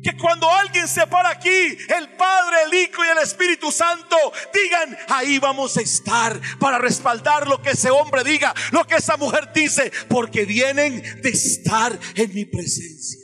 Que 0.07 0.15
cuando 0.15 0.49
alguien 0.49 0.87
se 0.87 1.05
para 1.05 1.31
aquí, 1.31 1.49
el 1.49 2.15
Padre, 2.15 2.63
el 2.65 2.73
Hijo 2.73 3.03
y 3.03 3.09
el 3.09 3.17
Espíritu 3.17 3.73
Santo 3.73 4.15
digan, 4.53 4.97
ahí 5.09 5.37
vamos 5.37 5.75
a 5.75 5.81
estar 5.81 6.39
para 6.61 6.77
respaldar 6.77 7.45
lo 7.45 7.61
que 7.61 7.71
ese 7.71 7.89
hombre 7.89 8.23
diga, 8.23 8.53
lo 8.71 8.87
que 8.87 8.95
esa 8.95 9.17
mujer 9.17 9.51
dice, 9.53 9.91
porque 10.07 10.45
vienen 10.45 11.01
de 11.21 11.29
estar 11.29 11.99
en 12.15 12.33
mi 12.33 12.45
presencia. 12.45 13.19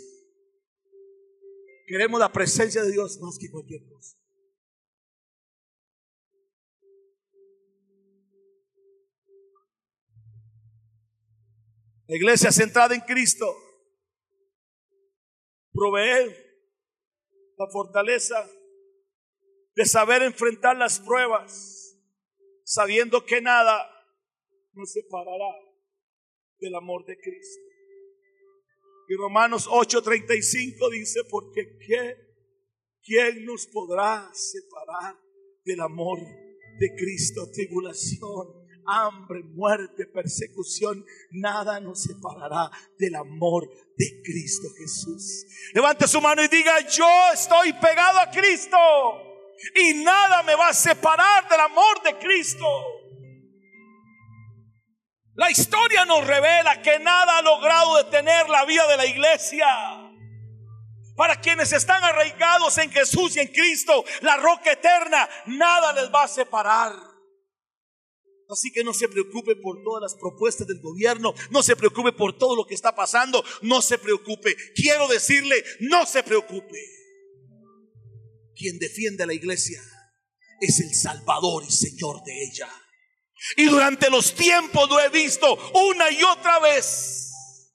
Queremos 1.88 2.20
la 2.20 2.34
presencia 2.34 2.84
de 2.84 2.92
Dios 2.92 3.18
más 3.22 3.38
que 3.40 3.50
cualquier 3.50 3.88
cosa. 3.88 4.18
Iglesia 12.10 12.52
centrada 12.52 12.94
en 12.94 13.00
Cristo 13.00 13.56
provee 15.72 16.43
la 17.58 17.68
fortaleza 17.72 18.50
de 19.76 19.86
saber 19.86 20.22
enfrentar 20.22 20.78
las 20.78 21.00
pruebas, 21.00 21.98
sabiendo 22.64 23.26
que 23.26 23.42
nada 23.42 23.90
nos 24.74 24.92
separará 24.92 25.56
del 26.60 26.76
amor 26.76 27.06
de 27.06 27.18
Cristo. 27.18 27.62
Y 29.10 29.16
Romanos 29.16 29.68
8:35 29.68 30.90
dice, 30.92 31.22
porque 31.30 31.78
¿qué? 31.86 32.24
¿quién 33.04 33.46
nos 33.46 33.68
podrá 33.68 34.30
separar 34.34 35.20
del 35.66 35.82
amor 35.82 36.20
de 36.80 36.96
Cristo? 36.96 37.50
Tribulación, 37.52 38.63
hambre, 38.88 39.44
muerte, 39.44 40.06
persecución, 40.06 41.06
nada 41.32 41.80
nos 41.80 42.04
separará 42.04 42.72
del 42.98 43.16
amor 43.16 43.70
de 43.98 44.22
Cristo 44.24 44.68
Jesús. 44.78 45.46
Levante 45.74 46.08
su 46.08 46.22
mano 46.22 46.44
y 46.44 46.48
diga, 46.48 46.80
yo 46.88 47.08
estoy 47.34 47.74
pegado 47.74 48.20
a 48.20 48.32
Cristo 48.32 48.78
y 49.76 49.94
nada 50.04 50.44
me 50.44 50.56
va 50.56 50.70
a 50.70 50.74
separar 50.74 51.48
del 51.48 51.60
amor 51.60 52.02
de 52.04 52.18
Cristo. 52.18 52.68
La 55.36 55.50
historia 55.50 56.06
nos 56.06 56.26
revela 56.28 56.82
que 56.82 57.00
nada 57.00 57.40
ha 57.40 57.42
logrado 57.42 57.98
detener 57.98 58.50
la 58.50 58.66
vida 58.66 58.88
de 58.88 58.98
la 58.98 59.06
iglesia. 59.06 59.68
Para 61.16 61.40
quienes 61.40 61.72
están 61.72 62.04
arraigados 62.04 62.78
en 62.78 62.92
Jesús 62.92 63.36
y 63.36 63.40
en 63.40 63.48
Cristo, 63.48 64.04
la 64.22 64.38
roca 64.38 64.72
eterna, 64.72 65.28
nada 65.46 65.94
les 65.94 66.12
va 66.14 66.24
a 66.24 66.28
separar. 66.28 67.13
Así 68.50 68.72
que 68.72 68.84
no 68.84 68.94
se 68.94 69.08
preocupe 69.08 69.56
por 69.56 69.82
todas 69.84 70.02
las 70.02 70.20
propuestas 70.20 70.68
del 70.68 70.80
gobierno, 70.80 71.34
no 71.50 71.64
se 71.64 71.76
preocupe 71.76 72.12
por 72.12 72.38
todo 72.38 72.56
lo 72.56 72.66
que 72.66 72.76
está 72.76 72.94
pasando, 72.94 73.44
no 73.62 73.82
se 73.82 73.98
preocupe. 73.98 74.56
Quiero 74.76 75.08
decirle, 75.08 75.64
no 75.80 76.06
se 76.06 76.24
preocupe. 76.24 76.80
Quien 78.56 78.78
defiende 78.80 79.24
a 79.24 79.28
la 79.28 79.34
iglesia 79.34 79.82
es 80.60 80.80
el 80.80 80.94
Salvador 80.94 81.64
y 81.68 81.72
Señor 81.72 82.24
de 82.24 82.44
ella. 82.44 82.70
Y 83.58 83.66
durante 83.66 84.10
los 84.10 84.34
tiempos 84.34 84.90
lo 84.90 85.00
he 85.00 85.10
visto 85.10 85.58
una 85.74 86.12
y 86.12 86.24
otra 86.24 86.60
vez. 86.60 87.72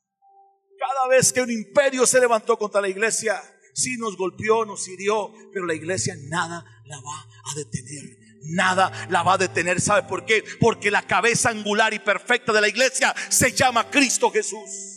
Cada 0.79 1.09
vez 1.09 1.33
que 1.33 1.41
un 1.41 1.51
imperio 1.51 2.07
se 2.07 2.21
levantó 2.21 2.57
contra 2.57 2.81
la 2.81 2.89
iglesia, 2.89 3.43
sí 3.75 3.97
nos 3.97 4.17
golpeó, 4.17 4.65
nos 4.65 4.87
hirió, 4.87 5.33
pero 5.53 5.67
la 5.67 5.75
iglesia 5.75 6.15
nada 6.29 6.65
la 6.85 7.01
va 7.01 7.29
a 7.51 7.55
detener 7.57 8.28
nada 8.43 9.07
la 9.11 9.23
va 9.23 9.35
a 9.35 9.39
detener. 9.39 9.81
¿Sabe 9.81 10.03
por 10.09 10.25
qué? 10.25 10.45
Porque 10.61 10.91
la 10.91 11.03
cabeza 11.03 11.51
angular 11.51 11.93
y 11.95 11.99
perfecta 11.99 12.53
de 12.53 12.61
la 12.61 12.69
iglesia 12.69 13.15
se 13.29 13.53
llama 13.53 13.91
Cristo 13.91 14.31
Jesús. 14.31 14.97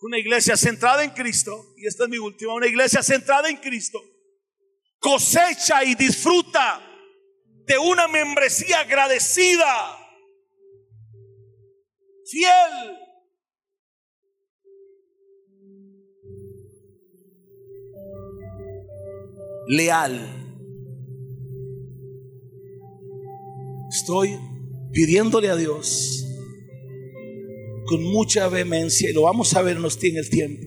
Una 0.00 0.18
iglesia 0.18 0.56
centrada 0.56 1.02
en 1.02 1.10
Cristo, 1.10 1.74
y 1.76 1.86
esta 1.86 2.04
es 2.04 2.10
mi 2.10 2.18
última, 2.18 2.54
una 2.54 2.68
iglesia 2.68 3.02
centrada 3.02 3.48
en 3.48 3.56
Cristo, 3.56 4.00
cosecha 5.00 5.82
y 5.82 5.96
disfruta 5.96 6.80
de 7.66 7.78
una 7.78 8.06
membresía 8.06 8.80
agradecida, 8.80 9.98
fiel. 12.24 12.96
Leal. 19.68 20.47
Estoy 23.90 24.38
pidiéndole 24.92 25.48
a 25.48 25.56
Dios 25.56 26.24
con 27.86 28.02
mucha 28.02 28.48
vehemencia, 28.48 29.08
y 29.08 29.14
lo 29.14 29.22
vamos 29.22 29.54
a 29.54 29.62
ver, 29.62 29.80
nos 29.80 29.98
tiene 29.98 30.18
el 30.18 30.28
tiempo, 30.28 30.66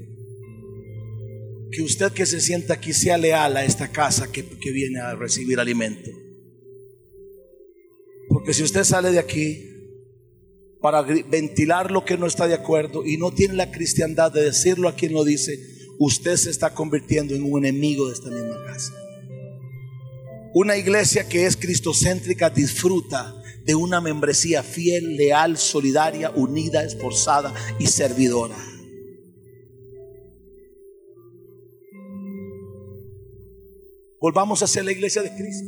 que 1.72 1.84
usted 1.84 2.11
que 2.11 2.26
se 2.26 2.41
sienta 2.41 2.74
aquí 2.74 2.93
sea 2.93 3.17
leal 3.17 3.55
a 3.57 3.63
esta 3.63 3.91
casa 3.91 4.32
que, 4.32 4.43
que 4.43 4.72
viene 4.72 4.99
a 4.99 5.15
recibir 5.15 5.59
alimento. 5.59 6.09
Porque 8.28 8.53
si 8.53 8.63
usted 8.63 8.84
sale 8.84 9.11
de 9.11 9.19
aquí 9.19 9.67
para 10.82 11.03
ventilar 11.03 11.91
lo 11.91 12.03
que 12.03 12.17
no 12.17 12.26
está 12.26 12.47
de 12.47 12.55
acuerdo 12.55 13.05
y 13.05 13.17
no 13.17 13.32
tiene 13.32 13.53
la 13.53 13.72
cristiandad 13.72 14.32
de 14.32 14.41
decirlo 14.41 14.89
a 14.89 14.95
quien 14.95 15.13
lo 15.13 15.24
dice, 15.24 15.59
usted 15.99 16.36
se 16.38 16.49
está 16.49 16.74
convirtiendo 16.74 17.36
en 17.36 17.43
un 17.43 17.63
enemigo 17.63 18.07
de 18.07 18.13
esta 18.13 18.30
misma 18.30 18.63
casa. 18.65 19.01
Una 20.54 20.76
iglesia 20.76 21.30
que 21.30 21.45
es 21.45 21.56
cristocéntrica 21.56 22.49
disfruta 22.49 23.34
de 23.64 23.76
una 23.76 24.02
membresía 24.02 24.64
fiel, 24.64 25.16
leal, 25.16 25.58
solidaria, 25.58 26.32
unida, 26.32 26.84
esforzada 26.84 27.54
y 27.80 27.88
servidora. 27.88 28.56
Volvamos 34.20 34.62
a 34.62 34.68
ser 34.68 34.86
la 34.86 34.91
iglesia 34.91 35.22
de 35.22 35.34
Cristo. 35.34 35.66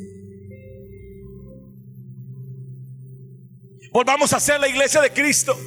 Volvamos 3.91 4.34
a 4.34 4.39
ser 4.39 4.59
la 4.59 4.67
iglesia 4.67 5.01
de 5.01 5.11
Cristo. 5.11 5.57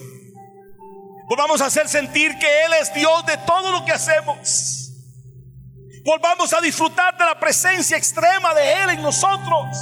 Volvamos 1.29 1.61
a 1.61 1.67
hacer 1.67 1.89
sentir 1.89 2.33
que 2.39 2.47
Él 2.47 2.73
es 2.81 2.93
Dios 2.95 3.25
de 3.27 3.37
todo 3.47 3.73
lo 3.73 3.85
que 3.85 3.93
hacemos. 3.93 4.86
Volvamos 6.07 6.53
a 6.53 6.61
disfrutar 6.61 7.19
de 7.19 7.25
la 7.25 7.37
presencia 7.37 7.97
extrema 7.97 8.55
de 8.55 8.73
Él 8.75 8.91
en 8.91 9.03
nosotros. 9.03 9.77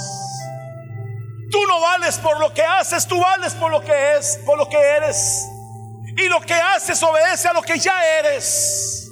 Tú 1.51 1.63
no 1.67 1.79
vales 1.79 2.17
por 2.17 2.39
lo 2.39 2.51
que 2.51 2.63
haces, 2.63 3.07
tú 3.07 3.19
vales 3.19 3.53
por 3.53 3.69
lo 3.69 3.79
que 3.79 4.15
es, 4.15 4.39
por 4.43 4.57
lo 4.57 4.67
que 4.67 4.75
eres. 4.75 5.45
Y 6.17 6.27
lo 6.27 6.41
que 6.41 6.55
haces 6.55 7.01
obedece 7.03 7.47
a 7.47 7.53
lo 7.53 7.61
que 7.61 7.77
ya 7.77 7.93
eres. 8.17 9.07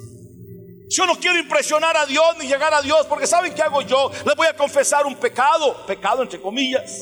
Yo 0.88 1.06
no 1.06 1.14
quiero 1.14 1.38
impresionar 1.38 1.96
a 1.96 2.04
Dios 2.04 2.36
ni 2.40 2.48
llegar 2.48 2.74
a 2.74 2.82
Dios, 2.82 3.06
porque 3.06 3.28
¿saben 3.28 3.54
qué 3.54 3.62
hago 3.62 3.82
yo? 3.82 4.10
Les 4.26 4.34
voy 4.34 4.48
a 4.48 4.56
confesar 4.56 5.06
un 5.06 5.14
pecado, 5.14 5.86
pecado 5.86 6.20
entre 6.20 6.40
comillas. 6.40 7.00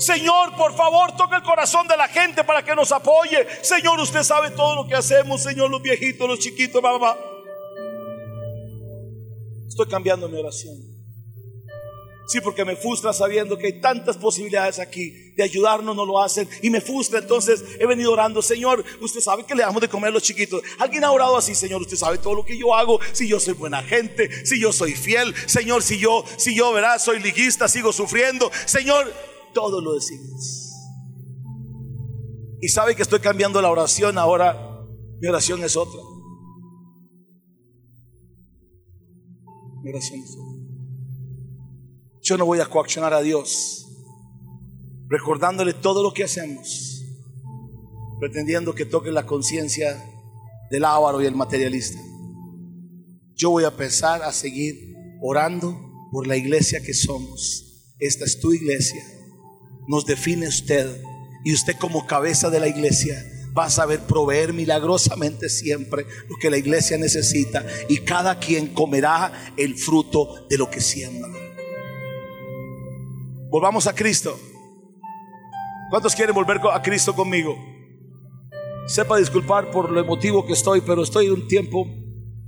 Señor, 0.00 0.56
por 0.56 0.74
favor, 0.74 1.16
toca 1.16 1.36
el 1.36 1.44
corazón 1.44 1.86
de 1.86 1.96
la 1.96 2.08
gente 2.08 2.42
para 2.42 2.64
que 2.64 2.74
nos 2.74 2.90
apoye. 2.90 3.46
Señor, 3.62 4.00
usted 4.00 4.24
sabe 4.24 4.50
todo 4.50 4.74
lo 4.74 4.88
que 4.88 4.96
hacemos, 4.96 5.40
Señor, 5.40 5.70
los 5.70 5.80
viejitos, 5.80 6.26
los 6.26 6.40
chiquitos, 6.40 6.82
mamá. 6.82 7.16
Estoy 9.70 9.86
cambiando 9.86 10.28
mi 10.28 10.36
oración. 10.36 10.76
Sí, 12.26 12.40
porque 12.40 12.64
me 12.64 12.74
frustra 12.74 13.12
sabiendo 13.12 13.56
que 13.56 13.66
hay 13.66 13.80
tantas 13.80 14.16
posibilidades 14.16 14.80
aquí 14.80 15.10
de 15.36 15.44
ayudarnos, 15.44 15.94
no 15.94 16.04
lo 16.04 16.20
hacen. 16.20 16.48
Y 16.60 16.70
me 16.70 16.80
frustra, 16.80 17.20
entonces 17.20 17.62
he 17.78 17.86
venido 17.86 18.12
orando, 18.12 18.42
Señor, 18.42 18.84
usted 19.00 19.20
sabe 19.20 19.44
que 19.44 19.54
le 19.54 19.62
damos 19.62 19.80
de 19.80 19.88
comer 19.88 20.08
a 20.08 20.14
los 20.14 20.24
chiquitos. 20.24 20.60
Alguien 20.78 21.04
ha 21.04 21.12
orado 21.12 21.36
así, 21.36 21.54
Señor, 21.54 21.80
usted 21.80 21.96
sabe 21.96 22.18
todo 22.18 22.34
lo 22.34 22.44
que 22.44 22.58
yo 22.58 22.74
hago, 22.74 22.98
si 23.12 23.28
yo 23.28 23.38
soy 23.38 23.54
buena 23.54 23.80
gente, 23.82 24.28
si 24.44 24.60
yo 24.60 24.72
soy 24.72 24.92
fiel, 24.92 25.34
Señor, 25.46 25.82
si 25.82 25.98
yo, 25.98 26.24
si 26.36 26.54
yo, 26.54 26.72
verás, 26.72 27.04
soy 27.04 27.20
liguista, 27.20 27.68
sigo 27.68 27.92
sufriendo. 27.92 28.50
Señor, 28.66 29.12
todo 29.54 29.80
lo 29.80 29.94
decimos. 29.94 30.72
Y 32.60 32.68
sabe 32.68 32.96
que 32.96 33.02
estoy 33.02 33.20
cambiando 33.20 33.62
la 33.62 33.70
oración, 33.70 34.18
ahora 34.18 34.84
mi 35.20 35.28
oración 35.28 35.62
es 35.62 35.76
otra. 35.76 36.00
Mi 39.82 39.90
oración. 39.90 40.20
Yo 42.22 42.36
no 42.36 42.44
voy 42.44 42.60
a 42.60 42.66
coaccionar 42.66 43.14
a 43.14 43.22
Dios 43.22 43.86
recordándole 45.08 45.74
todo 45.74 46.02
lo 46.02 46.14
que 46.14 46.22
hacemos, 46.22 47.04
pretendiendo 48.20 48.74
que 48.74 48.84
toque 48.84 49.10
la 49.10 49.26
conciencia 49.26 50.00
del 50.70 50.84
ávaro 50.84 51.20
y 51.20 51.26
el 51.26 51.34
materialista. 51.34 51.98
Yo 53.34 53.50
voy 53.50 53.64
a 53.64 53.68
empezar 53.68 54.22
a 54.22 54.32
seguir 54.32 54.94
orando 55.20 55.76
por 56.12 56.26
la 56.26 56.36
iglesia 56.36 56.80
que 56.80 56.94
somos. 56.94 57.94
Esta 57.98 58.24
es 58.24 58.38
tu 58.38 58.52
iglesia. 58.52 59.02
Nos 59.88 60.06
define 60.06 60.46
usted. 60.46 61.02
Y 61.42 61.54
usted 61.54 61.74
como 61.76 62.06
cabeza 62.06 62.50
de 62.50 62.60
la 62.60 62.68
iglesia 62.68 63.16
va 63.56 63.64
a 63.64 63.70
saber 63.70 64.00
proveer 64.00 64.52
milagrosamente 64.52 65.48
siempre 65.48 66.06
lo 66.28 66.36
que 66.36 66.50
la 66.50 66.58
iglesia 66.58 66.98
necesita. 66.98 67.64
Y 67.88 67.98
cada 67.98 68.38
quien 68.38 68.68
comerá 68.68 69.52
el 69.56 69.76
fruto 69.76 70.46
de 70.48 70.58
lo 70.58 70.70
que 70.70 70.80
siembra. 70.80 71.30
Volvamos 73.50 73.86
a 73.86 73.94
Cristo. 73.94 74.38
¿Cuántos 75.90 76.14
quieren 76.14 76.34
volver 76.34 76.60
a 76.72 76.80
Cristo 76.80 77.14
conmigo? 77.14 77.56
Sepa 78.86 79.18
disculpar 79.18 79.70
por 79.70 79.90
lo 79.90 80.00
emotivo 80.00 80.46
que 80.46 80.52
estoy, 80.52 80.80
pero 80.80 81.02
estoy 81.02 81.26
en 81.26 81.32
un 81.32 81.48
tiempo 81.48 81.86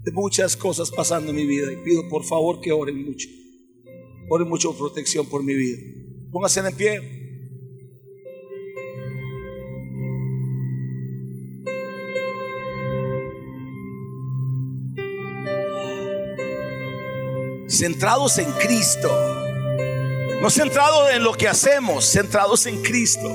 de 0.03 0.13
muchas 0.13 0.57
cosas 0.57 0.91
pasando 0.91 1.31
en 1.31 1.37
mi 1.37 1.47
vida 1.47 1.73
y 1.73 1.77
pido 1.77 2.09
por 2.09 2.25
favor 2.25 2.61
que 2.61 2.73
oren 2.73 3.05
mucho. 3.05 3.29
Oren 4.29 4.49
mucho 4.49 4.77
protección 4.77 5.27
por 5.27 5.43
mi 5.43 5.55
vida. 5.55 5.79
Pónganse 6.31 6.61
en 6.61 6.77
pie. 6.77 7.22
Centrados 17.73 18.39
en 18.39 18.53
Cristo 18.53 19.43
no 20.43 20.51
centrados 20.51 21.09
en 21.13 21.23
lo 21.23 21.35
que 21.35 21.47
hacemos, 21.47 22.05
centrados 22.05 22.67
en 22.67 22.83
Cristo. 22.83 23.33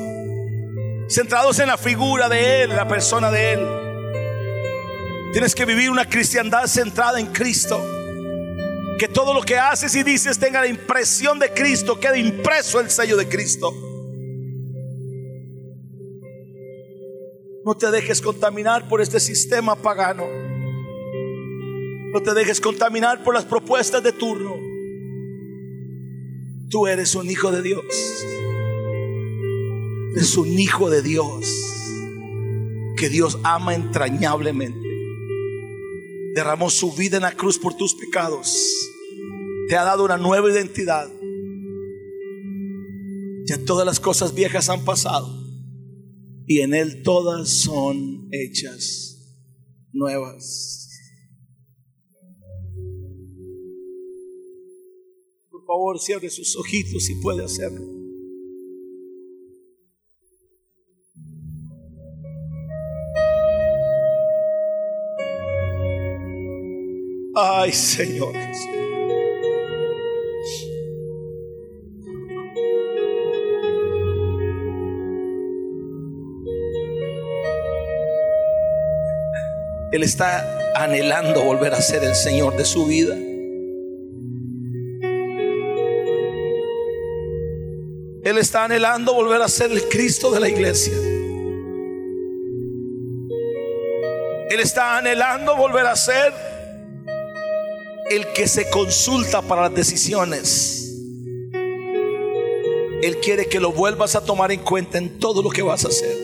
Centrados 1.07 1.57
en 1.59 1.67
la 1.67 1.77
figura 1.77 2.27
de 2.27 2.63
Él, 2.63 2.69
la 2.71 2.85
persona 2.85 3.31
de 3.31 3.53
Él. 3.53 3.65
Tienes 5.31 5.55
que 5.55 5.63
vivir 5.63 5.89
una 5.89 6.03
cristiandad 6.03 6.67
centrada 6.67 7.17
en 7.17 7.27
Cristo. 7.27 7.81
Que 8.99 9.07
todo 9.07 9.33
lo 9.33 9.41
que 9.41 9.57
haces 9.57 9.95
y 9.95 10.03
dices 10.03 10.37
tenga 10.37 10.59
la 10.59 10.67
impresión 10.67 11.39
de 11.39 11.53
Cristo, 11.53 11.97
quede 11.97 12.19
impreso 12.19 12.81
el 12.81 12.89
sello 12.89 13.15
de 13.15 13.29
Cristo. 13.29 13.73
No 17.63 17.73
te 17.73 17.89
dejes 17.89 18.21
contaminar 18.21 18.89
por 18.89 18.99
este 18.99 19.21
sistema 19.21 19.77
pagano. 19.77 20.25
No 22.17 22.23
te 22.23 22.33
dejes 22.33 22.59
contaminar 22.59 23.23
por 23.23 23.35
las 23.35 23.45
propuestas 23.45 24.01
de 24.01 24.11
turno. 24.11 24.55
Tú 26.67 26.87
eres 26.87 27.13
un 27.13 27.29
hijo 27.29 27.51
de 27.51 27.61
Dios. 27.61 27.85
Eres 30.15 30.35
un 30.35 30.47
hijo 30.57 30.89
de 30.89 31.03
Dios 31.03 31.45
que 32.97 33.09
Dios 33.09 33.37
ama 33.43 33.75
entrañablemente. 33.75 34.89
Derramó 36.33 36.71
su 36.71 36.91
vida 36.91 37.17
en 37.17 37.21
la 37.21 37.33
cruz 37.33 37.59
por 37.59 37.75
tus 37.75 37.93
pecados. 37.93 38.51
Te 39.69 39.77
ha 39.77 39.83
dado 39.83 40.03
una 40.03 40.17
nueva 40.17 40.49
identidad. 40.49 41.07
Ya 43.45 43.63
todas 43.63 43.85
las 43.85 43.99
cosas 43.99 44.33
viejas 44.33 44.69
han 44.69 44.83
pasado 44.83 45.29
y 46.47 46.61
en 46.61 46.73
Él 46.73 47.03
todas 47.03 47.47
son 47.47 48.27
hechas 48.31 49.19
nuevas. 49.93 50.76
Favor, 55.67 55.99
cierre 55.99 56.29
sus 56.29 56.55
ojitos 56.55 57.05
si 57.05 57.15
puede 57.15 57.43
hacerlo. 57.43 57.85
Ay, 67.35 67.71
Señor 67.71 68.33
Él 79.91 80.03
está 80.03 80.45
anhelando 80.75 81.43
volver 81.43 81.73
a 81.73 81.81
ser 81.81 82.03
el 82.03 82.13
Señor 82.13 82.55
de 82.55 82.65
su 82.65 82.85
vida. 82.85 83.15
Él 88.27 88.37
está 88.37 88.65
anhelando 88.65 89.13
volver 89.13 89.41
a 89.41 89.47
ser 89.47 89.71
el 89.71 89.87
Cristo 89.87 90.29
de 90.31 90.41
la 90.41 90.49
iglesia. 90.49 90.91
Él 94.49 94.59
está 94.59 94.97
anhelando 94.97 95.55
volver 95.55 95.85
a 95.85 95.95
ser 95.95 96.33
el 98.09 98.27
que 98.33 98.49
se 98.49 98.69
consulta 98.69 99.41
para 99.41 99.61
las 99.61 99.73
decisiones. 99.73 100.93
Él 103.01 103.17
quiere 103.23 103.45
que 103.45 103.61
lo 103.61 103.71
vuelvas 103.71 104.17
a 104.17 104.25
tomar 104.25 104.51
en 104.51 104.59
cuenta 104.59 104.97
en 104.97 105.19
todo 105.19 105.41
lo 105.41 105.49
que 105.49 105.61
vas 105.61 105.85
a 105.85 105.87
hacer. 105.87 106.17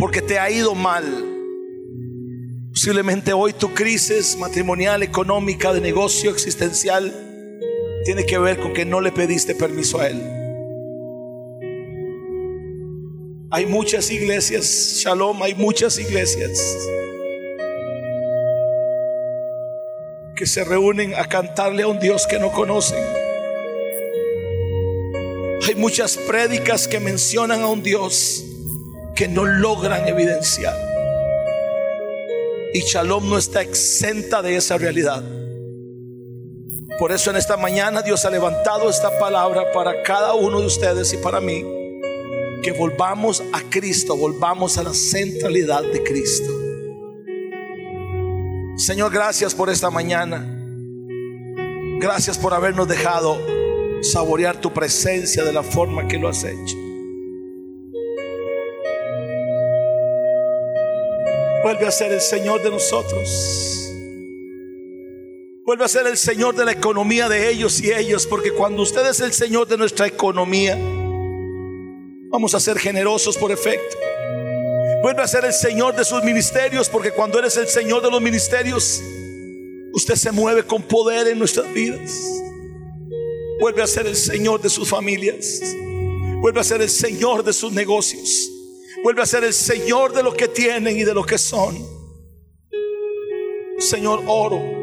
Porque 0.00 0.20
te 0.20 0.40
ha 0.40 0.50
ido 0.50 0.74
mal. 0.74 1.04
Posiblemente 2.72 3.32
hoy 3.32 3.52
tu 3.52 3.72
crisis 3.72 4.36
matrimonial, 4.36 5.04
económica, 5.04 5.72
de 5.72 5.80
negocio, 5.80 6.32
existencial, 6.32 7.14
tiene 8.04 8.26
que 8.26 8.36
ver 8.38 8.58
con 8.58 8.72
que 8.72 8.84
no 8.84 9.00
le 9.00 9.12
pediste 9.12 9.54
permiso 9.54 10.00
a 10.00 10.08
Él. 10.08 10.41
Hay 13.54 13.66
muchas 13.66 14.10
iglesias, 14.10 14.64
Shalom, 14.64 15.42
hay 15.42 15.54
muchas 15.54 15.98
iglesias 15.98 16.58
que 20.34 20.46
se 20.46 20.64
reúnen 20.64 21.14
a 21.14 21.28
cantarle 21.28 21.82
a 21.82 21.88
un 21.88 21.98
Dios 21.98 22.26
que 22.26 22.38
no 22.38 22.50
conocen. 22.50 23.04
Hay 25.68 25.74
muchas 25.74 26.16
prédicas 26.16 26.88
que 26.88 26.98
mencionan 26.98 27.60
a 27.60 27.66
un 27.66 27.82
Dios 27.82 28.42
que 29.14 29.28
no 29.28 29.44
logran 29.44 30.08
evidenciar. 30.08 30.74
Y 32.72 32.80
Shalom 32.80 33.28
no 33.28 33.36
está 33.36 33.60
exenta 33.60 34.40
de 34.40 34.56
esa 34.56 34.78
realidad. 34.78 35.22
Por 36.98 37.12
eso 37.12 37.28
en 37.28 37.36
esta 37.36 37.58
mañana 37.58 38.00
Dios 38.00 38.24
ha 38.24 38.30
levantado 38.30 38.88
esta 38.88 39.18
palabra 39.18 39.70
para 39.72 40.02
cada 40.02 40.32
uno 40.32 40.58
de 40.58 40.66
ustedes 40.68 41.12
y 41.12 41.18
para 41.18 41.38
mí 41.38 41.81
que 42.62 42.72
volvamos 42.72 43.42
a 43.52 43.60
Cristo, 43.68 44.16
volvamos 44.16 44.78
a 44.78 44.84
la 44.84 44.94
centralidad 44.94 45.82
de 45.82 46.02
Cristo. 46.02 46.52
Señor, 48.76 49.12
gracias 49.12 49.54
por 49.54 49.68
esta 49.68 49.90
mañana. 49.90 50.48
Gracias 52.00 52.38
por 52.38 52.54
habernos 52.54 52.88
dejado 52.88 53.38
saborear 54.02 54.60
tu 54.60 54.72
presencia 54.72 55.44
de 55.44 55.52
la 55.52 55.62
forma 55.62 56.08
que 56.08 56.18
lo 56.18 56.28
has 56.28 56.44
hecho. 56.44 56.76
Vuelve 61.62 61.86
a 61.86 61.90
ser 61.92 62.12
el 62.12 62.20
Señor 62.20 62.62
de 62.62 62.70
nosotros. 62.70 63.88
Vuelve 65.64 65.84
a 65.84 65.88
ser 65.88 66.08
el 66.08 66.16
Señor 66.16 66.56
de 66.56 66.64
la 66.64 66.72
economía 66.72 67.28
de 67.28 67.50
ellos 67.50 67.80
y 67.80 67.92
ellos, 67.92 68.26
porque 68.26 68.52
cuando 68.52 68.82
usted 68.82 69.08
es 69.08 69.20
el 69.20 69.32
Señor 69.32 69.68
de 69.68 69.78
nuestra 69.78 70.08
economía, 70.08 70.76
Vamos 72.32 72.54
a 72.54 72.60
ser 72.60 72.78
generosos 72.78 73.36
por 73.36 73.52
efecto. 73.52 73.96
Vuelve 75.02 75.22
a 75.22 75.28
ser 75.28 75.44
el 75.44 75.52
Señor 75.52 75.94
de 75.94 76.04
sus 76.04 76.24
ministerios, 76.24 76.88
porque 76.88 77.10
cuando 77.10 77.38
eres 77.38 77.56
el 77.58 77.68
Señor 77.68 78.02
de 78.02 78.10
los 78.10 78.22
ministerios, 78.22 79.02
usted 79.92 80.14
se 80.14 80.32
mueve 80.32 80.64
con 80.64 80.82
poder 80.82 81.28
en 81.28 81.38
nuestras 81.38 81.70
vidas. 81.74 82.10
Vuelve 83.60 83.82
a 83.82 83.86
ser 83.86 84.06
el 84.06 84.16
Señor 84.16 84.62
de 84.62 84.70
sus 84.70 84.88
familias. 84.88 85.60
Vuelve 86.40 86.60
a 86.60 86.64
ser 86.64 86.80
el 86.80 86.88
Señor 86.88 87.44
de 87.44 87.52
sus 87.52 87.70
negocios. 87.70 88.48
Vuelve 89.04 89.20
a 89.22 89.26
ser 89.26 89.44
el 89.44 89.52
Señor 89.52 90.14
de 90.14 90.22
lo 90.22 90.32
que 90.32 90.48
tienen 90.48 90.96
y 90.96 91.04
de 91.04 91.12
lo 91.12 91.24
que 91.24 91.36
son. 91.36 91.76
Señor, 93.78 94.22
oro 94.26 94.82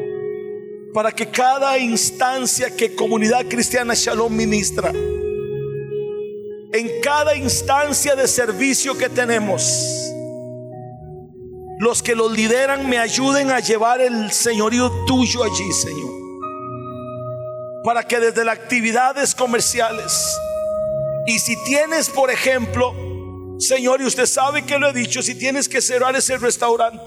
para 0.93 1.11
que 1.11 1.27
cada 1.27 1.77
instancia 1.77 2.75
que 2.75 2.95
comunidad 2.95 3.45
cristiana 3.47 3.93
Shalom 3.95 4.35
ministra, 4.35 4.91
en 6.71 7.01
cada 7.01 7.35
instancia 7.35 8.15
de 8.15 8.27
servicio 8.27 8.95
que 8.97 9.09
tenemos, 9.09 9.63
los 11.79 12.03
que 12.03 12.15
los 12.15 12.31
lideran 12.31 12.87
me 12.87 12.99
ayuden 12.99 13.49
a 13.49 13.59
llevar 13.59 14.01
el 14.01 14.31
señorío 14.31 14.91
tuyo 15.07 15.43
allí, 15.43 15.71
Señor. 15.71 16.11
Para 17.83 18.03
que 18.03 18.19
desde 18.19 18.45
las 18.45 18.57
actividades 18.57 19.33
comerciales, 19.33 20.37
y 21.25 21.39
si 21.39 21.55
tienes, 21.63 22.09
por 22.09 22.29
ejemplo, 22.29 22.93
Señor, 23.57 24.01
y 24.01 24.05
usted 24.05 24.25
sabe 24.25 24.63
que 24.63 24.77
lo 24.77 24.89
he 24.89 24.93
dicho, 24.93 25.23
si 25.23 25.35
tienes 25.35 25.67
que 25.67 25.81
cerrar 25.81 26.15
ese 26.15 26.37
restaurante, 26.37 27.03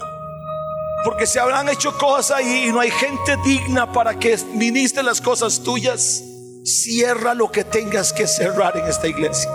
porque 1.05 1.25
se 1.25 1.39
habrán 1.39 1.69
hecho 1.69 1.97
cosas 1.97 2.37
ahí 2.37 2.65
y 2.67 2.71
no 2.71 2.79
hay 2.79 2.91
gente 2.91 3.37
digna 3.45 3.91
para 3.91 4.19
que 4.19 4.37
ministre 4.53 5.03
las 5.03 5.21
cosas 5.21 5.61
tuyas 5.63 6.23
cierra 6.63 7.33
lo 7.33 7.51
que 7.51 7.63
tengas 7.63 8.13
que 8.13 8.27
cerrar 8.27 8.77
en 8.77 8.85
esta 8.85 9.07
iglesia. 9.07 9.51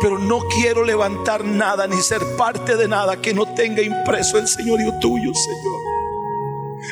Pero 0.00 0.18
no 0.18 0.40
quiero 0.48 0.84
levantar 0.84 1.44
nada 1.44 1.86
ni 1.86 2.00
ser 2.02 2.20
parte 2.36 2.76
de 2.76 2.86
nada 2.86 3.16
que 3.16 3.32
no 3.32 3.54
tenga 3.54 3.82
impreso 3.82 4.38
el 4.38 4.46
señorío 4.46 4.92
tuyo, 5.00 5.32
Señor. 5.32 5.86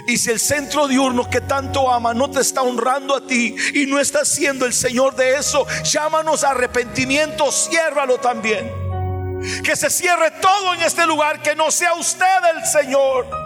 Y 0.06 0.16
si 0.16 0.30
el 0.30 0.40
centro 0.40 0.88
diurno 0.88 1.28
que 1.28 1.42
tanto 1.42 1.90
ama 1.90 2.14
no 2.14 2.30
te 2.30 2.40
está 2.40 2.62
honrando 2.62 3.14
a 3.14 3.26
ti 3.26 3.54
y 3.74 3.86
no 3.86 4.00
está 4.00 4.24
siendo 4.24 4.64
el 4.66 4.72
Señor 4.72 5.14
de 5.14 5.36
eso, 5.36 5.66
llámanos 5.84 6.42
a 6.42 6.50
arrepentimiento, 6.50 7.52
ciérralo 7.52 8.18
también. 8.18 8.72
Que 9.62 9.76
se 9.76 9.90
cierre 9.90 10.30
todo 10.40 10.74
en 10.74 10.82
este 10.82 11.06
lugar, 11.06 11.42
que 11.42 11.54
no 11.54 11.70
sea 11.70 11.94
usted 11.94 12.24
el 12.56 12.66
Señor. 12.66 13.43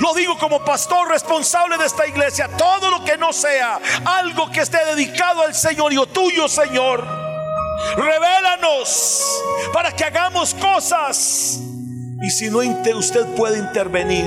Lo 0.00 0.14
digo 0.14 0.38
como 0.38 0.64
pastor 0.64 1.08
responsable 1.08 1.78
de 1.78 1.86
esta 1.86 2.06
iglesia. 2.06 2.48
Todo 2.56 2.90
lo 2.90 3.04
que 3.04 3.16
no 3.16 3.32
sea 3.32 3.80
algo 4.04 4.50
que 4.50 4.60
esté 4.60 4.78
dedicado 4.84 5.42
al 5.42 5.54
Señor 5.54 5.92
y 5.92 6.06
tuyo, 6.06 6.48
Señor. 6.48 7.06
Revélanos 7.96 9.42
para 9.72 9.94
que 9.94 10.04
hagamos 10.04 10.54
cosas. 10.54 11.60
Y 12.20 12.30
si 12.30 12.50
no, 12.50 12.58
usted 12.96 13.26
puede 13.36 13.58
intervenir. 13.58 14.26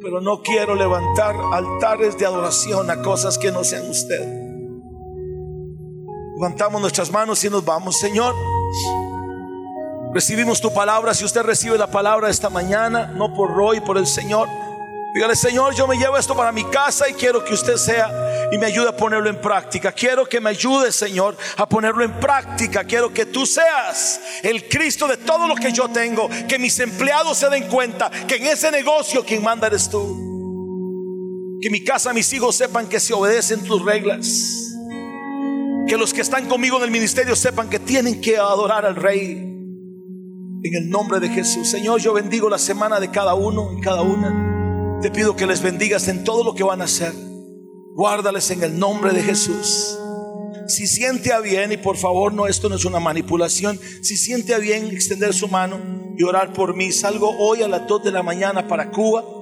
Pero 0.00 0.20
no 0.20 0.42
quiero 0.42 0.74
levantar 0.74 1.34
altares 1.52 2.16
de 2.16 2.24
adoración 2.24 2.90
a 2.90 3.02
cosas 3.02 3.36
que 3.36 3.50
no 3.50 3.64
sean 3.64 3.88
usted. 3.90 4.26
Levantamos 6.36 6.80
nuestras 6.80 7.10
manos 7.10 7.42
y 7.44 7.50
nos 7.50 7.64
vamos, 7.64 7.98
Señor. 7.98 8.34
Recibimos 10.12 10.60
tu 10.60 10.72
palabra. 10.72 11.12
Si 11.14 11.24
usted 11.24 11.42
recibe 11.42 11.76
la 11.76 11.86
palabra 11.86 12.30
esta 12.30 12.48
mañana, 12.48 13.06
no 13.14 13.34
por 13.34 13.54
Roy, 13.54 13.80
por 13.80 13.98
el 13.98 14.06
Señor. 14.06 14.48
Dígale, 15.14 15.36
Señor, 15.36 15.74
yo 15.74 15.86
me 15.86 15.96
llevo 15.96 16.16
esto 16.16 16.36
para 16.36 16.52
mi 16.52 16.64
casa 16.64 17.08
y 17.08 17.14
quiero 17.14 17.44
que 17.44 17.54
usted 17.54 17.76
sea 17.76 18.10
y 18.52 18.58
me 18.58 18.66
ayude 18.66 18.88
a 18.88 18.96
ponerlo 18.96 19.28
en 19.28 19.40
práctica. 19.40 19.92
Quiero 19.92 20.26
que 20.26 20.40
me 20.40 20.50
ayude, 20.50 20.92
Señor, 20.92 21.36
a 21.56 21.68
ponerlo 21.68 22.04
en 22.04 22.12
práctica. 22.20 22.84
Quiero 22.84 23.12
que 23.12 23.26
tú 23.26 23.44
seas 23.46 24.20
el 24.42 24.68
Cristo 24.68 25.08
de 25.08 25.16
todo 25.16 25.46
lo 25.46 25.54
que 25.54 25.72
yo 25.72 25.88
tengo. 25.88 26.28
Que 26.46 26.58
mis 26.58 26.78
empleados 26.78 27.38
se 27.38 27.48
den 27.50 27.68
cuenta 27.68 28.10
que 28.10 28.36
en 28.36 28.46
ese 28.46 28.70
negocio 28.70 29.24
quien 29.24 29.42
manda 29.42 29.66
eres 29.66 29.88
tú. 29.88 31.58
Que 31.60 31.70
mi 31.70 31.82
casa, 31.82 32.12
mis 32.12 32.32
hijos 32.32 32.56
sepan 32.56 32.86
que 32.86 33.00
se 33.00 33.12
obedecen 33.12 33.64
tus 33.64 33.84
reglas. 33.84 34.26
Que 35.88 35.96
los 35.96 36.14
que 36.14 36.20
están 36.20 36.46
conmigo 36.46 36.76
en 36.78 36.84
el 36.84 36.90
ministerio 36.90 37.34
sepan 37.34 37.68
que 37.68 37.78
tienen 37.78 38.20
que 38.20 38.36
adorar 38.36 38.86
al 38.86 38.94
Rey. 38.94 39.57
En 40.62 40.74
el 40.74 40.90
nombre 40.90 41.20
de 41.20 41.28
Jesús. 41.28 41.68
Señor, 41.68 42.00
yo 42.00 42.12
bendigo 42.12 42.48
la 42.48 42.58
semana 42.58 42.98
de 42.98 43.10
cada 43.10 43.34
uno 43.34 43.70
y 43.76 43.80
cada 43.80 44.02
una. 44.02 44.98
Te 45.00 45.10
pido 45.10 45.36
que 45.36 45.46
les 45.46 45.62
bendigas 45.62 46.08
en 46.08 46.24
todo 46.24 46.42
lo 46.42 46.54
que 46.54 46.64
van 46.64 46.80
a 46.80 46.84
hacer. 46.84 47.12
Guárdales 47.94 48.50
en 48.50 48.64
el 48.64 48.78
nombre 48.78 49.12
de 49.12 49.22
Jesús. 49.22 49.96
Si 50.66 50.86
siente 50.86 51.32
a 51.32 51.40
bien, 51.40 51.70
y 51.70 51.76
por 51.76 51.96
favor, 51.96 52.32
no, 52.32 52.46
esto 52.46 52.68
no 52.68 52.74
es 52.74 52.84
una 52.84 52.98
manipulación. 52.98 53.78
Si 54.02 54.16
siente 54.16 54.54
a 54.54 54.58
bien 54.58 54.86
extender 54.88 55.32
su 55.32 55.46
mano 55.48 55.78
y 56.16 56.24
orar 56.24 56.52
por 56.52 56.74
mí, 56.74 56.90
salgo 56.90 57.30
hoy 57.38 57.62
a 57.62 57.68
las 57.68 57.86
2 57.86 58.04
de 58.04 58.10
la 58.10 58.22
mañana 58.22 58.66
para 58.66 58.90
Cuba 58.90 59.37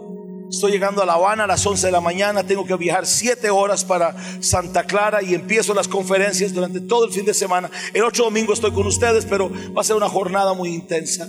Estoy 0.51 0.73
llegando 0.73 1.03
a 1.03 1.07
La 1.07 1.15
Habana 1.15 1.45
a 1.45 1.47
las 1.47 1.67
11 1.67 1.87
de 1.87 1.93
la 1.93 2.01
mañana, 2.01 2.45
tengo 2.45 2.65
que 2.65 2.77
viajar 2.77 3.05
7 3.05 3.51
horas 3.51 3.85
para 3.85 4.15
Santa 4.41 4.85
Clara 4.85 5.23
y 5.23 5.35
empiezo 5.35 5.75
las 5.75 5.89
conferencias 5.89 6.55
durante 6.55 6.81
todo 6.81 7.05
el 7.05 7.13
fin 7.13 7.25
de 7.25 7.35
semana. 7.35 7.71
El 7.93 8.05
otro 8.05 8.25
domingo 8.25 8.53
estoy 8.53 8.73
con 8.73 8.87
ustedes, 8.87 9.27
pero 9.27 9.51
va 9.77 9.81
a 9.81 9.85
ser 9.85 9.97
una 9.97 10.09
jornada 10.09 10.55
muy 10.55 10.69
intensa. 10.73 11.29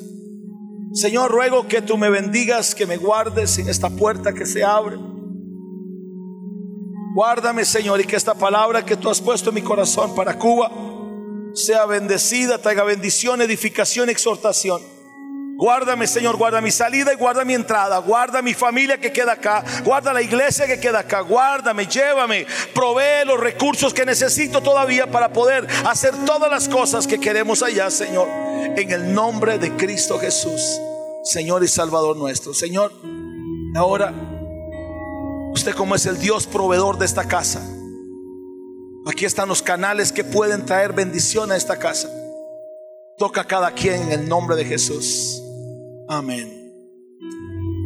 Señor, 0.93 1.32
ruego 1.32 1.68
que 1.68 1.82
tú 1.82 1.97
me 1.97 2.09
bendigas, 2.09 2.76
que 2.76 2.86
me 2.86 2.97
guardes 2.97 3.57
en 3.57 3.70
esta 3.70 3.89
puerta 3.89 4.34
que 4.34 4.45
se 4.45 4.63
abre. 4.63 4.97
Guárdame, 7.15 7.65
Señor, 7.65 7.99
y 7.99 8.03
que 8.03 8.15
esta 8.15 8.36
palabra 8.36 8.86
que 8.86 8.95
tú 8.95 9.09
has 9.09 9.20
puesto 9.20 9.49
en 9.49 9.55
mi 9.55 9.61
corazón 9.63 10.13
para 10.15 10.38
Cuba 10.38 10.72
sea 11.55 11.86
bendecida, 11.88 12.59
traiga 12.59 12.84
bendición, 12.84 13.41
edificación, 13.41 14.09
exhortación. 14.09 14.96
Guárdame, 15.57 16.05
Señor, 16.05 16.37
guarda 16.37 16.61
mi 16.61 16.69
salida 16.69 17.11
y 17.11 17.15
guarda 17.15 17.43
mi 17.43 17.55
entrada. 17.55 17.97
Guarda 17.97 18.43
mi 18.43 18.53
familia 18.53 18.99
que 18.99 19.11
queda 19.11 19.31
acá. 19.33 19.63
Guarda 19.83 20.13
la 20.13 20.21
iglesia 20.21 20.67
que 20.67 20.79
queda 20.79 20.99
acá. 20.99 21.21
Guárdame, 21.21 21.87
llévame. 21.87 22.45
Provee 22.75 23.25
los 23.25 23.39
recursos 23.39 23.91
que 23.91 24.05
necesito 24.05 24.61
todavía 24.61 25.07
para 25.07 25.33
poder 25.33 25.67
hacer 25.83 26.13
todas 26.27 26.51
las 26.51 26.69
cosas 26.69 27.07
que 27.07 27.19
queremos 27.19 27.63
allá, 27.63 27.89
Señor. 27.89 28.27
En 28.77 28.91
el 28.91 29.11
nombre 29.15 29.57
de 29.57 29.75
Cristo 29.75 30.19
Jesús, 30.19 30.61
Señor 31.23 31.63
y 31.63 31.67
Salvador 31.67 32.17
nuestro. 32.17 32.53
Señor, 32.53 32.93
ahora, 33.75 34.13
usted 35.53 35.73
como 35.73 35.95
es 35.95 36.05
el 36.05 36.19
Dios 36.19 36.45
proveedor 36.45 36.99
de 36.99 37.05
esta 37.05 37.27
casa. 37.27 37.67
Aquí 39.07 39.25
están 39.25 39.49
los 39.49 39.63
canales 39.63 40.11
que 40.11 40.23
pueden 40.23 40.67
traer 40.67 40.93
bendición 40.93 41.51
a 41.51 41.55
esta 41.55 41.79
casa. 41.79 42.09
Toca 43.17 43.41
a 43.41 43.47
cada 43.47 43.71
quien 43.71 44.03
en 44.03 44.11
el 44.11 44.29
nombre 44.29 44.55
de 44.55 44.63
Jesús. 44.65 45.41
Amén. 46.09 46.71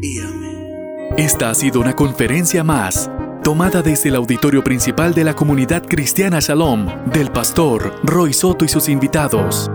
Y 0.01 0.19
amén. 0.19 1.15
Esta 1.17 1.49
ha 1.49 1.55
sido 1.55 1.81
una 1.81 1.95
conferencia 1.95 2.63
más, 2.63 3.09
tomada 3.43 3.81
desde 3.81 4.09
el 4.09 4.15
auditorio 4.15 4.63
principal 4.63 5.15
de 5.15 5.23
la 5.23 5.33
comunidad 5.33 5.83
cristiana 5.87 6.39
Shalom, 6.39 6.87
del 7.11 7.31
pastor 7.31 7.99
Roy 8.03 8.33
Soto 8.33 8.63
y 8.63 8.67
sus 8.67 8.89
invitados. 8.89 9.71